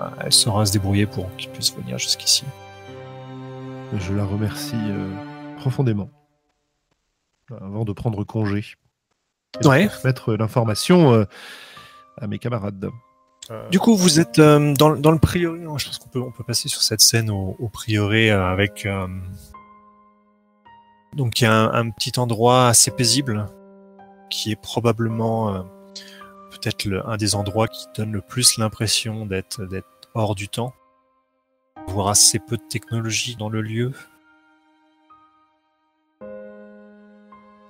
[0.00, 2.44] euh, elle saura se débrouiller pour qu'il puisse venir jusqu'ici.
[3.96, 4.76] Je la remercie
[5.58, 6.10] profondément.
[7.60, 8.64] Avant de prendre congé.
[9.62, 9.86] Et Ouais.
[9.86, 11.24] transmettre l'information
[12.20, 12.90] à mes camarades.
[13.70, 15.64] Du coup, vous êtes euh, dans, le- dans le prieuré.
[15.64, 15.74] hein.
[15.78, 18.86] Je pense qu'on peut, on peut passer sur cette scène au, au prieuré euh, avec.
[18.86, 19.06] euh,
[21.14, 23.46] donc, il y a un, un petit endroit assez paisible
[24.30, 25.62] qui est probablement euh,
[26.50, 30.74] peut-être un des endroits qui donne le plus l'impression d'être d'être hors du temps.
[31.88, 33.92] Voir assez peu de technologie dans le lieu.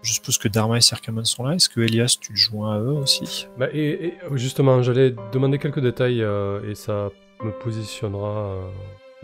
[0.07, 1.55] Je suppose que Dharma et Circaman sont là.
[1.57, 3.49] Est-ce que Elias, tu te joins à eux aussi?
[3.59, 7.11] Bah, et, et, justement, j'allais demander quelques détails euh, et ça
[7.43, 8.70] me positionnera euh,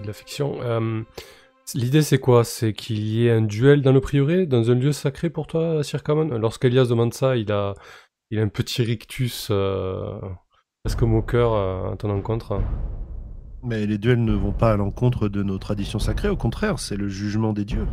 [0.00, 0.58] de la fiction.
[0.62, 1.02] Euh,
[1.74, 2.42] L'idée, c'est quoi?
[2.42, 5.84] C'est qu'il y ait un duel dans le prieuré, dans un lieu sacré pour toi,
[5.84, 7.74] Circaman Lorsqu'Elias demande ça, il a,
[8.32, 10.18] il a un petit rictus euh,
[10.84, 12.60] presque moqueur euh, à ton encontre.
[13.62, 16.96] Mais les duels ne vont pas à l'encontre de nos traditions sacrées, au contraire, c'est
[16.96, 17.86] le jugement des dieux.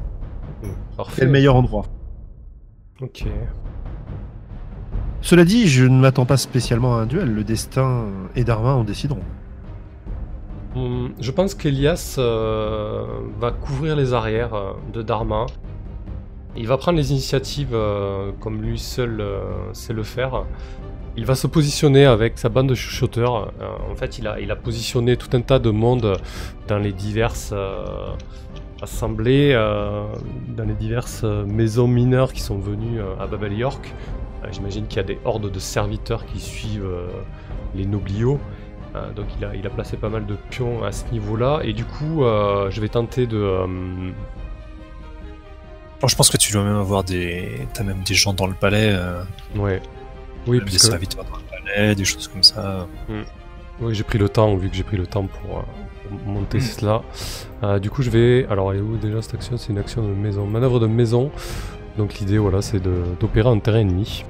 [0.97, 1.13] Parfait.
[1.17, 1.85] C'est le meilleur endroit.
[3.01, 3.25] Ok.
[5.21, 7.33] Cela dit, je ne m'attends pas spécialement à un duel.
[7.33, 8.05] Le destin
[8.35, 9.23] et Darwin en décideront.
[10.75, 13.05] Hum, je pense qu'Elias euh,
[13.39, 15.45] va couvrir les arrières euh, de Dharma.
[16.55, 19.41] Il va prendre les initiatives euh, comme lui seul euh,
[19.73, 20.43] sait le faire.
[21.17, 23.51] Il va se positionner avec sa bande de chuchoteurs.
[23.61, 26.17] Euh, en fait, il a, il a positionné tout un tas de monde
[26.67, 27.53] dans les diverses
[28.81, 30.05] assemblées, euh,
[30.47, 33.93] dans les diverses euh, maisons mineures qui sont venues euh, à Babel York.
[34.51, 36.89] J'imagine qu'il y a des hordes de serviteurs qui suivent
[37.75, 38.39] les nobliaux.
[39.15, 41.59] Donc il a, il a placé pas mal de pions à ce niveau-là.
[41.63, 43.65] Et du coup, je vais tenter de...
[46.01, 47.67] Bon, je pense que tu dois même avoir des.
[47.73, 49.21] T'as même des gens dans le palais, euh,
[49.55, 49.81] ouais.
[50.47, 52.87] Oui, des serviteurs dans le palais, des choses comme ça.
[53.81, 55.65] Oui, j'ai pris le temps, vu que j'ai pris le temps pour
[56.25, 56.61] monter Mm.
[56.61, 57.01] cela.
[57.63, 58.45] Euh, du coup, je vais.
[58.49, 59.57] Alors, elle est où déjà cette action?
[59.57, 60.45] C'est une action de maison.
[60.45, 61.31] Manœuvre de maison.
[61.97, 64.23] Donc, l'idée, voilà, c'est de- d'opérer en terrain ennemi.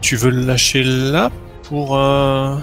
[0.00, 1.30] Tu veux le lâcher là
[1.64, 1.96] pour.
[1.98, 2.56] euh,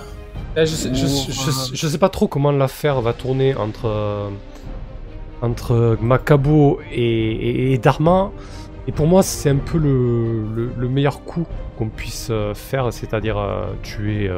[0.55, 3.55] Eh, je, sais, je, Ou, je- euh, je sais pas trop comment l'affaire va tourner
[3.55, 3.85] entre.
[3.87, 4.29] euh,
[5.41, 8.31] entre Macabo et, et, et Dharma.
[8.87, 11.45] Et pour moi, c'est un peu le, le, le meilleur coup
[11.77, 14.29] qu'on puisse faire, c'est-à-dire euh, tuer.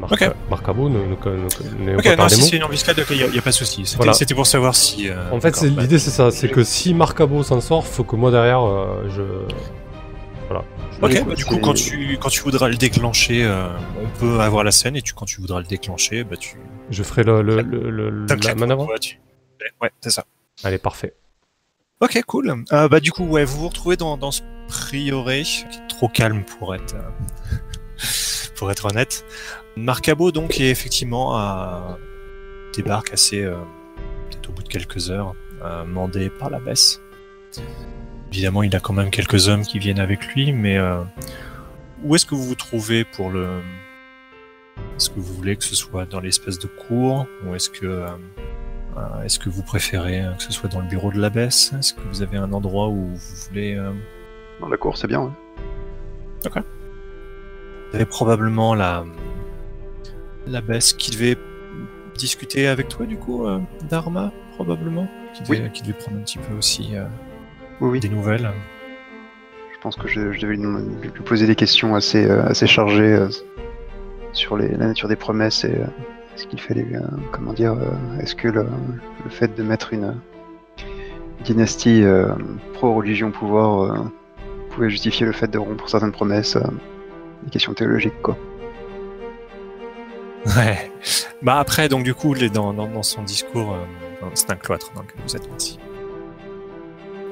[0.00, 0.34] Marca- Ok.
[0.48, 3.50] Marcabo, ne, ne, ne, ne- Ok, non, si c'est une embuscade, il n'y a, pas
[3.50, 3.84] de souci.
[3.84, 4.12] C'était Voilà.
[4.34, 5.08] pour savoir si.
[5.08, 8.16] euh, En fait, bah, l'idée c'est ça, c'est que si Marcabo s'en sort, faut que
[8.16, 9.22] moi derrière, euh, je...
[10.48, 10.64] Voilà.
[11.02, 13.68] Ok, bah, du coup, quand tu, quand tu voudras le déclencher, euh,
[14.02, 16.56] on peut avoir la scène et tu, quand tu voudras le déclencher, bah, tu.
[16.90, 18.86] Je ferai le, le, le- le- la manœuvre.
[18.88, 19.20] ouais, tu-
[19.82, 20.24] Ouais, c'est ça.
[20.64, 21.14] Allez, parfait.
[22.00, 22.64] Ok, cool.
[22.70, 26.44] Bah, du coup, ouais, vous vous retrouvez dans, dans ce prieuré qui est trop calme
[26.58, 26.94] pour être,
[28.60, 29.24] pour être honnête.
[29.76, 31.98] Marcabo, donc, est effectivement à...
[32.76, 33.56] débarque assez, euh,
[34.30, 35.34] peut-être au bout de quelques heures,
[35.64, 37.00] euh, mandé par la baisse.
[38.30, 41.00] Évidemment, il a quand même quelques hommes qui viennent avec lui, mais euh,
[42.04, 43.48] où est-ce que vous vous trouvez pour le.
[44.96, 47.86] Est-ce que vous voulez que ce soit dans l'espèce de cour, ou est-ce que.
[47.86, 51.94] euh, Est-ce que vous préférez euh, que ce soit dans le bureau de l'abbesse Est-ce
[51.94, 53.74] que vous avez un endroit où vous voulez...
[53.74, 53.90] euh,
[54.60, 55.22] Dans la cour, c'est bien.
[56.44, 56.62] ouais.
[57.90, 59.04] Vous avez probablement la
[60.46, 61.36] l'abbesse qui devait
[62.16, 63.58] discuter avec toi du coup, euh,
[63.88, 67.04] Dharma, probablement qui devait, qui devait prendre un petit peu aussi euh,
[67.80, 68.00] Oui, oui.
[68.00, 68.48] des nouvelles.
[69.74, 70.64] Je pense que je, je devais lui,
[71.02, 73.26] lui poser des questions assez, euh, assez chargées
[74.32, 75.80] sur les, la nature des promesses et
[76.36, 76.86] ce qu'il fallait,
[77.32, 77.76] comment dire,
[78.20, 78.66] est-ce que le,
[79.24, 80.14] le fait de mettre une
[81.44, 82.04] dynastie
[82.74, 84.10] pro-religion au pouvoir
[84.70, 86.56] pouvait justifier le fait de rompre certaines promesses,
[87.44, 88.36] des questions théologiques, quoi.
[90.56, 90.90] Ouais.
[91.42, 93.76] Bah après, donc du coup, dans, dans, dans son discours,
[94.34, 95.78] c'est un cloître dans vous êtes ici.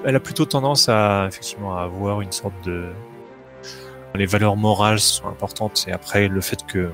[0.04, 2.92] Elle a plutôt tendance à effectivement à avoir une sorte de
[4.14, 6.90] les valeurs morales sont importantes et après le fait que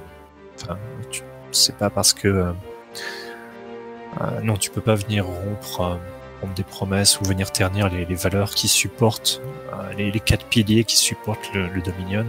[0.56, 0.76] enfin
[1.10, 1.22] tu
[1.52, 2.52] c'est pas parce que euh,
[4.20, 5.96] euh, non tu peux pas venir rompre, euh,
[6.40, 9.40] rompre des promesses ou venir ternir les, les valeurs qui supportent
[9.96, 12.26] les, les quatre piliers qui supportent le, le Dominion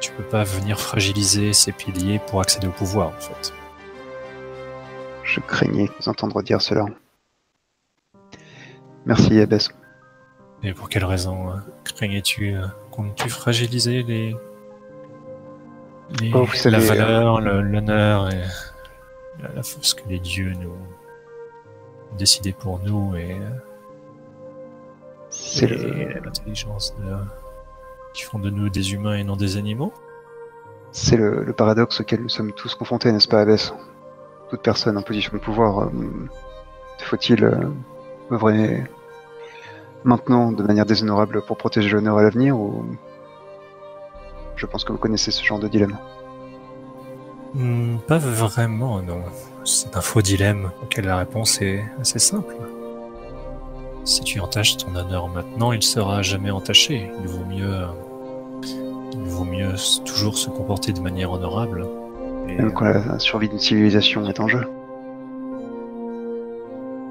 [0.00, 3.52] tu peux pas venir fragiliser ces piliers pour accéder au pouvoir en fait
[5.24, 6.84] Je craignais vous entendre dire cela.
[9.06, 9.70] Merci, Abbess.
[10.62, 14.36] Et pour quelle raison euh, craignais-tu euh, Comptes-tu fragiliser les,
[16.20, 18.42] les- Oh, vous la euh, valeur, le- l'honneur et
[19.42, 23.50] la, la force que les dieux nous ont décidé pour nous et, euh,
[25.30, 26.20] C'est et le...
[26.24, 27.16] l'intelligence de-
[28.16, 29.92] qui font de nous des humains et non des animaux
[30.90, 33.74] C'est le, le paradoxe auquel nous sommes tous confrontés, n'est-ce pas, Abbess
[34.50, 35.90] Toute personne en position de pouvoir, euh,
[36.98, 37.68] faut-il euh,
[38.32, 38.84] œuvrer
[40.04, 42.84] maintenant de manière déshonorable pour protéger l'honneur à l'avenir ou
[44.56, 45.98] je pense que vous connaissez ce genre de dilemme.
[47.54, 49.22] Hmm, pas vraiment, non.
[49.64, 52.54] C'est un faux dilemme auquel la réponse est assez simple.
[54.04, 57.10] Si tu entaches ton honneur maintenant, il sera jamais entaché.
[57.20, 57.86] Il vaut mieux,
[59.12, 59.74] il vaut mieux
[60.04, 61.86] toujours se comporter de manière honorable.
[62.48, 64.64] Et, Même quand la survie d'une civilisation est en jeu.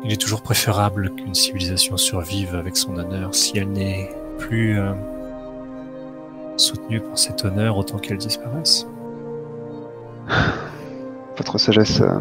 [0.04, 4.94] Il est toujours préférable qu'une civilisation survive avec son honneur si elle n'est plus euh,
[6.58, 8.88] soutenue par cet honneur autant qu'elle disparaisse.
[11.38, 12.20] Votre sagesse euh,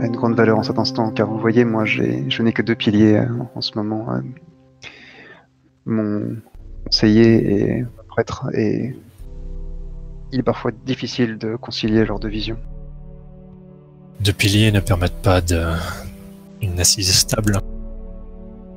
[0.00, 2.76] a une grande valeur en cet instant, car vous voyez, moi, je n'ai que deux
[2.76, 4.06] piliers euh, en ce moment.
[5.86, 6.36] mon
[6.84, 7.84] conseiller et
[8.18, 8.96] prêtre, et
[10.32, 12.58] il est parfois difficile de concilier leurs deux visions.
[14.20, 15.72] Deux piliers ne permettent pas de
[16.60, 17.60] une assise stable.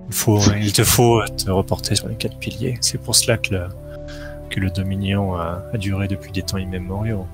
[0.07, 2.77] Il, faut, il te faut te reporter sur les quatre piliers.
[2.81, 3.67] C'est pour cela que le,
[4.51, 7.25] que le Dominion a, a duré depuis des temps immémoriaux.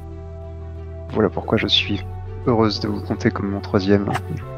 [1.11, 2.05] Voilà pourquoi je suis
[2.45, 4.09] heureuse de vous compter comme mon troisième.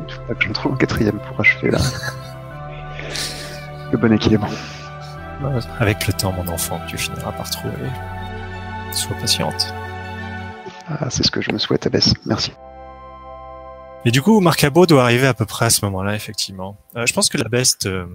[0.07, 1.79] Il faudra que j'en trouve un quatrième pour achever là.
[3.91, 4.47] le bon équilibre.
[5.79, 7.73] Avec le temps, mon enfant, tu finiras par trouver.
[8.91, 9.73] Sois patiente.
[10.87, 12.13] Ah, c'est ce que je me souhaite, Abbess.
[12.25, 12.51] Merci.
[14.05, 16.77] Et du coup, Marcabo doit arriver à peu près à ce moment-là, effectivement.
[16.95, 18.05] Euh, je pense que la beste euh,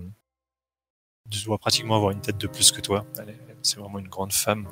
[1.46, 3.04] doit pratiquement avoir une tête de plus que toi.
[3.62, 4.66] C'est vraiment une grande femme.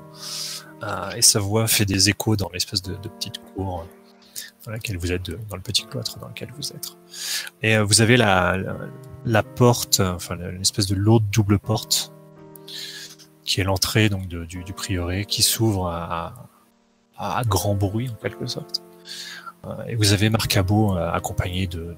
[0.83, 4.73] Euh, et sa voix fait des échos dans l'espèce de, de petite cour euh, dans
[4.73, 6.97] laquelle vous êtes, dans le petit cloître dans lequel vous êtes.
[7.63, 8.77] Et vous avez la, la,
[9.25, 12.13] la porte, enfin l'espèce de lourde double porte,
[13.45, 16.35] qui est l'entrée donc de- du, du prieuré, qui s'ouvre à,
[17.17, 18.83] à, à grand bruit en quelque sorte.
[19.67, 21.97] Euh, Et vous avez Marcabo euh, accompagné de, de-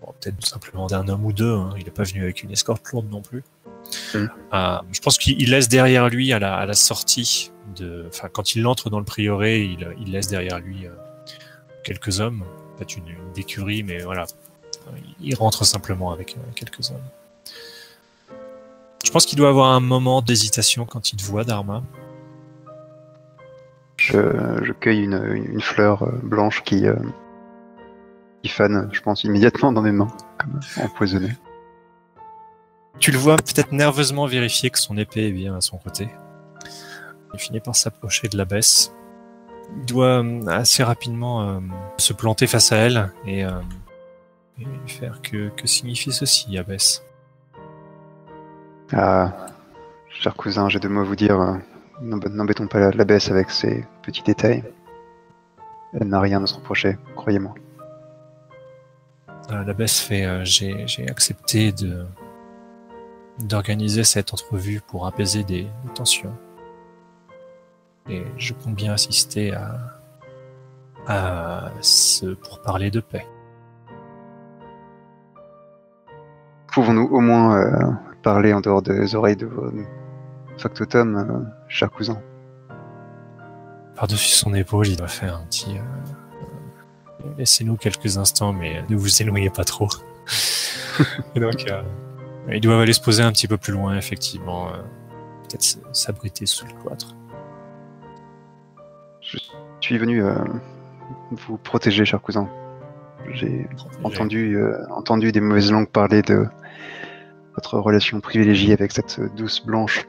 [0.00, 1.54] bon, peut-être simplement d'un homme ou deux.
[1.54, 1.74] hein.
[1.78, 3.42] Il n'est pas venu avec une escorte lourde non plus.
[4.14, 4.26] Mm.
[4.54, 8.54] Euh, je pense qu'il laisse derrière lui à la, à la sortie de, enfin quand
[8.54, 10.90] il entre dans le prieuré, il, il laisse derrière lui euh,
[11.84, 12.44] quelques hommes,
[12.76, 14.24] peut-être une, une écurie, mais voilà,
[15.20, 17.02] il rentre simplement avec euh, quelques hommes.
[19.04, 21.82] Je pense qu'il doit avoir un moment d'hésitation quand il te voit, Dharma.
[23.96, 24.18] Je,
[24.62, 25.22] je cueille une,
[25.52, 26.96] une fleur euh, blanche qui, euh,
[28.42, 31.32] qui fane, je pense, immédiatement dans mes mains, comme empoisonnée.
[32.98, 36.08] Tu le vois peut-être nerveusement vérifier que son épée est bien à son côté.
[37.34, 38.92] Il finit par s'approcher de la baisse.
[39.78, 41.60] Il doit euh, assez rapidement euh,
[41.96, 43.50] se planter face à elle et, euh,
[44.86, 47.02] faire que, que signifie ceci, Abbesse.
[48.92, 49.32] Ah,
[50.10, 51.40] cher cousin, j'ai deux mots à vous dire.
[51.40, 51.54] euh,
[52.02, 54.62] n'emb- N'embêtons pas la- l'abbesse avec ces petits détails.
[55.94, 57.54] Elle n'a rien à se reprocher, croyez-moi.
[59.50, 62.06] Euh, L'abbesse fait euh, j'ai j'ai accepté de
[63.40, 66.34] d'organiser cette entrevue pour apaiser des, des tensions.
[68.08, 69.78] Et je compte bien assister à,
[71.06, 73.26] à ce pour parler de paix.
[76.72, 79.70] Pouvons-nous au moins euh, parler en dehors des oreilles de vos
[80.58, 82.18] factotums, euh, cher cousin
[83.96, 85.76] Par-dessus son épaule, il doit faire un petit.
[85.78, 85.82] euh,
[87.38, 89.88] Laissez-nous quelques instants, mais ne vous éloignez pas trop.
[91.34, 91.82] Et donc, euh,
[92.50, 94.68] il doit aller se poser un petit peu plus loin, effectivement.
[95.48, 97.14] Peut-être s'abriter sous le cloître.
[99.20, 99.38] Je
[99.80, 100.34] suis venu euh,
[101.32, 102.48] vous protéger, cher cousin.
[103.32, 103.68] J'ai
[104.02, 106.46] entendu, euh, entendu des mauvaises langues parler de
[107.54, 110.06] votre relation privilégiée avec cette douce blanche.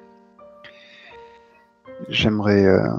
[2.09, 2.89] J'aimerais euh,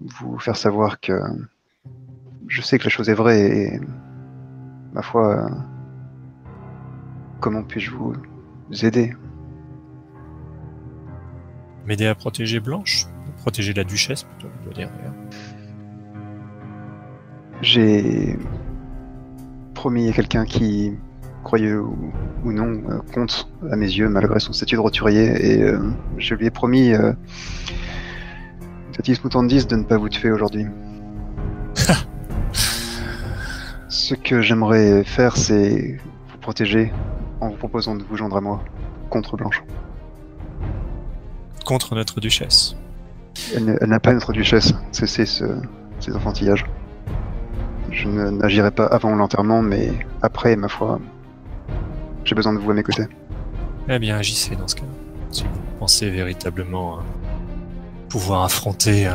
[0.00, 1.18] vous faire savoir que
[2.48, 3.80] je sais que la chose est vraie et
[4.92, 5.48] ma foi, euh,
[7.40, 8.14] comment puis-je vous
[8.82, 9.14] aider?
[11.86, 13.06] M'aider à protéger Blanche?
[13.38, 14.90] Protéger la duchesse, plutôt, je dois dire.
[14.96, 15.14] d'ailleurs.
[17.60, 18.38] J'ai
[19.74, 20.94] promis à quelqu'un qui,
[21.44, 22.12] croyez ou,
[22.44, 25.78] ou non, euh, compte à mes yeux malgré son statut de roturier, et euh,
[26.18, 27.12] je lui ai promis, euh,
[28.92, 30.66] Tatis Mutandis, de ne pas vous tuer aujourd'hui.
[33.88, 35.98] Ce que j'aimerais faire, c'est
[36.32, 36.92] vous protéger
[37.40, 38.64] en vous proposant de vous joindre à moi
[39.10, 39.62] contre Blanche.
[41.64, 42.74] Contre notre duchesse.
[43.54, 45.44] Elle n'a elle n'a pas notre duchesse, cessez ce,
[46.00, 46.64] ces enfantillages.
[47.90, 50.98] Je n'agirai pas avant l'enterrement, mais après, ma foi,
[52.24, 53.06] j'ai besoin de vous à mes côtés.
[53.88, 54.82] Eh bien, agissez dans ce cas.
[55.30, 55.48] Si vous
[55.78, 57.02] pensez véritablement euh,
[58.14, 59.14] pouvoir affronter euh,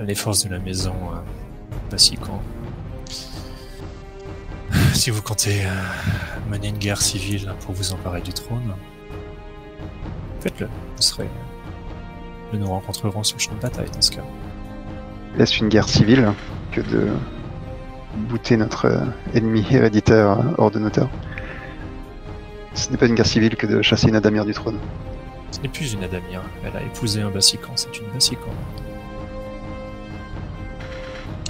[0.00, 1.20] les forces de la maison euh,
[1.90, 2.42] Bassican.
[4.92, 8.74] Si vous comptez euh, mener une guerre civile pour vous emparer du trône,
[10.40, 10.66] faites-le.
[10.66, 11.28] Vous serez.
[12.52, 14.24] Nous nous rencontrerons sur le champ de bataille dans ce cas.
[15.38, 16.32] Est-ce une guerre civile
[16.72, 17.08] que de
[18.28, 21.08] bouter notre ennemi héréditaire hors de nos terres?
[22.74, 24.78] Ce n'est pas une guerre civile que de chasser une Adamir du trône.
[25.50, 26.40] Ce n'est plus une Adamir.
[26.64, 27.72] Elle a épousé un Bassican.
[27.76, 28.50] C'est une Bassican.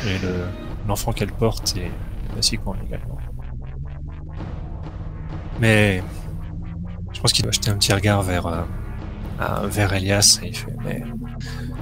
[0.07, 0.47] Et le-
[0.89, 1.91] l'enfant qu'elle porte est
[2.35, 3.19] Bassican également.
[5.61, 6.03] Mais
[7.13, 8.63] je pense qu'il doit jeter un petit regard vers, euh,
[9.67, 11.03] vers Elias et il fait Mais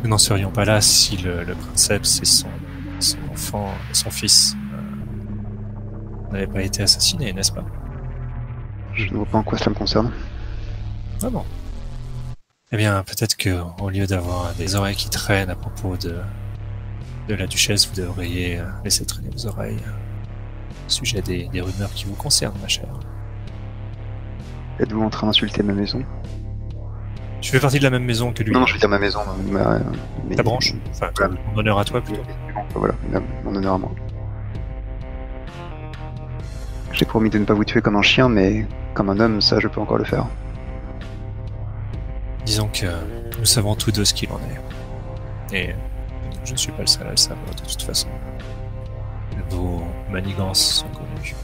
[0.02, 2.48] nous n'en serions pas là si le, le princeps et son,
[2.98, 7.64] son enfant, son fils, euh, n'avaient pas été assassinés, n'est-ce pas?
[8.94, 10.10] Je ne vois pas en quoi cela me concerne.
[11.22, 11.44] Ah bon
[12.72, 16.16] Eh bien, peut-être que au lieu d'avoir des oreilles qui traînent à propos de,
[17.28, 21.60] de la duchesse, vous devriez euh, laisser traîner vos oreilles euh, au sujet des, des
[21.60, 22.88] rumeurs qui vous concernent, ma chère.
[24.80, 26.02] Êtes-vous en train d'insulter ma maison?
[27.42, 28.52] Tu fais partie de la même maison que lui.
[28.52, 29.20] Non, non, je veux dire ma maison.
[29.50, 29.78] ma-
[30.28, 30.74] mes- Ta branche.
[30.90, 31.34] Enfin, Voilà.
[31.54, 32.20] ton honneur à toi plutôt.
[32.74, 32.94] Voilà,
[33.44, 33.90] mon honneur à moi.
[36.92, 38.66] J'ai promis de ne pas vous tuer comme un chien, mais
[39.00, 40.26] comme un homme, ça je peux encore le faire.
[42.44, 42.84] Disons que
[43.38, 45.56] nous savons tous deux ce qu'il en est.
[45.56, 45.74] Et
[46.44, 48.08] je ne suis pas le seul à le savoir de toute façon.
[49.48, 51.34] Vos manigances sont connues.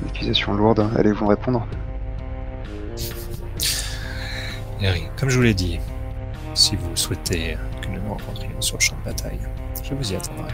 [0.00, 1.64] Une accusation lourde, allez-vous répondre?
[4.82, 5.78] Harry, comme je vous l'ai dit,
[6.54, 9.38] si vous souhaitez que nous nous rencontrions sur le champ de bataille,
[9.80, 10.50] je vous y attendrai.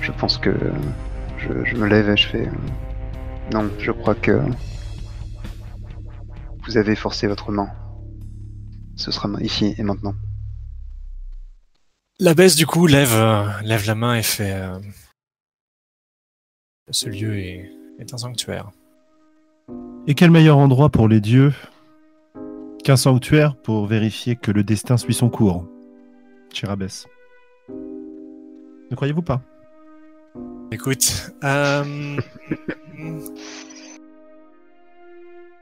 [0.00, 0.54] Je pense que
[1.38, 2.46] je, je me lève et je fais.
[2.48, 2.52] euh,
[3.52, 4.40] Non, je crois que
[6.64, 7.68] vous avez forcé votre main.
[8.96, 10.14] Ce sera ici et maintenant.
[12.18, 14.52] La baisse du coup lève, euh, lève la main et fait.
[14.52, 14.78] euh,
[16.90, 18.70] Ce lieu est, est un sanctuaire.
[20.06, 21.52] Et quel meilleur endroit pour les dieux
[22.84, 25.66] qu'un sanctuaire pour vérifier que le destin suit son cours
[26.52, 27.06] Cher Abbesse.
[28.90, 29.40] Ne croyez-vous pas?
[30.72, 32.16] Écoute, euh...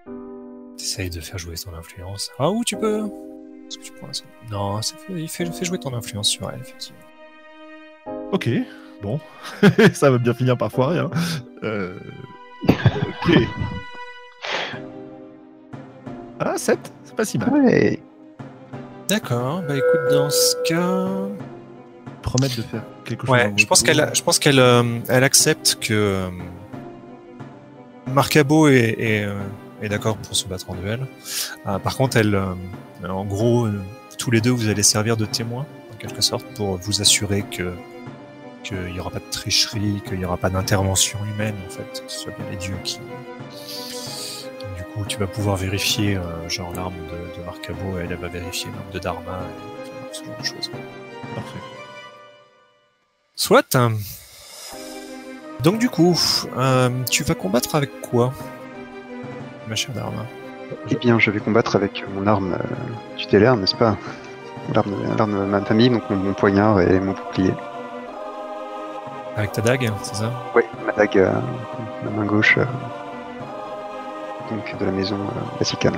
[0.76, 2.30] T'essayes de faire jouer ton influence.
[2.38, 3.04] Ah, ou tu peux?
[3.66, 6.60] Est-ce que tu prends un- Non, fait, il fait, fait jouer ton influence sur elle,
[6.60, 6.98] effectivement.
[8.32, 8.48] Ok,
[9.02, 9.18] bon.
[9.92, 10.98] Ça va bien finir par foirer.
[10.98, 11.10] Hein.
[11.62, 11.98] Euh,
[12.68, 13.38] Ok.
[16.40, 17.50] Ah, 7 C'est pas si mal.
[17.52, 17.98] Ouais,
[19.08, 21.28] D'accord, bah écoute, dans ce cas.
[22.22, 23.30] Promettre de faire quelque chose.
[23.30, 24.62] Ouais, je pense qu'elle, je pense qu'elle,
[25.08, 26.28] elle accepte que euh,
[28.06, 29.38] Marcabo est, est, euh,
[29.82, 31.06] est d'accord pour se battre en duel.
[31.66, 32.38] Euh, par contre, elle,
[33.08, 33.68] en gros,
[34.18, 37.72] tous les deux, vous allez servir de témoins en quelque sorte pour vous assurer que
[38.64, 42.10] qu'il n'y aura pas de tricherie, qu'il n'y aura pas d'intervention humaine en fait, que
[42.10, 42.98] ce soit bien les dieux qui.
[44.76, 48.18] Du coup, tu vas pouvoir vérifier euh, genre l'arme de, de Marcabo, et elle, elle
[48.18, 50.70] va vérifier l'arme de Dharma, et, enfin, ce genre de choses.
[51.34, 51.58] Parfait.
[53.38, 53.76] Soit.
[55.62, 56.18] Donc du coup,
[56.56, 58.32] euh, tu vas combattre avec quoi,
[59.68, 60.26] ma chère Dharma?
[60.90, 63.96] Eh bien, je vais combattre avec mon arme euh, tutélaire, n'est-ce pas?
[64.74, 67.54] L'arme l'arme de ma famille, donc mon, mon poignard et mon bouclier.
[69.36, 70.32] Avec ta dague, c'est ça?
[70.56, 71.32] Ouais, ma dague, euh,
[72.04, 72.64] ma main gauche, euh,
[74.50, 75.96] donc de la maison euh, Bassicane.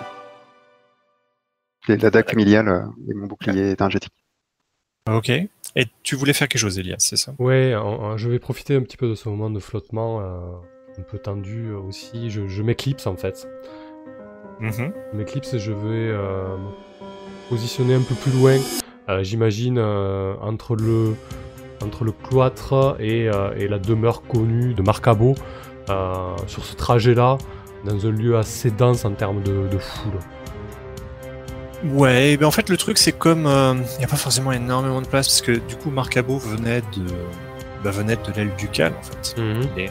[1.88, 4.12] Et La dague familiale euh, et mon bouclier énergétique.
[5.16, 5.30] Ok.
[5.76, 7.32] Et tu voulais faire quelque chose, Elias, c'est ça?
[7.38, 7.74] Ouais,
[8.16, 10.24] je vais profiter un petit peu de ce moment de flottement, euh,
[10.98, 12.30] un peu tendu euh, aussi.
[12.30, 13.48] Je, je m'éclipse en fait.
[14.60, 14.92] Mhm.
[15.12, 15.78] Je m'éclipse et je vais
[16.10, 16.70] euh, me
[17.48, 18.56] positionner un peu plus loin.
[19.08, 21.14] Euh, J'imagine entre le
[21.82, 23.24] entre le cloître et,
[23.56, 25.34] et la demeure connue de Marcabo
[26.46, 27.38] sur ce trajet-là,
[27.84, 30.18] dans un lieu assez dense en termes de, de foule.
[31.84, 35.06] Ouais, ben en fait le truc c'est comme il n'y a pas forcément énormément de
[35.06, 37.06] place parce que du coup Marcabo venait de
[37.82, 39.34] bah, venait de l'aile ducale en fait.
[39.38, 39.90] Il est,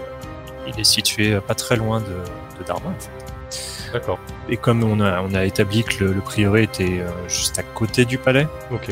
[0.67, 3.91] il est situé euh, pas très loin de, de Dharma en fait.
[3.91, 4.19] D'accord.
[4.49, 7.63] Et comme on a, on a établi que le, le prieuré était euh, juste à
[7.63, 8.89] côté du palais, Ok.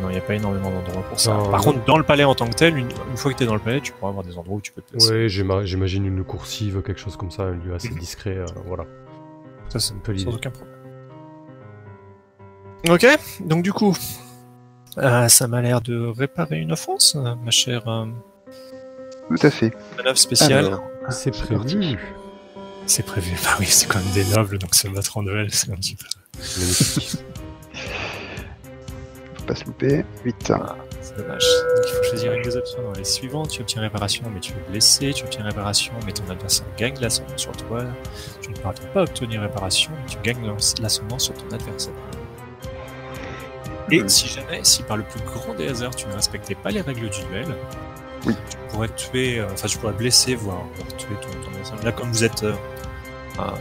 [0.00, 1.34] non, il n'y a pas énormément d'endroits pour ça.
[1.34, 1.72] Non, Par non.
[1.72, 3.52] contre, dans le palais en tant que tel, une, une fois que tu es dans
[3.52, 5.10] le palais, tu pourras avoir des endroits où tu peux te placer.
[5.12, 8.38] Ouais, j'ima- j'imagine une coursive, quelque chose comme ça, un lieu assez discret.
[8.38, 8.84] euh, voilà.
[9.68, 10.30] Ça, c'est un peu l'idée.
[10.30, 10.69] sans aucun problème.
[12.88, 13.06] Ok,
[13.40, 13.94] donc du coup,
[14.98, 18.06] euh, ça m'a l'air de réparer une offense, ma chère euh,
[19.28, 19.72] Tout à fait.
[19.98, 20.66] manœuvre spéciale.
[20.66, 21.98] Alors, C'est prévu.
[22.86, 23.36] C'est prévu.
[23.44, 25.94] Bah oui, c'est quand même des nobles, donc se battre en duel, c'est un petit
[25.94, 26.06] peu.
[26.58, 27.18] Magnifique.
[29.34, 30.04] Faut pas se louper.
[30.24, 30.52] 8.
[30.54, 31.44] Ah, c'est dommage.
[31.76, 33.50] Donc il faut choisir une des options dans les suivantes.
[33.50, 35.12] Tu obtiens réparation, mais tu es blessé.
[35.14, 37.84] Tu obtiens réparation, mais ton adversaire gagne l'ascendant sur toi.
[38.42, 41.94] Tu ne parviens pas à obtenir réparation, mais tu gagnes l'ascendant sur ton adversaire.
[43.90, 46.80] Et si jamais, si par le plus grand des hasards, tu ne respectais pas les
[46.80, 47.46] règles du duel,
[48.26, 48.34] Oui.
[48.50, 51.82] tu pourrais tuer, euh, enfin tu pourrais blesser, voire, voire tuer ton, ton adversaire.
[51.84, 52.54] Là, comme vous êtes, euh,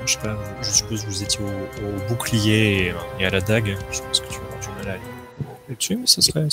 [0.06, 3.30] je sais pas, je suppose que vous étiez au, au bouclier et, euh, et à
[3.30, 5.00] la dague, je pense que tu auras du mal à
[5.70, 6.48] le tuer, mais ça serait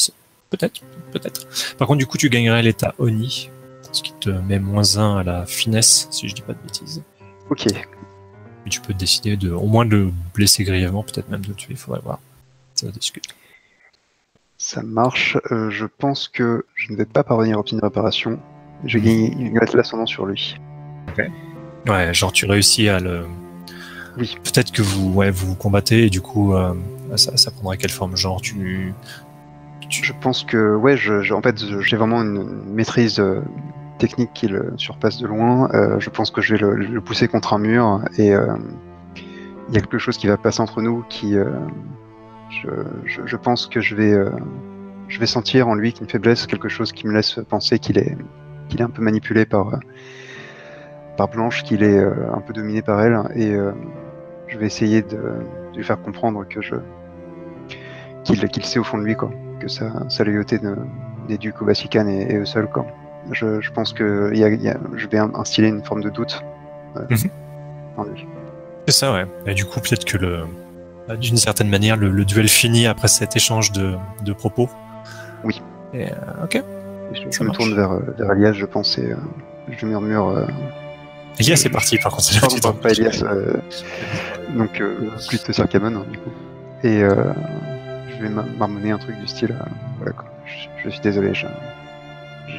[0.50, 0.80] peut-être,
[1.12, 1.46] peut-être.
[1.76, 3.50] Par contre, du coup, tu gagnerais l'état Oni,
[3.92, 7.02] ce qui te met moins 1 à la finesse, si je dis pas de bêtises.
[7.50, 7.66] Ok.
[7.72, 11.54] Mais tu peux décider de, au moins de le blesser grièvement, peut-être même de le
[11.54, 12.18] tuer, il faudrait voir.
[12.74, 13.24] Ça discute.
[14.58, 15.36] Ça marche.
[15.52, 18.38] Euh, je pense que je ne vais pas parvenir à obtenir réparation.
[18.84, 20.56] J'ai gagné une l'ascendant sur lui.
[21.88, 23.24] Ouais, genre tu réussis à le.
[24.18, 24.36] Oui.
[24.42, 26.74] Peut-être que vous, ouais, vous vous combattez et du coup, euh,
[27.16, 28.16] ça, ça prendrait quelle forme?
[28.16, 28.92] Genre tu.
[29.88, 32.42] Je pense que, ouais, je, je- en fait, j'ai vraiment une,
[32.72, 33.40] maîtrise euh,
[33.98, 35.70] technique qui le surpasse de loin.
[35.74, 38.56] Euh, je pense que je vais le, le pousser contre un mur et euh,
[39.68, 41.36] il y a quelque chose qui va passer entre nous qui.
[42.50, 42.68] Je,
[43.04, 44.30] je, je pense que je vais, euh,
[45.08, 48.16] je vais sentir en lui une faiblesse, quelque chose qui me laisse penser qu'il est,
[48.68, 49.78] qu'il est un peu manipulé par, euh,
[51.16, 53.54] par Blanche, qu'il est euh, un peu dominé par elle et
[54.48, 55.16] je vais essayer de,
[55.72, 56.76] de lui faire comprendre que je
[58.24, 60.74] qu'il qu'il sait au fond de lui quoi que sa, sa loyauté ne-
[61.28, 62.68] n'est due qu'au Vatican et, et eux seuls.
[62.68, 62.86] Quoi.
[63.32, 66.42] Je, je pense que y a- y a- je vais instiller une forme de doute
[67.10, 67.16] Mhm.
[67.98, 68.26] en lui.
[68.86, 69.26] C'est ça, ouais.
[69.46, 70.44] Et du coup, peut-être que le.
[71.08, 74.68] Bah, D'une certaine manière, le, le duel finit après cet échange de, de propos.
[75.44, 75.62] Oui.
[75.94, 76.56] Et, euh, ok.
[76.56, 76.62] Et
[77.30, 79.16] je, me tourne vers, euh, vers Elias, je pense, et euh,
[79.70, 80.28] je murmure.
[80.28, 80.46] Euh,
[81.38, 82.40] Elias c'est parti, par contre.
[82.40, 83.52] pardon, t'en- pas Elias, euh,
[84.56, 86.30] donc euh, plus de Sir Camon, hein, du coup.
[86.82, 87.14] Et euh,
[88.08, 88.28] je vais
[88.58, 89.52] marmonner un truc du style.
[89.52, 89.64] euh,
[89.98, 90.24] voilà, quoi.
[90.46, 91.32] Je, je suis désolé,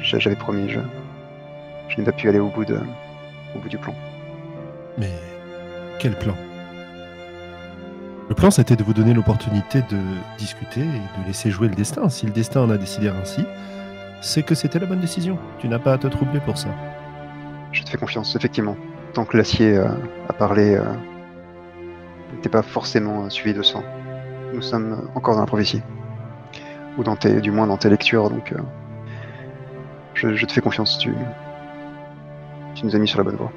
[0.03, 0.79] j'avais promis, je,
[1.89, 2.79] je n'ai pas pu aller au bout, de,
[3.55, 3.93] au bout du plan.
[4.97, 5.11] Mais
[5.99, 6.35] quel plan?
[8.29, 9.97] Le plan, c'était de vous donner l'opportunité de
[10.37, 12.09] discuter et de laisser jouer le destin.
[12.09, 13.45] Si le destin en a décidé ainsi,
[14.21, 15.37] c'est que c'était la bonne décision.
[15.59, 16.69] Tu n'as pas à te troubler pour ça.
[17.71, 18.75] Je te fais confiance, effectivement.
[19.13, 19.87] Tant que l'acier euh,
[20.27, 20.83] a parlé, euh,
[22.33, 23.83] n'était pas forcément euh, suivi de sang.
[24.53, 25.81] Nous sommes encore dans la prophétie.
[26.97, 28.57] Ou dans tes, du moins dans tes lectures, donc euh,
[30.15, 31.13] je, je te fais confiance, tu,
[32.75, 33.51] tu nous as mis sur la bonne voie.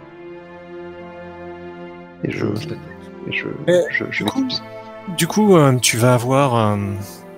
[2.23, 2.45] Et je,
[3.29, 4.63] et je, Mais, je, je du coup, m'équipe.
[5.17, 6.55] Du coup, euh, tu vas avoir.
[6.55, 6.77] euh,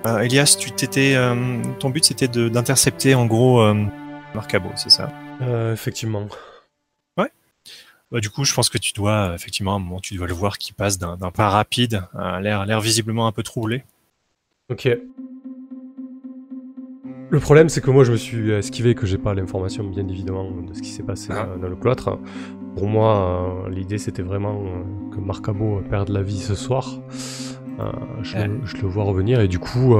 [0.05, 1.13] euh, Elias, tu t'étais.
[1.15, 3.73] euh, ton but c'était de- d'intercepter en gros euh,
[4.35, 5.11] Marcabo, c'est ça?
[5.41, 6.27] Euh, effectivement.
[8.11, 10.35] Bah, du coup, je pense que tu dois, effectivement, à un moment, tu dois le
[10.35, 13.83] voir qui passe d'un d'un pas rapide, à l'air l'air visiblement un peu troublé.
[14.69, 14.87] Ok.
[17.31, 20.07] Le problème, c'est que moi, je me suis esquivé et que j'ai pas l'information, bien
[20.07, 21.47] évidemment, de ce qui s'est passé Ah.
[21.59, 22.19] dans le cloître.
[22.75, 26.89] Pour moi, euh, l'idée, c'était vraiment euh, que Marcabo perde la vie ce soir.
[27.79, 27.91] Euh,
[28.23, 28.49] je, Ouais.
[28.65, 29.95] je le vois revenir et du coup,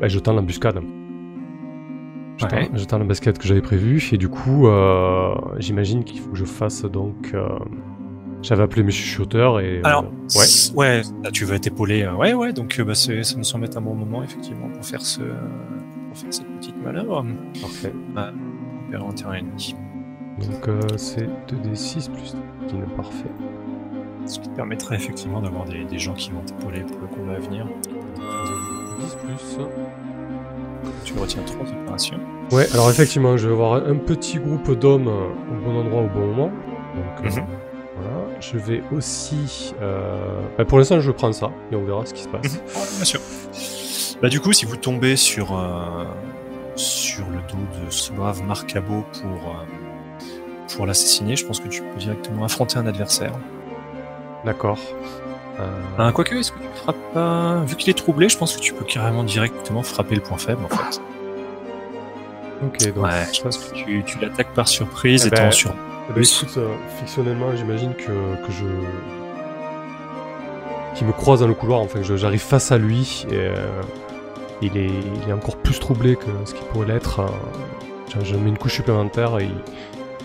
[0.00, 0.80] bah, je tends l'embuscade.
[2.36, 2.70] Je tends- Ouais.
[2.74, 4.66] je tends l'embuscade que j'avais prévue et du coup,
[5.58, 7.34] j'imagine qu'il faut que je fasse donc.
[8.40, 9.78] j'avais appelé mes chuchoteurs et.
[9.78, 10.76] euh, Alors, ouais.
[10.76, 12.02] ouais, là, tu vas être épaulé.
[12.04, 14.84] euh, Ouais, ouais, donc euh, bah, ça me semble être un bon moment, effectivement, pour
[14.84, 17.24] faire, ce, pour faire cette petite manœuvre.
[17.60, 17.92] Parfait.
[18.16, 19.74] On verra en terrain ennemi.
[20.40, 22.34] Donc, euh, c'est 2d6 plus
[22.68, 23.30] 10, parfait.
[24.26, 27.34] Ce qui te permettrait effectivement d'avoir des, des gens qui vont t'épauler pour le combat
[27.34, 27.66] à venir.
[29.00, 29.58] 10 plus.
[31.04, 32.18] Tu retiens trois opérations.
[32.52, 36.08] Ouais, alors effectivement, je vais avoir un petit groupe d'hommes euh, au bon endroit au
[36.08, 36.50] bon moment.
[36.94, 37.46] Donc euh, Mhm.
[37.96, 38.16] voilà.
[38.40, 39.74] Je vais aussi.
[39.82, 42.60] euh, bah, pour l'instant, je prends ça et on verra ce qui se passe.
[42.96, 43.20] Bien sûr.
[44.22, 45.56] Bah du coup, si vous tombez sur
[46.76, 49.56] sur le dos de ce brave Marcabo pour
[50.76, 53.32] pour l'assassiner, je pense que tu peux directement affronter un adversaire.
[54.44, 54.78] D'accord.
[55.60, 55.66] Euh,
[55.98, 57.62] Hein, Quoique, est-ce que tu frappes pas?
[57.66, 60.64] Vu qu'il est troublé, je pense que tu peux carrément directement frapper le point faible
[60.64, 61.00] en fait.
[62.64, 63.04] ok, donc.
[63.04, 65.70] ouais, je pense que tu, tu l'attaques par surprise Eh étant ben, sur.
[66.10, 66.68] Eh ben, écoute, euh,
[66.98, 68.04] fictionnellement, j'imagine que,
[68.46, 68.64] que je.
[70.94, 73.34] qu'il me croise dans le couloir, enfin, j'arrive face à lui et.
[73.34, 73.82] euh,
[74.60, 74.86] il, est,
[75.24, 77.20] il est encore plus troublé que ce qu'il pourrait l'être.
[77.20, 77.26] euh,
[78.20, 79.50] je, je mets une couche supplémentaire et il,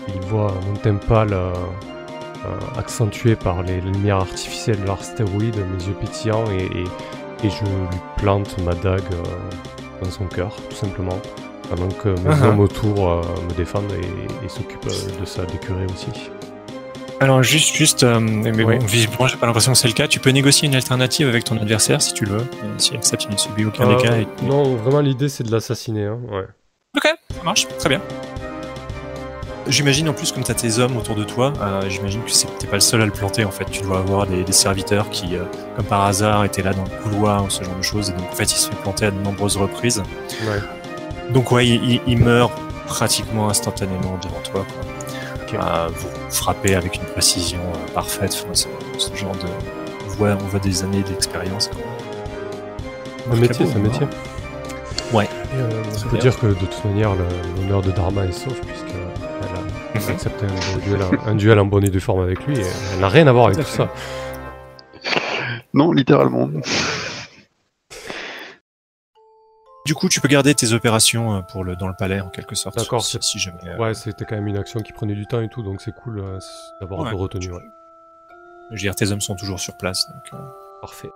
[0.08, 1.52] il voit mon tempal euh,
[2.46, 7.50] euh, accentué par les, les lumières artificielles de l'astéroïde, mes yeux pétillants et, et, et
[7.50, 11.18] je lui plante ma dague euh, dans son cœur, tout simplement.
[11.70, 12.44] Pendant que mes Uh-huh.
[12.48, 16.08] hommes autour euh, me défendent et, et s'occupent euh, de sa d'écurie aussi.
[17.20, 20.06] Alors juste, juste, euh, mais bon, visiblement, j'ai pas l'impression que c'est le cas.
[20.06, 22.44] Tu peux négocier une alternative avec ton adversaire si tu le veux.
[22.76, 26.04] S'il accepte, il ne subit aucun Euh, et- Non, vraiment, l'idée, c'est de l'assassiner.
[26.04, 26.18] Hein.
[26.30, 26.44] Ouais.
[26.96, 27.04] Ok,
[27.34, 28.00] ça marche, très bien.
[29.66, 32.48] J'imagine en plus, comme tu as tes hommes autour de toi, euh, j'imagine que c'est-
[32.58, 33.64] t'es pas le seul à le planter en fait.
[33.70, 35.44] Tu dois avoir des, des serviteurs qui, euh,
[35.76, 38.10] comme par hasard, étaient là dans le couloir ou ce genre de choses.
[38.10, 40.02] Et donc en fait, il se fait planter à de nombreuses reprises.
[40.42, 40.60] Ouais.
[41.32, 42.52] Donc ouais, il, il- il meurt
[42.86, 44.66] pratiquement instantanément devant toi.
[44.66, 45.60] Quoi.
[45.62, 48.36] Euh, vous frappez avec une précision euh, parfaite.
[48.50, 48.68] Enfin,
[48.98, 49.46] ce genre de...
[50.06, 51.70] On voit, on voit des années d'expérience.
[53.32, 53.78] Un métier, c'est un hein.
[53.82, 54.06] métier.
[55.12, 55.28] Ouais.
[55.54, 56.18] Euh, on Très peut bien.
[56.20, 57.10] dire que de toute manière,
[57.56, 59.13] l'honneur de Dharma est sauf, puisqu'elle
[59.94, 62.58] a, elle a accepté un duel, un duel en bonne et due forme avec lui,
[62.58, 62.64] et
[62.94, 63.88] elle n'a rien à voir avec Tout ça.
[65.72, 66.48] Non, littéralement.
[69.86, 72.54] Du coup, tu peux garder tes opérations euh, pour le, dans le palais en quelque
[72.54, 72.76] sorte.
[72.78, 73.58] D'accord, si, jamais.
[73.66, 75.94] euh, Ouais, c'était quand même une action qui prenait du temps et tout, donc c'est
[75.94, 76.38] cool euh,
[76.80, 77.50] d'avoir un peu retenu.
[77.52, 77.58] Ouais.
[78.70, 80.06] Je veux dire, tes hommes sont toujours sur place.
[80.08, 80.44] Donc, euh.
[80.80, 81.10] Parfait.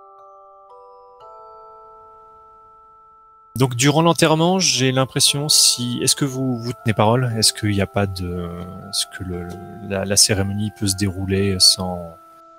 [3.59, 7.31] Donc durant l'enterrement, j'ai l'impression si est-ce que vous vous tenez parole?
[7.37, 8.49] Est-ce qu'il n'y a pas de
[8.89, 9.47] est-ce que le,
[9.87, 11.99] la, la cérémonie peut se dérouler sans,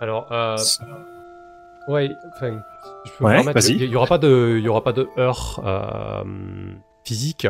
[0.01, 0.85] Alors, euh, sans-
[1.89, 2.61] ouais, enfin,
[3.07, 3.73] je peux Ouais, vas-y.
[3.73, 6.23] il y, y aura pas de, il y aura pas de heure euh,
[7.05, 7.49] physique.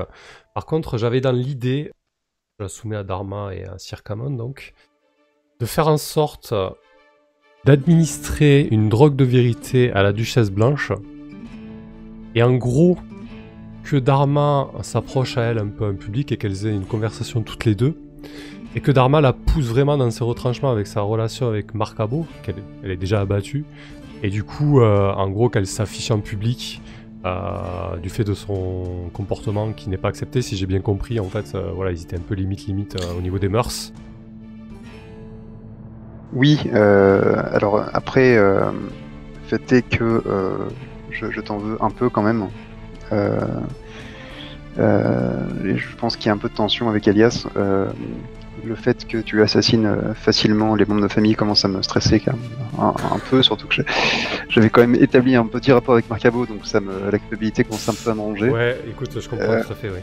[0.55, 1.91] Par contre, j'avais dans l'idée,
[2.59, 4.75] je la soumets à Dharma et à Circamon donc,
[5.61, 6.55] de faire en sorte
[7.65, 10.93] d'administrer une drogue de vérité à la Duchesse Blanche.
[12.35, 12.97] Et en gros,
[13.91, 17.65] que Dharma s'approche à elle un peu en public et qu'elles aient une conversation toutes
[17.65, 17.97] les deux.
[18.77, 22.62] Et que Dharma la pousse vraiment dans ses retranchements avec sa relation avec Marcabo, qu'elle
[22.85, 23.65] elle est déjà abattue.
[24.23, 26.81] Et du coup, euh, en gros, qu'elle s'affiche en public
[27.27, 31.19] euh, du fait de son comportement qui n'est pas accepté, si j'ai bien compris.
[31.19, 33.93] En fait, euh, voilà, ils étaient un peu limite limite au niveau des mœurs.
[36.33, 38.71] Oui, alors après, le
[39.49, 40.23] fait est que
[41.11, 42.47] je, t'en veux un peu quand même.
[44.79, 47.47] Et je pense qu'il y a un peu de tension avec Elias.
[47.57, 47.87] Euh,
[48.65, 52.21] le fait que tu assassines euh, facilement les membres de famille commence à me stresser
[52.21, 52.41] quand même
[52.79, 53.83] un, un peu, surtout que
[54.49, 57.89] j'avais quand même établi un petit rapport avec Marcabo, donc ça me, la culpabilité commence
[57.89, 58.51] un peu à me ranger.
[58.51, 60.01] Ouais, écoute, je comprends Euh, tout à fait, oui.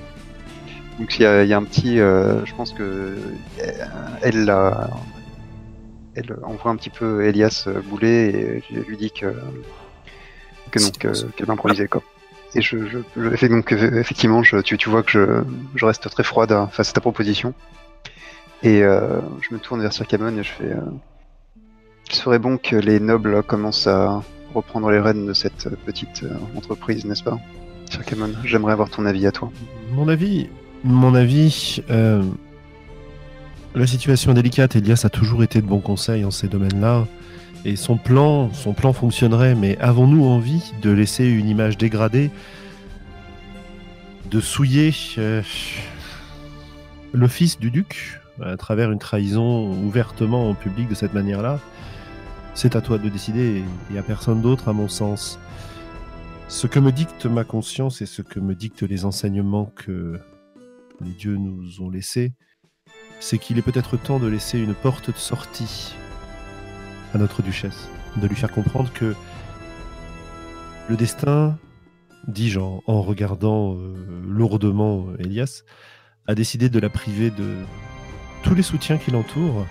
[0.99, 3.15] Donc il y, a il y a un petit, euh, je pense que euh,
[4.23, 4.51] elle
[6.15, 9.35] elle envoie un petit peu Elias euh, bouler et lui dis que
[10.71, 12.01] que non, que- qu'elle quoi.
[12.55, 15.43] Et je, je, donc euh, effectivement, je, tu, vois que je,
[15.75, 17.53] je reste très froide face à ta proposition.
[18.63, 20.81] Et euh, je me tourne vers Circamon et je fais, euh,
[22.09, 26.25] il serait bon que les nobles commencent à reprendre les rênes de cette petite
[26.55, 27.37] entreprise, n'est-ce pas,
[27.91, 29.51] Circamon J'aimerais avoir ton avis à toi.
[29.91, 30.49] Mon avis,
[30.83, 31.83] mon avis,
[33.75, 34.75] la situation est délicate.
[34.75, 37.05] Elias a toujours été de bons conseils en ces domaines-là.
[37.67, 42.31] Et son plan, son plan fonctionnerait, mais avons-nous envie de laisser une image dégradée,
[44.31, 45.41] de souiller euh,
[47.11, 51.59] le fils du duc à travers une trahison ouvertement en public de cette manière-là?
[52.53, 53.61] C'est à toi de décider
[53.93, 55.37] et à personne d'autre, à mon sens.
[56.47, 60.21] Ce que me dicte ma conscience et ce que me dictent les enseignements que
[61.01, 62.31] les dieux nous ont laissés,
[63.19, 65.93] c'est qu'il est peut-être temps de laisser une porte de sortie
[67.13, 69.15] à notre duchesse, de lui faire comprendre que
[70.89, 71.57] le destin,
[72.27, 73.93] dis-je en, regardant euh,
[74.27, 75.63] lourdement Elias,
[76.27, 77.55] a décidé de la priver de
[78.43, 79.65] tous les soutiens qui l'entourent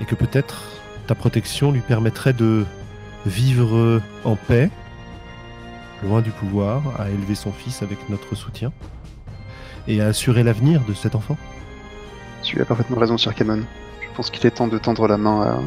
[0.00, 0.62] et que peut-être
[1.06, 2.64] ta protection lui permettrait de
[3.24, 4.70] vivre en paix,
[6.02, 8.72] loin du pouvoir, à élever son fils avec notre soutien
[9.88, 11.36] et à assurer l'avenir de cet enfant.
[12.42, 13.62] Tu as parfaitement raison, Camon.
[14.16, 15.60] Je pense qu'il est temps de tendre la main à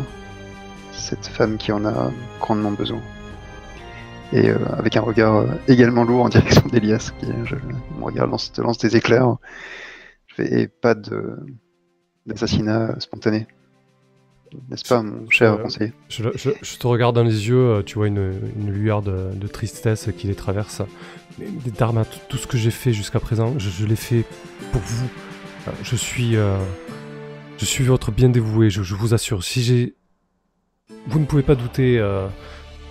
[0.92, 3.00] cette femme qui en a grandement besoin.
[4.34, 7.54] Et euh, avec un regard euh, également lourd en direction d'Elias, qui je,
[8.00, 9.36] mon regard lance, te lance des éclairs.
[10.26, 11.38] Je fais et pas de
[12.26, 13.46] d'assassinat spontané.
[14.72, 17.84] N'est-ce pas, mon cher Euh, conseiller Je, je- je te regarde dans les yeux, euh,
[17.84, 20.82] tu vois une, une lueur de, de tristesse qui les traverse.
[21.78, 24.26] Dharma, tout, ce que j'ai fait jusqu'à présent, je, l'ai fait
[24.72, 25.06] pour vous.
[25.68, 26.58] Euh, Je suis, euh,
[27.60, 29.44] je suis votre bien dévoué, je, je vous assure.
[29.44, 29.94] Si j'ai,
[31.08, 32.28] vous ne pouvez pas douter euh,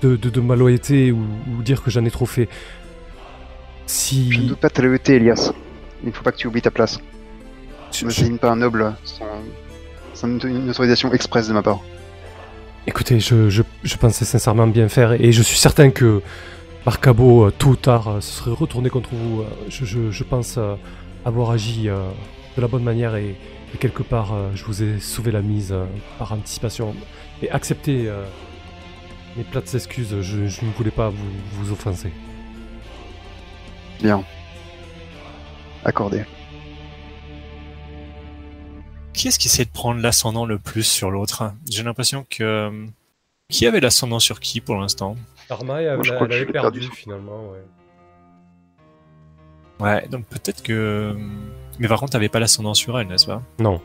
[0.02, 1.24] de, de, de ma loyauté ou,
[1.56, 2.48] ou dire que j'en ai trop fait.
[3.86, 5.52] Si Je ne doute pas de ta loyauté, Elias.
[6.02, 7.00] Il ne faut pas que tu oublies ta place.
[7.90, 9.24] Tu ne je- m'assassines pas un noble sans,
[10.14, 11.80] sans une- autorisation expresse de ma part.
[12.86, 16.22] Écoutez, je, je, je pensais sincèrement bien faire et je suis certain que
[16.86, 19.40] Marcabo, euh, tôt ou tard, euh, se serait retourné contre vous.
[19.40, 20.58] Euh, Je, je, je pense
[21.24, 23.34] avoir agi de la bonne manière et,
[23.74, 25.84] Et quelque part, euh, je vous ai sauvé la mise euh,
[26.18, 26.94] par anticipation.
[27.42, 28.24] Et acceptez euh,
[29.36, 32.10] mes plates excuses, je, je ne voulais pas vous, vous offenser.
[34.02, 34.24] Bien.
[35.84, 36.24] Accordé.
[39.12, 41.52] Qui est-ce qui essaie de prendre l'ascendant le plus sur l'autre?
[41.68, 42.86] J'ai l'impression que...
[43.50, 45.16] Qui avait l'ascendant sur qui pour l'instant?
[45.50, 46.96] Arma, elle, Moi, je elle crois que avait perdu, perdu.
[46.96, 47.64] finalement, ouais.
[49.80, 51.16] Ouais, donc peut-être que...
[51.78, 53.42] Mais par contre, t'avais pas l'ascendant sur elle, n'est-ce pas?
[53.58, 53.80] Non.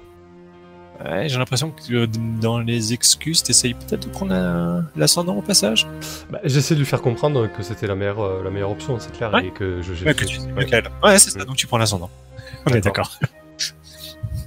[1.03, 2.06] Ouais, j'ai l'impression que
[2.40, 5.88] dans les excuses, t'essayes peut-être de prendre la- l'ascendant au passage?
[6.30, 9.11] Bah, J'essaie de lui faire comprendre que c'était la meilleure, euh, la meilleure option, c'est
[9.11, 9.48] clair, Ouais.
[9.48, 11.20] et que je j'ai Ouais, tu ouais.
[11.20, 11.45] c'est ça, Mm.
[11.45, 12.10] donc tu prends l'ascendant.
[12.68, 13.11] On est D'accord.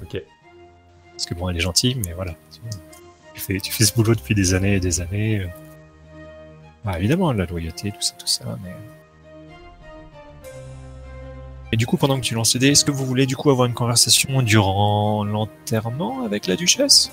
[0.03, 0.23] Ok.
[1.13, 2.33] Parce que bon, elle est gentille, mais voilà.
[3.35, 5.41] Tu fais, tu fais ce boulot depuis des années et des années.
[5.41, 5.47] euh.
[6.85, 8.71] Bah, évidemment, la loyauté, tout ça, tout ça, mais.
[11.73, 13.51] Et du coup, pendant que tu lances les dés, est-ce que vous voulez du coup
[13.51, 17.11] avoir une conversation durant l'enterrement avec la duchesse?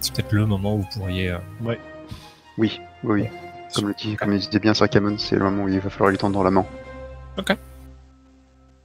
[0.00, 1.30] C'est peut-être le moment où vous pourriez.
[1.30, 1.74] euh, Oui,
[2.58, 3.24] oui, oui.
[3.74, 6.10] Comme le, dit, comme le disait bien Sarkamon, c'est le moment où il va falloir
[6.10, 6.64] lui tendre la main.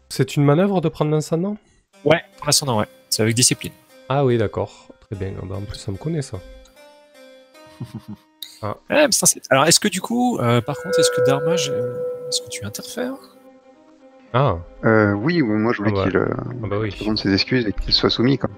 [0.10, 1.56] C'est une manœuvre de prendre l'ascendant
[2.04, 2.88] Ouais, pour l'ascendant, ouais.
[3.10, 3.74] C'est avec discipline.
[4.08, 4.88] Ah oui, d'accord.
[5.02, 5.34] Très bien.
[5.40, 6.38] Ah bah, en plus, ça me connaît, ça.
[8.64, 11.56] Ouais, mais ça, c'est- Alors, est-ce que du coup, euh, par contre, est-ce que Dharma,
[11.58, 11.72] je-
[12.30, 13.14] est-ce que tu interfères?
[14.34, 16.08] Ah, Euh, oui, ou moi je voulais Ah bah.
[16.10, 16.28] qu'il euh,
[16.64, 16.96] ah bah oui.
[17.00, 18.38] demande ses excuses et qu'il soit soumis.
[18.38, 18.50] Quoi.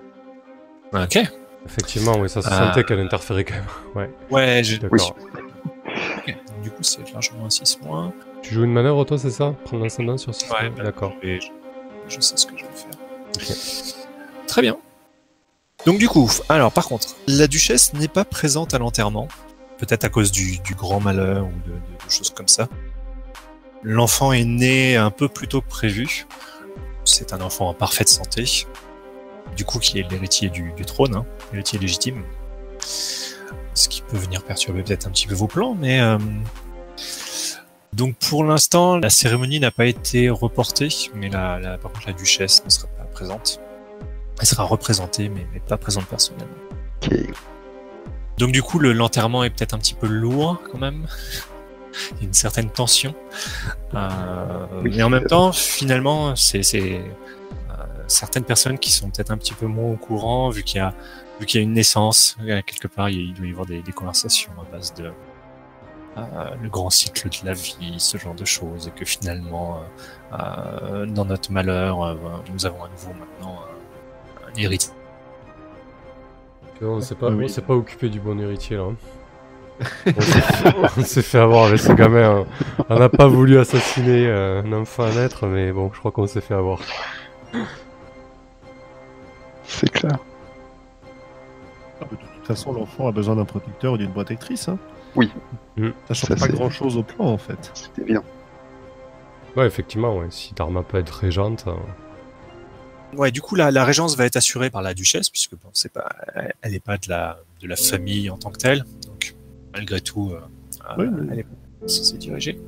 [0.94, 1.18] Ok.
[1.66, 2.68] Effectivement, oui, ça se Ah.
[2.68, 3.64] sentait qu'elle interférait quand même.
[3.96, 4.78] Ouais, Ouais, j'ai.
[4.80, 5.16] d'accord.
[6.18, 8.12] Ok, donc du coup, c'est largement un 6 mois.
[8.42, 9.54] Tu joues une manœuvre, toi, c'est ça?
[9.66, 11.14] Prendre l'ascendant sur 6 Ouais, D'accord.
[11.22, 11.48] Et je,
[12.08, 12.92] je sais ce que je vais faire.
[14.48, 14.78] Très bien.
[15.86, 19.28] Donc du coup, alors par contre, la duchesse n'est pas présente à l'enterrement,
[19.80, 22.68] peut-être à cause du, du grand malheur ou de, de- de choses comme ça.
[23.84, 26.28] L'enfant est né un peu plus tôt que prévu.
[27.04, 28.46] C'est un enfant en parfaite santé,
[29.58, 32.24] du coup qui est l'héritier du, du trône, hein, l'héritier légitime.
[33.74, 36.18] Ce qui peut venir perturber peut-être un petit peu vos plans, mais euh,
[37.94, 42.14] donc pour l'instant, la cérémonie n'a pas été reportée, mais la, la- par contre la
[42.14, 43.60] duchesse ne sera pas présente.
[44.40, 46.54] Elle sera représentée, mais, mais pas présente personnellement.
[48.38, 51.08] Donc du coup, le- l'enterrement est peut-être un petit peu lourd quand même.
[52.14, 53.14] Il y a une certaine tension.
[53.94, 57.00] Euh, Oui, mais en même temps, finalement, c'est euh,
[58.08, 60.94] certaines personnes qui sont peut-être un petit peu moins au courant, vu qu'il y a
[61.40, 63.92] vu qu'il y a une naissance euh, quelque part, il, doit y avoir des, des
[63.92, 65.12] conversations à base de
[66.18, 66.22] euh,
[66.62, 69.80] le grand cycle de la vie, ce genre de choses, et que finalement,
[70.34, 72.16] euh, euh, dans notre malheur, euh,
[72.54, 73.62] nous avons à nouveau maintenant
[74.46, 74.94] un, un héritier.
[76.84, 77.46] On s'est pas, oui.
[77.46, 78.88] on s'est pas occupé du bon héritier, là.
[80.98, 82.42] On s'est fait- avoir avec ce gamin.
[82.42, 82.46] hein.
[82.90, 86.28] On n'a pas voulu assassiner euh, un enfant à naître, mais bon, je crois qu'on
[86.28, 86.80] s'est fait avoir.
[89.64, 90.18] C'est clair.
[92.02, 94.68] Ah, De toute façon, l'enfant a besoin d'un protecteur ou d'une protectrice.
[94.68, 94.78] Hein.
[95.16, 95.32] Oui.
[95.78, 95.90] Mm.
[96.08, 97.72] Ça change pas grand chose au plan en fait.
[97.74, 98.24] C'est évident.
[99.56, 100.28] Ouais, effectivement, ouais.
[100.30, 101.66] si Dharma peut être régente.
[101.68, 101.74] euh,
[103.18, 105.92] Ouais, du coup, la, la régence va être assurée par la duchesse, puisque bon, c'est
[105.92, 106.08] pas,
[106.62, 108.86] elle n'est pas de la, de la famille en tant que telle.
[109.74, 110.40] Malgré tout, euh,
[110.98, 112.60] Oui, euh, mais- elle est pas censée diriger.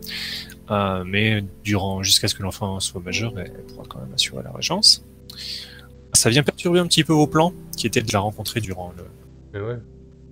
[0.71, 4.43] Euh, mais durant, jusqu'à ce que l'enfant soit majeur, elle, elle pourra quand même assurer
[4.43, 5.03] la régence.
[6.13, 8.93] Ça vient perturber un petit peu vos plans, qui étaient de la rencontrer durant
[9.53, 9.80] le, ouais.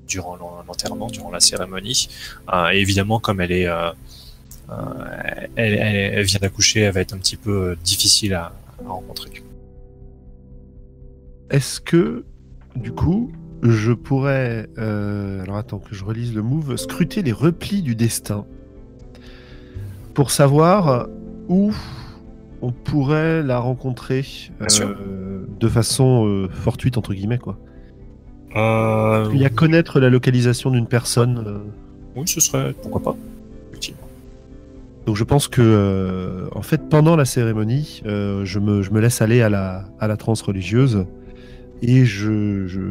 [0.08, 2.08] durant l'en- l'enterrement, durant la cérémonie.
[2.54, 3.90] Euh, et évidemment, comme elle est, euh,
[4.70, 4.74] euh,
[5.56, 8.54] elle, elle- elle vient d'accoucher, elle va être un petit peu difficile à,
[8.86, 9.44] à rencontrer.
[11.50, 12.24] Est-ce que,
[12.76, 13.32] du coup,
[13.64, 14.70] je pourrais.
[14.78, 16.76] euh, alors attends que je relise le move.
[16.78, 18.46] Scruter les replis du destin.
[20.14, 21.08] Pour savoir
[21.48, 21.72] où
[22.62, 24.26] on pourrait la rencontrer
[24.62, 27.58] euh, de façon euh, fortuite, entre guillemets, quoi.
[28.54, 31.62] Il y a connaître la localisation d'une personne.
[32.16, 33.16] Oui, ce serait pourquoi pas.
[33.70, 34.02] Effectivement.
[35.06, 39.42] Donc je pense que, en fait, pendant la cérémonie, je, me, je me laisse aller
[39.42, 41.06] à la, à la transe religieuse
[41.82, 42.82] et je, je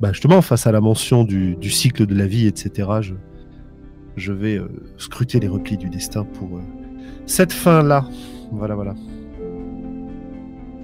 [0.00, 2.88] bah, justement face à la mention du, du cycle de la vie, etc.
[3.00, 3.14] Je,
[4.16, 6.62] je vais euh, scruter les replis du destin pour euh,
[7.26, 8.08] cette fin-là.
[8.52, 8.94] Voilà, voilà.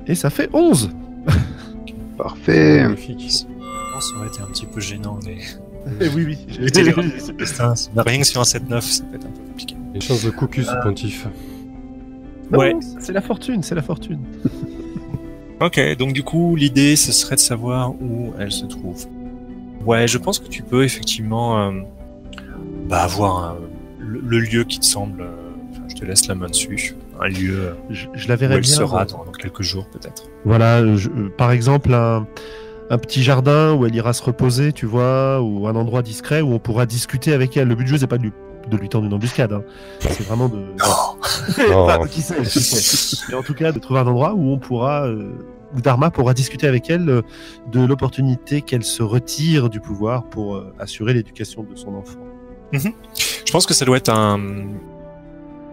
[0.07, 0.91] Et ça fait 11
[2.19, 2.83] Parfait.
[2.85, 3.47] Magnifique.
[3.59, 5.37] Non, ça aurait été un petit peu gênant, mais.
[6.01, 6.39] Eh oui, oui.
[7.39, 9.77] Destin, c'est- Rien que sur un 7-9, ça peut être un peu compliqué.
[9.95, 11.27] Une chance de caucus Euh, pontif.
[12.51, 12.75] Non, Ouais.
[13.01, 14.21] C'est la fortune, c'est la fortune.
[15.65, 19.07] Ok, donc du coup, l'idée, ce serait de savoir où elle se trouve.
[19.85, 21.71] Ouais, je pense que tu peux effectivement euh,
[22.89, 23.57] bah, avoir un-
[23.99, 25.23] le, le lieu qui te semble.
[25.23, 25.27] euh,
[25.89, 26.97] je te laisse la main dessus.
[27.21, 28.75] Un lieu euh, Je, je la où verrais elle bien.
[28.75, 30.25] sera euh, dans, dans quelques jours, peut-être.
[30.45, 32.27] Voilà, je- euh, par exemple, un,
[32.91, 36.53] un petit jardin où elle ira se reposer, tu vois, ou un endroit discret où
[36.53, 37.69] on pourra discuter avec elle.
[37.69, 38.33] Le but du jeu, c'est pas de lui,
[38.71, 39.53] de lui tendre une embuscade.
[39.53, 39.63] hein.
[40.01, 40.57] C'est vraiment de.
[40.57, 40.65] Non.
[41.75, 43.17] Enfin, qui sait, qui sait.
[43.29, 45.31] Mais en tout cas, de trouver un endroit où on pourra, euh,
[45.75, 47.23] Dharma pourra discuter avec elle euh,
[47.73, 52.21] de l'opportunité qu'elle se retire du pouvoir pour euh, assurer l'éducation de son enfant.
[52.73, 54.41] Je pense que ça doit être un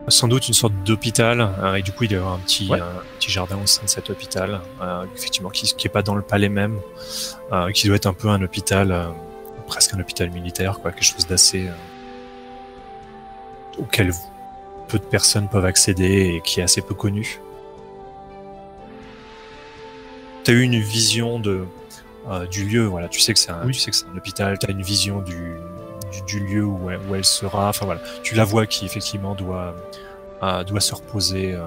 [0.07, 2.67] sans doute une sorte d'hôpital euh, et du coup il doit y avoir un petit
[2.69, 2.79] Ouais.
[2.79, 2.85] un
[3.19, 6.21] petit jardin au sein de cet hôpital euh, effectivement qui qui est pas dans le
[6.21, 6.77] palais même
[7.51, 9.07] euh, qui doit être un peu un hôpital
[9.67, 11.69] presque un hôpital militaire quoi quelque chose d'assez
[13.77, 14.11] auquel
[14.87, 17.39] peu de personnes peuvent accéder et qui est assez peu connu.
[20.43, 21.65] Tu as eu une vision de
[22.29, 23.73] euh, du lieu voilà tu sais que c'est un Oui.
[23.73, 25.55] tu sais que un hôpital tu as une vision du
[26.11, 29.33] du, du lieu où elle, où elle sera enfin voilà tu la vois qui effectivement
[29.35, 29.73] doit
[30.43, 31.61] euh, doit se reposer, euh,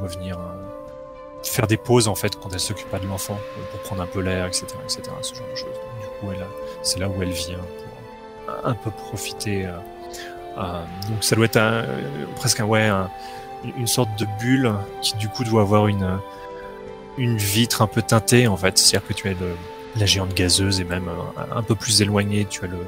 [0.00, 3.38] doit venir euh, faire des pauses en fait quand elle s'occupe pas de l'enfant
[3.70, 5.02] pour prendre un peu l'air, etc., etc.
[5.22, 5.68] Ce genre de choses.
[5.70, 6.42] Donc, du coup,
[6.82, 9.66] c'est là où elle vient pour euh, un peu profiter.
[9.66, 9.76] euh,
[10.58, 11.84] euh, donc ça doit être un-
[12.34, 13.08] presque un, ouais, un-
[13.76, 14.72] une sorte de bulle
[15.02, 16.18] qui du coup doit avoir une
[17.18, 18.76] une vitre un peu teintée en fait.
[18.78, 19.54] C'est-à-dire que tu as le,
[19.96, 22.78] la géante gazeuse et même euh, un peu plus éloigné, tu as le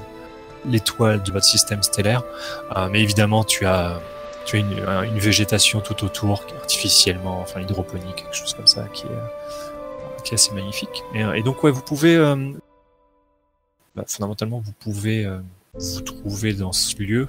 [0.66, 2.22] l'étoile de votre système stellaire.
[2.76, 4.00] Euh, mais évidemment, tu as
[4.44, 8.84] tu as une, un- une végétation tout autour, artificiellement, enfin hydroponique, quelque chose comme ça,
[8.92, 9.26] qui est, euh,
[10.24, 11.02] qui est assez magnifique.
[11.14, 12.16] Et, donc, ouais, vous pouvez,
[13.94, 15.30] bah, fondamentalement, vous pouvez
[15.74, 17.28] vous trouver dans ce lieu.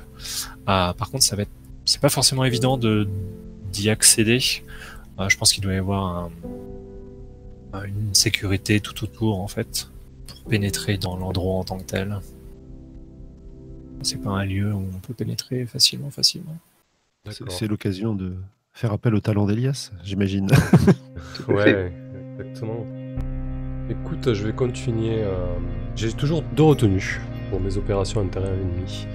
[0.66, 1.52] Par contre, ça va être,
[1.86, 3.08] c'est pas forcément évident de
[3.72, 4.40] d'y accéder.
[4.40, 6.32] Je pense qu'il doit y avoir un-
[7.74, 9.90] une sécurité tout autour, en fait,
[10.28, 12.20] pour pénétrer dans l'endroit en tant que tel.
[14.02, 16.56] C'est pas un lieu où on peut pénétrer facilement, facilement.
[17.50, 18.34] C'est l'occasion de
[18.74, 20.48] faire appel au talent d'Elias, j'imagine.
[21.48, 21.92] Ouais,
[22.40, 22.86] exactement.
[23.90, 25.22] Écoute, je vais continuer.
[25.24, 25.36] euh,
[25.96, 27.20] J'ai toujours deux retenues
[27.50, 29.06] pour mes opérations intérieures ennemies.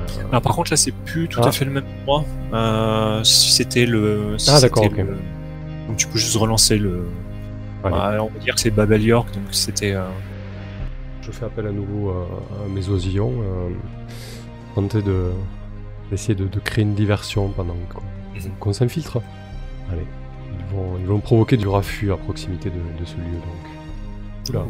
[0.00, 1.48] Euh, Ah, par contre, là, c'est plus tout Ah.
[1.48, 2.24] à fait le même endroit.
[2.52, 4.36] Euh, si c'était le.
[4.48, 5.08] Ah, d'accord, c'était ok.
[5.08, 5.16] le-
[5.88, 7.04] Donc, tu peux juste relancer le.
[7.86, 9.92] Allez, Ah, on va dire que c'est Babel York, donc c'était.
[9.94, 10.04] euh,
[11.22, 13.32] je fais appel à nouveau à mes osillons.
[13.42, 13.70] euh,
[14.74, 15.30] tenter de
[16.10, 18.00] d'essayer de, de créer une diversion pendant qu'on
[18.38, 18.50] Mhm.
[18.60, 19.20] qu'on s'infiltre.
[19.90, 20.04] Allez,
[20.52, 24.50] ils vont, ils vont provoquer du raffut à proximité de, de ce lieu donc.
[24.50, 24.64] Oula,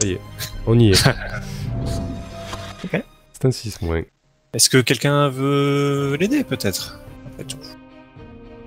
[0.00, 0.20] ça y est,
[0.66, 0.94] on y est.
[3.32, 4.02] C'est un 6 moins.
[4.54, 7.00] Est-ce que quelqu'un veut l'aider, peut-être?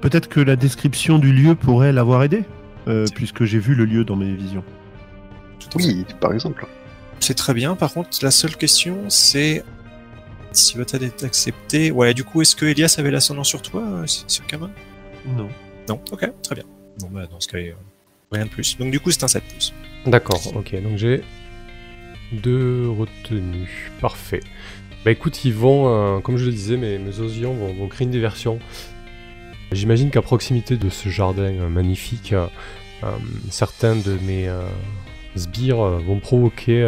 [0.01, 2.43] Peut-être que la description du lieu pourrait l'avoir aidé,
[2.87, 4.63] euh, puisque j'ai vu le lieu dans mes visions.
[5.75, 6.65] Oui, par exemple.
[7.19, 7.75] C'est très bien.
[7.75, 9.63] Par contre, la seule question, c'est.
[10.51, 11.91] Si votre aide est acceptée.
[11.91, 14.69] Ouais, du coup, est-ce que Elias avait l'ascendant sur toi, euh, sur Kamon
[15.25, 15.49] Non.
[15.89, 16.63] Non Ok, très bien.
[16.99, 17.73] Bon, bah, dans ce cas, euh,
[18.31, 18.77] rien de plus.
[18.77, 19.73] Donc, du coup, c'est un 7 plus.
[20.05, 21.23] D'accord, ok, donc j'ai
[22.31, 23.91] deux retenues.
[23.99, 24.41] Parfait.
[25.03, 28.05] Bah écoute, ils vont, euh, comme je le disais, mes, mes osillons vont, vont créer
[28.05, 28.59] une diversion.
[29.71, 32.47] J'imagine qu'à proximité de ce jardin euh, magnifique, euh,
[33.03, 33.09] euh,
[33.49, 34.49] certains de mes
[35.35, 36.81] sbires vont provoquer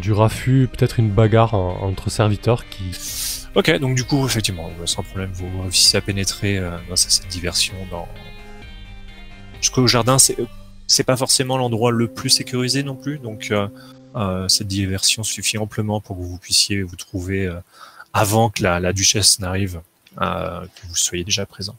[0.00, 2.90] du raffut, peut-être une bagarre en- entre serviteurs qui...
[3.54, 7.26] Ok, donc du coup, effectivement, sans problème, vous réussissez à pénétrer euh, grâce à cette
[7.28, 8.06] diversion dans
[9.60, 10.18] jusqu'au jardin.
[10.18, 10.36] C'est
[10.86, 13.52] c'est pas forcément l'endroit le plus sécurisé non plus, donc
[14.48, 17.48] cette diversion suffit amplement pour que vous puissiez vous trouver
[18.12, 19.82] avant que la duchesse n'arrive,
[20.20, 21.76] euh, que vous soyez déjà présent.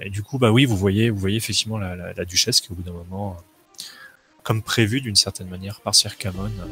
[0.00, 2.72] Et du coup, bah oui, vous voyez, vous voyez effectivement la, la, la duchesse qui
[2.72, 3.82] au bout d'un moment, euh,
[4.42, 6.66] comme prévu d'une certaine manière par Sir Camon, euh,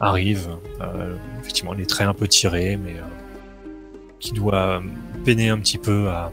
[0.00, 0.48] arrive.
[0.80, 2.96] Euh, effectivement, les traits un peu tirés, mais
[4.20, 4.82] qui doit
[5.24, 6.32] peiner un petit peu à,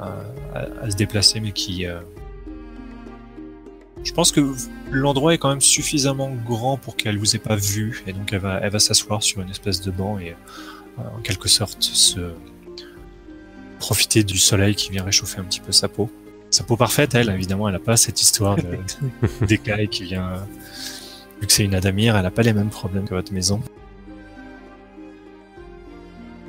[0.00, 0.12] à,
[0.82, 1.84] à- se déplacer, mais qui.
[4.04, 4.40] je pense que
[4.90, 8.38] l'endroit est quand même suffisamment grand pour qu'elle vous ait pas vu, et donc elle
[8.40, 10.30] va, elle va s'asseoir sur une espèce de banc et
[10.98, 12.32] euh, en quelque sorte se
[13.80, 16.08] profiter du soleil qui vient réchauffer un petit peu sa peau.
[16.50, 18.78] Sa peau parfaite, elle, évidemment, elle n'a pas cette histoire de-
[19.46, 20.34] d'écaille qui vient.
[21.40, 23.60] vu que c'est une Adamir, elle n'a pas les mêmes problèmes que votre maison.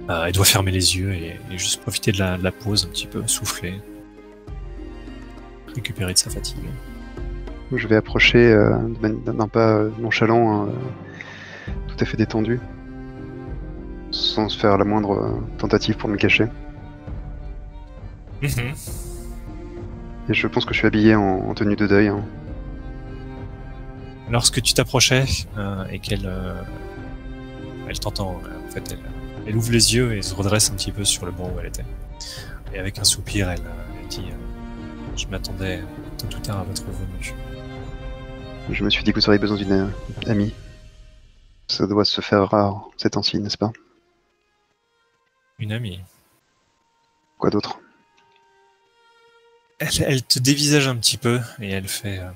[0.10, 2.86] Euh, elle doit fermer les yeux et, et juste profiter de la, de la pause
[2.86, 3.76] un petit peu, souffler,
[5.74, 6.58] récupérer de sa fatigue.
[7.74, 8.76] Je vais approcher euh,
[9.26, 12.60] d'un pas euh, nonchalant, hein, euh, tout à fait détendu,
[14.10, 16.48] sans se faire la moindre tentative pour me cacher.
[20.30, 22.08] Et je pense que je suis habillé en, en tenue de deuil.
[22.08, 22.24] hein.
[24.30, 25.26] Lorsque tu t'approchais
[25.58, 26.62] euh, et qu'elle euh,
[27.90, 29.00] elle t'entend, euh, en fait, elle,
[29.46, 31.66] elle ouvre les yeux et se redresse un petit peu sur le banc où elle
[31.68, 31.86] était.
[32.74, 35.82] Et avec un soupir, elle, euh, elle dit euh, Je m'attendais
[36.18, 37.34] tôt ou tard à votre venue.
[38.70, 39.88] Je me suis dit que vous auriez besoin d'une euh,
[40.28, 40.54] amie.
[41.68, 43.74] Ça doit se faire rare ces temps-ci, n'est-ce pas?
[45.60, 46.00] Une amie.
[47.38, 47.81] Quoi d'autre?
[49.82, 52.30] Elle, te dévisage un petit peu et elle fait euh,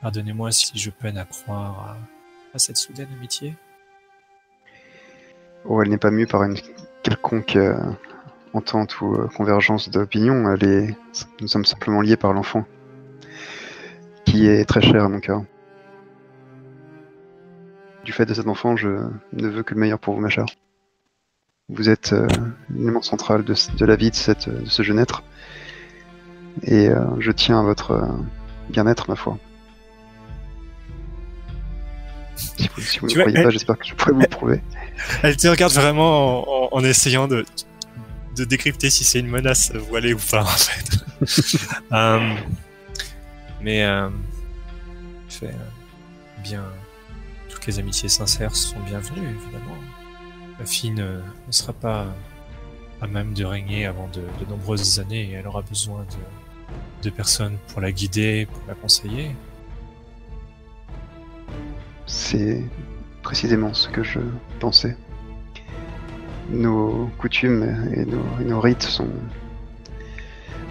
[0.00, 1.96] Pardonnez-moi si je peine à croire
[2.52, 3.54] à, cette soudaine amitié.
[5.64, 6.56] Oh, elle n'est pas mue par une
[7.04, 7.78] quelconque euh,
[8.54, 10.52] entente ou euh, convergence d'opinion.
[10.56, 10.96] Est...
[11.40, 12.66] Nous sommes simplement liés par l'enfant,
[14.24, 15.44] qui est très cher à mon cœur.
[18.04, 18.88] Du fait de cet enfant, je
[19.32, 20.46] ne veux que le meilleur pour vous, ma chère.
[21.68, 22.12] Vous êtes
[22.74, 25.22] l'élément central de, la vie de ce jeune être,
[26.62, 28.06] et euh, je tiens à votre euh,
[28.70, 29.38] bien-être, ma foi.
[32.36, 34.20] Si vous, si vous Tu ne vois, croyez elle- pas, j'espère que je pourrai vous
[34.20, 34.62] le prouver.
[35.22, 37.44] Elle te regarde vraiment en, en- en essayant de,
[38.36, 40.98] de décrypter si c'est une menace voilée ou pas, en fait.
[41.92, 42.34] Euh,
[43.60, 44.08] mais, euh,
[45.28, 45.54] fait,
[46.42, 46.64] bien,
[47.48, 49.76] toutes les amitiés sincères sont bienvenues, évidemment.
[50.58, 52.06] La fille ne, ne sera pas
[53.00, 56.16] à même de régner avant de, de nombreuses années et elle aura besoin de,
[57.02, 59.34] de personnes pour la guider, pour la conseiller.
[62.06, 62.62] C'est
[63.22, 64.20] précisément ce que je
[64.60, 64.96] pensais.
[66.50, 67.62] Nos coutumes
[67.94, 69.08] et nos, et nos rites sont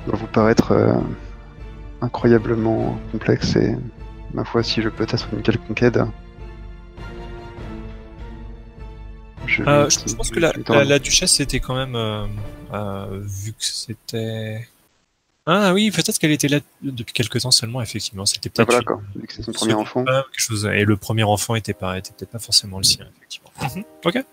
[0.07, 0.93] doivent vous paraître euh,
[2.01, 3.75] incroyablement complexes et
[4.33, 6.05] ma foi, si je peux être une quelconque aide,
[9.45, 12.25] je, Euh, je, pense que la, duchesse était quand même, euh,
[12.73, 14.67] euh, vu que c'était...
[15.47, 18.25] Ah oui, peut-être qu'elle était là depuis quelques temps seulement, effectivement.
[18.25, 20.05] C'était Ah, peut-être voilà une- c'est son premier enfant.
[20.05, 20.65] Quelque chose.
[20.65, 23.49] Et le premier enfant était pas, était peut-être pas forcément le sien, effectivement.
[23.61, 24.23] Mhm, Ok.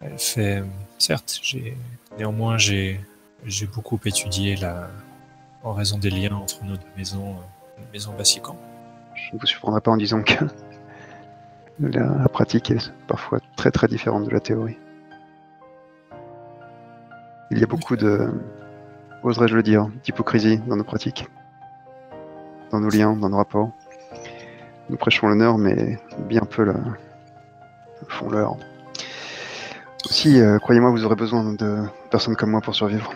[0.00, 0.64] Elle fait, euh,
[0.98, 1.76] certes, j'ai,
[2.18, 3.00] néanmoins, j'ai,
[3.46, 4.90] j'ai beaucoup étudié la,
[5.62, 8.58] en raison des liens entre nos deux maisons, euh, nos maisons Bassican.
[9.14, 10.44] Je ne vous surprendrai pas en disant que
[11.80, 14.76] la, la pratique est parfois très très différente de la théorie.
[17.50, 18.30] Il y a beaucoup de,
[19.24, 21.26] oserais-je le dire, d'hypocrisie dans nos pratiques,
[22.70, 23.70] dans nos liens, dans nos rapports.
[24.90, 25.98] Nous prêchons l'honneur, mais
[26.28, 28.56] bien peu le, le font l'heure.
[30.04, 33.12] Aussi, euh, croyez-moi, vous aurez besoin de personnes comme moi pour survivre.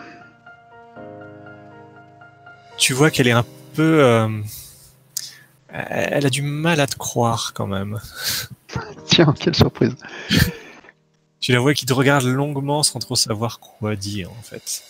[2.77, 3.45] Tu vois qu'elle est un
[3.75, 4.41] peu, euh,
[5.71, 7.99] elle a du mal à te croire quand même.
[9.05, 9.95] Tiens, quelle surprise
[11.39, 14.83] Tu la vois qui te regarde longuement sans trop savoir quoi dire en fait.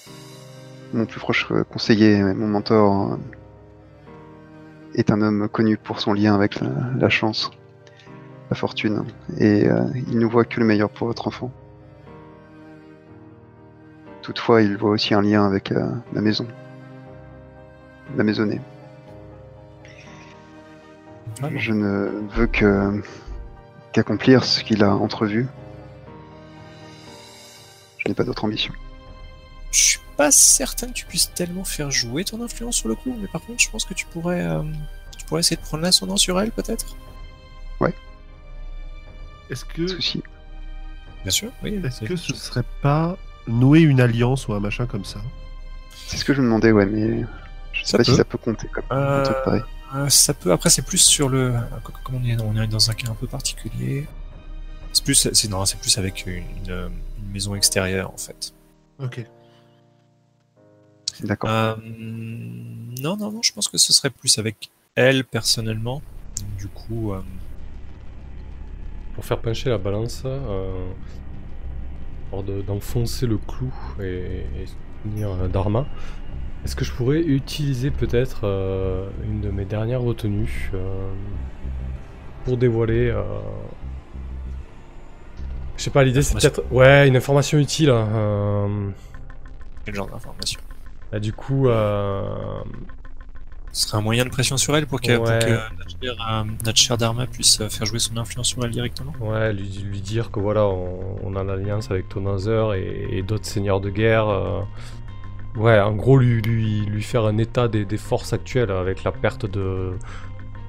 [0.94, 3.18] Mon plus proche euh, conseiller, mon mentor, euh,
[4.95, 7.52] est un homme connu pour son lien avec la, la chance,
[8.49, 9.06] la fortune,
[9.38, 11.52] et euh, il ne voit que le meilleur pour votre enfant.
[14.24, 16.48] Toutefois, il voit aussi un lien avec euh, la maison,
[18.18, 18.60] la maisonnée.
[21.56, 23.02] Je ne veux que
[23.91, 25.48] qu'accomplir ce qu'il a entrevu.
[27.98, 28.74] Je n'ai pas d'autre ambition.
[29.72, 33.16] Je suis pas certain que tu puisses tellement faire jouer ton influence sur le coup,
[33.22, 34.64] mais par contre, je pense que tu pourrais, euh,
[35.18, 36.96] tu pourrais essayer de prendre l'ascendant sur elle, peut-être.
[39.50, 40.22] Est-ce que, Souci.
[41.24, 41.82] Bien sûr, oui.
[41.84, 43.18] est-ce que ce serait pas
[43.48, 45.20] nouer une alliance ou un machin comme ça?
[46.08, 47.26] C'est ce que je me demandais, ouais, mais
[47.74, 49.62] je sais Ça pas si ça peut compter comme un Euh, truc pareil.
[49.96, 50.52] euh, ça peut.
[50.52, 51.56] Après, c'est plus sur le.
[52.04, 54.08] Comme on est, on est dans un cas un peu particulier.
[54.94, 58.54] C'est plus, c'est non, c'est plus avec une, une, une maison extérieure en fait.
[59.00, 59.26] Ok.
[61.24, 61.50] D'accord.
[61.50, 61.76] Euh,
[63.02, 63.41] non, non, non.
[63.41, 66.02] Je pense que ce serait plus avec elle personnellement.
[66.58, 67.22] Du coup, euh,
[69.16, 70.90] Pour faire pencher la balance, euh,
[72.48, 73.72] de- d'enfoncer le clou
[74.02, 74.66] et, et
[75.04, 75.86] soutenir Dharma,
[76.64, 81.12] est-ce que je pourrais utiliser peut-être euh, une de mes dernières retenues euh,
[82.46, 83.10] pour dévoiler.
[83.10, 83.24] euh,
[85.78, 86.50] Je sais pas, l'idée c'est Information.
[86.64, 86.72] peut-être.
[86.74, 87.90] Ouais, une information utile.
[87.90, 88.90] hein, euh,
[89.86, 90.60] quel genre d'information?
[91.11, 92.64] Bah, du coup, euh,
[93.72, 95.40] Ce serait un moyen de pression sur elle pour que, pour Ouais.
[95.40, 98.72] que notre, cher, euh, notre cher Dharma puisse euh, faire jouer son influence sur elle
[98.72, 99.14] directement.
[99.19, 103.45] Ouais, lui, lui dire que voilà, on, on a l'alliance avec Tonazer et, et d'autres
[103.45, 104.27] seigneurs de guerre.
[104.27, 104.61] euh,
[105.56, 109.11] ouais, en gros, lui, lui, lui faire un état des, des forces actuelles avec la
[109.11, 109.98] perte de,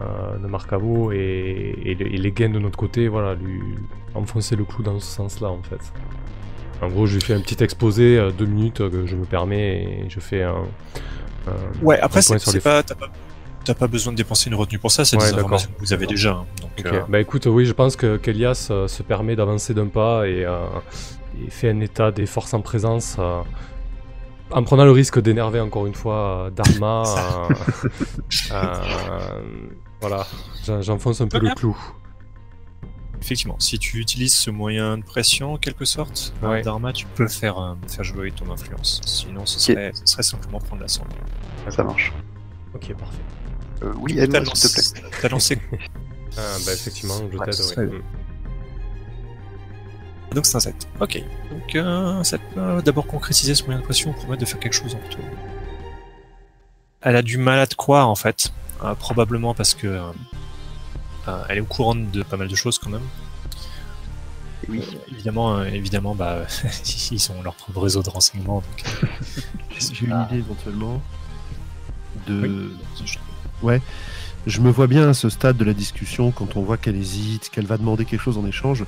[0.02, 3.60] euh, de Marcavo et, et les, et les gains de notre côté, voilà, lui
[4.14, 5.92] enfoncer le clou dans ce sens-là en fait.
[6.82, 9.24] En gros, je lui fais un petit exposé, euh, deux minutes, euh, que je me
[9.24, 10.54] permets et je fais un.
[11.46, 15.04] un- Ouais, après, c'est les pas, t'as pas, besoin de dépenser une retenue pour ça,
[15.04, 16.30] c'est Ouais, des informations que vous avez déjà.
[16.32, 16.46] hein.
[16.62, 20.46] Donc, euh, Bah écoute, oui, je pense que qu'Elias se permet d'avancer d'un pas et,
[21.46, 23.16] et fait un état des forces en présence.
[24.52, 27.04] en prenant le risque d'énerver encore une fois Dharma,
[28.50, 29.40] euh, euh,
[30.00, 30.26] voilà,
[30.66, 31.76] j'en- j'enfonce un peu le clou.
[33.22, 36.62] Effectivement, si tu utilises ce moyen de pression, en quelque sorte, Ouais.
[36.62, 39.00] Dharma, tu peux faire, euh, faire jouer ton influence.
[39.04, 41.04] Sinon, ce serait, ce serait simplement prendre la sang.
[41.68, 42.12] Ça marche.
[42.74, 43.18] Ok, parfait.
[43.82, 45.10] Euh, oui, T'as aide-moi, s'il te plaît.
[45.22, 45.58] t'as lancé
[46.38, 47.78] Ah, bah effectivement, je Ouais, t'aide.
[47.78, 47.86] ouais.
[47.98, 48.02] Mm.
[50.34, 50.88] Donc c'est un 7.
[51.00, 51.22] Ok.
[51.50, 51.84] Donc euh,
[52.20, 54.94] un 7 peut d'abord concrétiser ce moyen de pression pour permettre de faire quelque chose
[54.94, 55.24] en retour.
[57.02, 58.52] Elle a du mal à te croire en fait.
[58.84, 60.10] Euh, probablement parce que euh,
[61.48, 63.02] elle est au courant de pas mal de choses quand même.
[64.68, 64.82] Oui.
[64.82, 66.42] Euh, évidemment, euh, évidemment, bah
[67.10, 68.62] ils ont leur propre réseau de renseignements.
[68.62, 69.06] Donc, euh,
[69.78, 71.00] J'ai une idée éventuellement
[72.26, 72.70] de.
[73.62, 73.74] Oui.
[74.46, 77.50] Je me vois bien à ce stade de la discussion, quand on voit qu'elle hésite,
[77.50, 78.84] qu'elle va demander quelque chose en échange,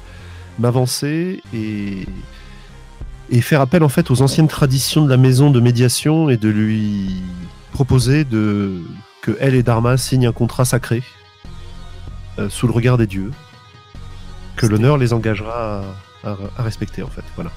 [0.59, 2.07] m'avancer et
[3.31, 6.49] et faire appel en fait aux anciennes traditions de la maison de médiation et de
[6.49, 7.23] lui
[7.73, 8.83] proposer de
[9.23, 11.03] que elle et Dharma signent un contrat sacré
[12.39, 13.31] euh, sous le regard des dieux,
[14.57, 15.83] que l'honneur les engagera
[16.25, 17.25] à, à- à respecter en fait.
[17.37, 17.51] Voilà.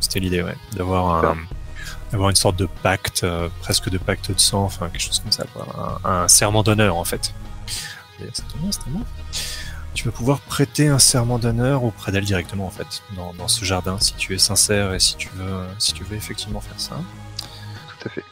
[0.00, 1.36] C'était l'idée, ouais, d'avoir un,
[2.10, 5.32] d'avoir une sorte de pacte, euh, presque de pacte de sang, enfin quelque chose comme
[5.32, 5.98] ça, quoi.
[6.04, 7.32] Un, un serment d'honneur en fait.
[8.32, 9.04] Ça tombe bien, bon.
[9.92, 13.64] Tu vas pouvoir prêter un serment d'honneur auprès d'elle directement en fait, dans, dans ce
[13.64, 16.96] jardin, si tu es sincère et si tu veux, si tu veux effectivement faire ça.
[18.00, 18.24] Tout à fait.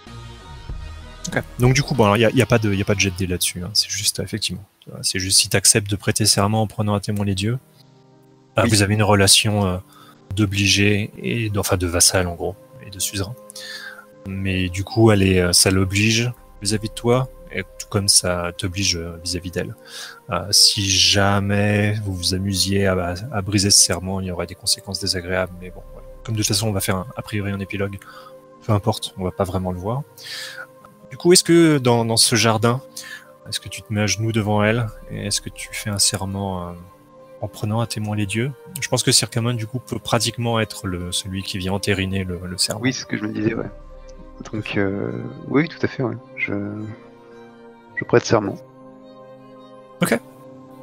[1.59, 3.01] Donc du coup, bon, il n'y a, y a pas de, y a pas de
[3.01, 3.62] jet de dés là-dessus.
[3.65, 3.71] hein.
[3.73, 4.62] C'est juste, euh, effectivement,
[5.02, 7.59] c'est juste si tu acceptes de prêter serment en prenant à témoin les dieux,
[8.56, 8.69] Oui.
[8.69, 9.78] vous avez une relation euh,
[10.36, 12.55] d'obligé et enfin de vassal en gros
[12.86, 13.35] et de suzerain.
[14.27, 16.32] Mais du coup, elle est, euh, ça l'oblige
[16.62, 19.74] vis-à-vis de toi, et tout comme ça t'oblige euh, vis-à-vis d'elle.
[20.31, 24.55] Euh, si jamais vous vous amusiez à, à briser ce serment, il y aurait des
[24.55, 25.52] conséquences désagréables.
[25.61, 25.82] Mais bon,
[26.24, 27.98] comme de toute façon, on va faire un- a priori un épilogue.
[28.66, 30.02] Peu importe, on va pas vraiment le voir.
[31.11, 32.81] Du coup, est-ce que dans, dans ce jardin,
[33.49, 35.99] est-ce que tu te mets à genoux devant elle et est-ce que tu fais un
[35.99, 36.73] serment euh,
[37.41, 38.53] en prenant à témoin les dieux?
[38.81, 42.41] Je pense que Circamon, du coup, peut pratiquement être le, celui qui vient entériner le,
[42.45, 42.81] le serment.
[42.83, 43.71] Oui, c'est ce que je me disais, ouais.
[44.53, 45.12] Donc, euh,
[45.49, 46.16] oui, tout à fait, ouais.
[46.37, 46.55] Je,
[47.97, 48.57] je prête serment.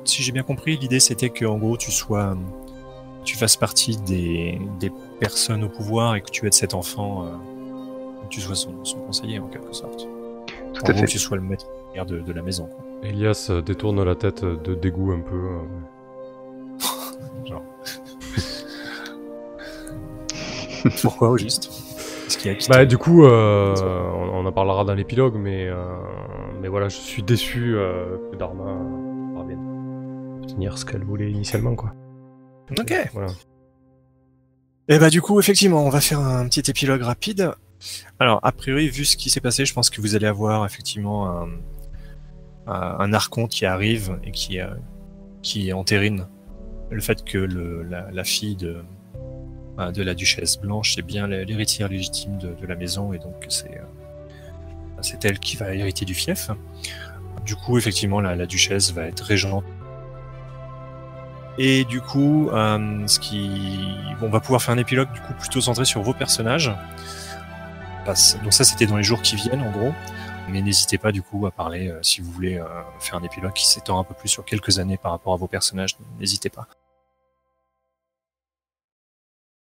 [0.03, 2.35] Si j'ai bien compris, l'idée c'était que en gros tu sois,
[3.23, 8.23] tu fasses partie des, des personnes au pouvoir et que tu aides cet enfant, euh,
[8.23, 10.07] que tu sois son, son conseiller en quelque sorte.
[10.73, 11.05] Tout en à gros, fait.
[11.05, 12.65] que tu sois le maître de, de la maison.
[12.67, 12.83] quoi.
[13.03, 15.35] Elias euh, détourne la tête de dégoût un peu.
[15.35, 15.59] euh,
[17.45, 17.63] Genre.
[21.01, 21.69] Pourquoi au juste?
[22.27, 23.75] Est-ce qu'il y a qui Bah du coup, euh,
[24.13, 25.83] on, on en parlera dans l'épilogue, mais euh,
[26.61, 28.63] mais voilà, je suis déçu euh, que Dharma
[29.35, 29.59] parvienne
[30.39, 31.93] à obtenir ce qu'elle voulait initialement, quoi.
[32.79, 32.93] Ok.
[33.13, 33.27] Voilà.
[34.87, 37.51] Et bah du coup, effectivement, on va faire un petit épilogue rapide.
[38.19, 41.29] Alors, a priori, vu ce qui s'est passé, je pense que vous allez avoir effectivement
[41.29, 41.47] un,
[42.71, 44.67] un, archonte qui arrive et qui, euh,
[45.41, 46.27] qui entérine
[46.89, 48.83] le fait que la, fille de,
[49.79, 53.77] euh, de la duchesse blanche est bien l'héritière légitime de, la maison et donc c'est
[53.77, 56.51] euh, c'est elle qui va hériter du fief.
[57.43, 59.63] Du coup, effectivement, la, duchesse va être régente
[61.57, 63.79] et du coup, ce qui,
[64.21, 66.71] on va pouvoir faire un épilogue du coup plutôt centré sur vos personnages.
[68.05, 69.93] Donc ça, c'était dans les jours qui viennent, en gros.
[70.49, 72.65] Mais n'hésitez pas du coup à parler euh, si vous voulez euh,
[72.99, 75.47] faire un épilogue qui s'étend un peu plus sur quelques années par rapport à vos
[75.47, 75.97] personnages.
[76.19, 76.67] N'hésitez pas.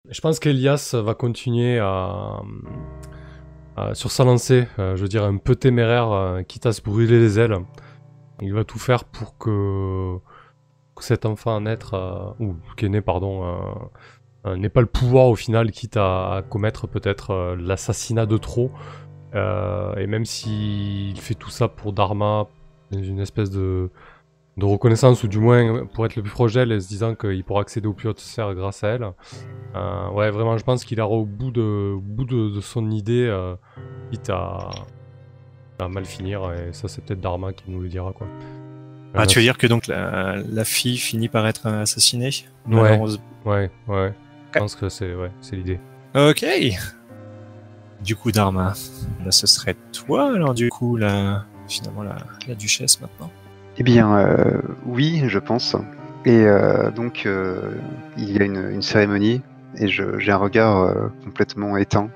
[0.09, 2.41] Je pense qu'Elias va continuer à,
[3.93, 7.39] sur sa lancée, euh, je veux dire un peu téméraire, quitte à se brûler les
[7.39, 7.59] ailes.
[8.41, 10.19] Il va tout faire pour que,
[11.01, 13.61] cet enfant à naître, ou qui est né, pardon,
[14.47, 18.71] n'ait pas le pouvoir au final, quitte à, commettre peut-être l'assassinat de trop.
[19.35, 22.47] Euh, et même s'il fait tout ça pour Dharma,
[22.93, 23.91] une espèce de,
[24.57, 27.61] de reconnaissance, ou du moins pour être le plus proche d'elle, se disant qu'il pourra
[27.61, 29.07] accéder aux plus hautes sphères grâce à elle.
[29.77, 32.91] Euh, ouais, vraiment, je pense qu'il ira au bout de, au bout de, de son
[32.91, 33.55] idée, euh,
[34.11, 34.71] quitte à,
[35.79, 38.27] à mal finir, et ça, c'est peut-être Dharma qui nous le dira, quoi.
[39.15, 42.31] Ah, Euh, tu veux dire que donc la, la fille finit par être assassinée
[42.69, 42.99] Ouais.
[43.45, 44.13] Ouais, ouais.
[44.55, 45.79] Je pense que c'est ouais, c'est l'idée.
[46.15, 46.45] Ok.
[48.09, 48.73] Du coup, Dharma,
[49.23, 53.31] là, ce serait toi alors du coup la finalement la, duchesse maintenant.
[53.77, 55.77] Eh bien, euh, oui, je pense.
[56.25, 57.75] Et euh, donc, euh,
[58.17, 59.43] il y a une, une cérémonie
[59.77, 60.91] et j'ai un regard
[61.23, 62.09] complètement éteint.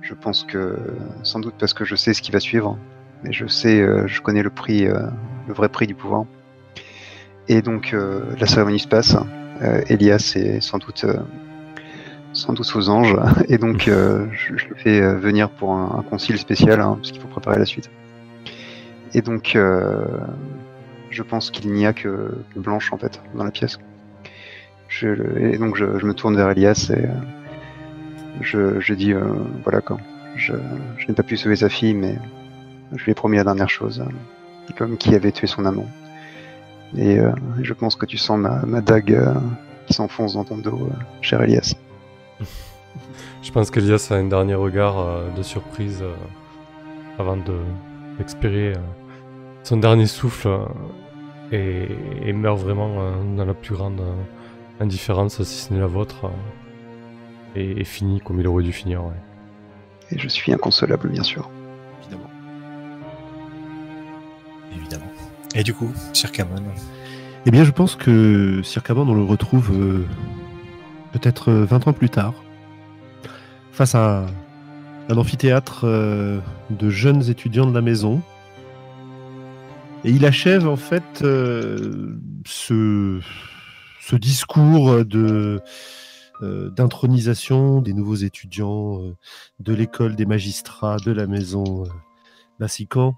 [0.00, 0.78] Je pense que,
[1.22, 2.78] sans doute parce que je sais ce qui va suivre,
[3.22, 6.24] mais je sais, je connais le prix, le vrai prix du pouvoir.
[7.48, 7.94] Et donc,
[8.38, 9.14] la cérémonie se passe.
[9.90, 11.04] Elias est sans doute,
[12.32, 13.16] sans doute aux anges,
[13.48, 16.94] et donc euh, je, je le fais euh, venir pour un, un concile spécial, hein,
[16.96, 17.90] parce qu'il faut préparer la suite.
[19.14, 20.04] Et donc, euh,
[21.10, 23.78] je pense qu'il n'y a que, que Blanche en fait dans la pièce.
[24.88, 25.08] Je,
[25.38, 27.08] et donc, je, je me tourne vers Elias et euh,
[28.40, 29.22] je, je dis euh,
[29.64, 29.98] voilà quoi.
[30.36, 30.52] Je,
[31.08, 32.16] n'ai pas pu sauver sa fille, mais
[32.94, 34.00] je lui ai promis la dernière chose.
[34.00, 35.88] euh, L'homme qui avait tué son amant.
[36.96, 39.18] Et euh, je pense que tu sens ma, ma dague
[39.86, 40.88] qui s'enfonce dans ton dos,
[41.20, 41.74] cher Elias.
[43.42, 46.14] Je pense qu'Elias a un dernier regard euh, de surprise euh,
[47.18, 47.56] avant de
[48.18, 48.78] d'expirer euh,
[49.62, 50.64] son dernier souffle euh,
[51.52, 51.88] et,
[52.28, 56.24] et meurt vraiment euh, dans la plus grande euh, indifférence, si ce n'est la vôtre,
[56.26, 56.28] euh,
[57.56, 59.02] et, et finit comme il aurait dû finir.
[59.04, 59.12] ouais.
[60.12, 61.48] Et je suis inconsolable, bien sûr.
[62.02, 62.30] Évidemment.
[64.76, 65.10] Évidemment.
[65.54, 66.62] Et du coup, Sir Camon,
[67.46, 70.04] Eh bien, je pense que Circaban, on le retrouve euh,
[71.12, 72.34] peut-être euh, 20 ans plus tard,
[73.72, 74.26] face à
[75.08, 78.22] un amphithéâtre euh, de jeunes étudiants de la maison.
[80.04, 82.16] Et il achève en fait euh,
[82.46, 83.20] ce,
[84.12, 84.92] discours
[86.42, 89.16] euh, d'intronisation des nouveaux étudiants euh,
[89.58, 91.88] de l'école des magistrats de la maison euh,
[92.58, 93.16] Bassican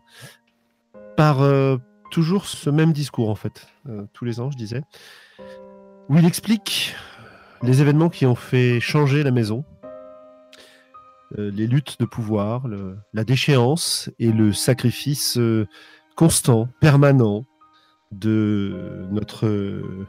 [1.16, 1.76] par euh,
[2.10, 4.82] toujours ce même discours en fait, euh, tous les ans je disais,
[6.08, 6.94] où il explique
[7.62, 9.64] les événements qui ont fait changer la maison,
[11.38, 15.66] euh, les luttes de pouvoir, le- la déchéance et le sacrifice euh,
[16.16, 17.46] constant, permanent
[18.10, 20.06] de notre, euh,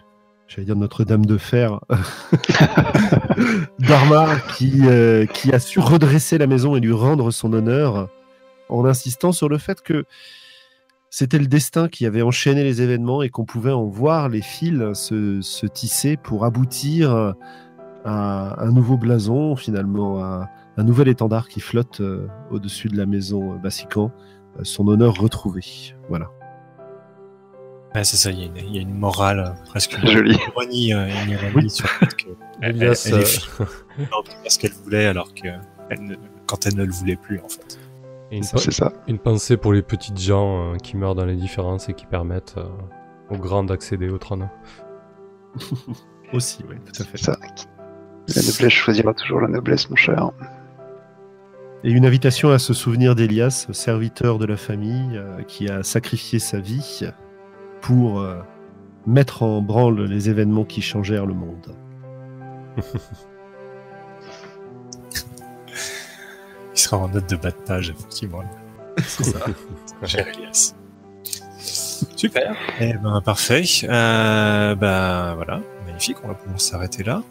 [0.47, 1.79] j'allais dire notre dame de fer,
[3.79, 8.09] Dharma, qui, euh, qui a su redresser la maison et lui rendre son honneur
[8.69, 10.05] en insistant sur le fait que
[11.15, 14.81] c'était le destin qui avait enchaîné les événements et qu'on pouvait en voir les fils
[14.93, 17.35] se, se tisser pour aboutir
[18.03, 23.05] à un nouveau blason, finalement, à un nouvel étendard qui flotte euh, au-dessus de la
[23.05, 24.11] maison euh, Bassican,
[24.57, 25.61] euh, son honneur retrouvé.
[26.09, 26.31] Voilà.
[27.93, 30.31] Ouais, c'est ça, il y, a une- il y a une morale presque Joli.
[30.33, 32.29] une ironie, euh, une ironie sur le fait que
[32.61, 35.47] elle, elle, Elias, elle est euh, fière de ce qu'elle voulait alors que
[35.91, 36.15] elle ne-
[36.47, 37.79] quand elle ne le voulait plus en fait.
[38.33, 38.91] Et une, Ça, C'est ça.
[39.07, 42.65] Une pensée pour les petites gens euh, qui meurent dans l'indifférence et qui permettent euh,
[43.29, 44.49] aux grands d'accéder au trône.
[46.33, 47.17] Aussi, oui, tout à fait.
[47.17, 47.37] C'est ça.
[48.35, 50.31] La noblesse choisira toujours la noblesse, mon cher.
[51.83, 56.39] Et une invitation à se souvenir d'Elias, serviteur de la famille, euh, qui a sacrifié
[56.39, 57.01] sa vie
[57.81, 58.39] pour euh,
[59.05, 61.75] mettre en branle les événements qui changèrent le monde.
[66.75, 68.43] Il sera en note de bas de page effectivement.
[69.05, 69.39] C'est ça.
[70.19, 70.75] Elias.
[72.15, 72.55] Super.
[72.79, 73.63] Eh ben parfait.
[73.83, 76.17] Euh, bah voilà, magnifique.
[76.23, 77.21] On va pouvoir s'arrêter là.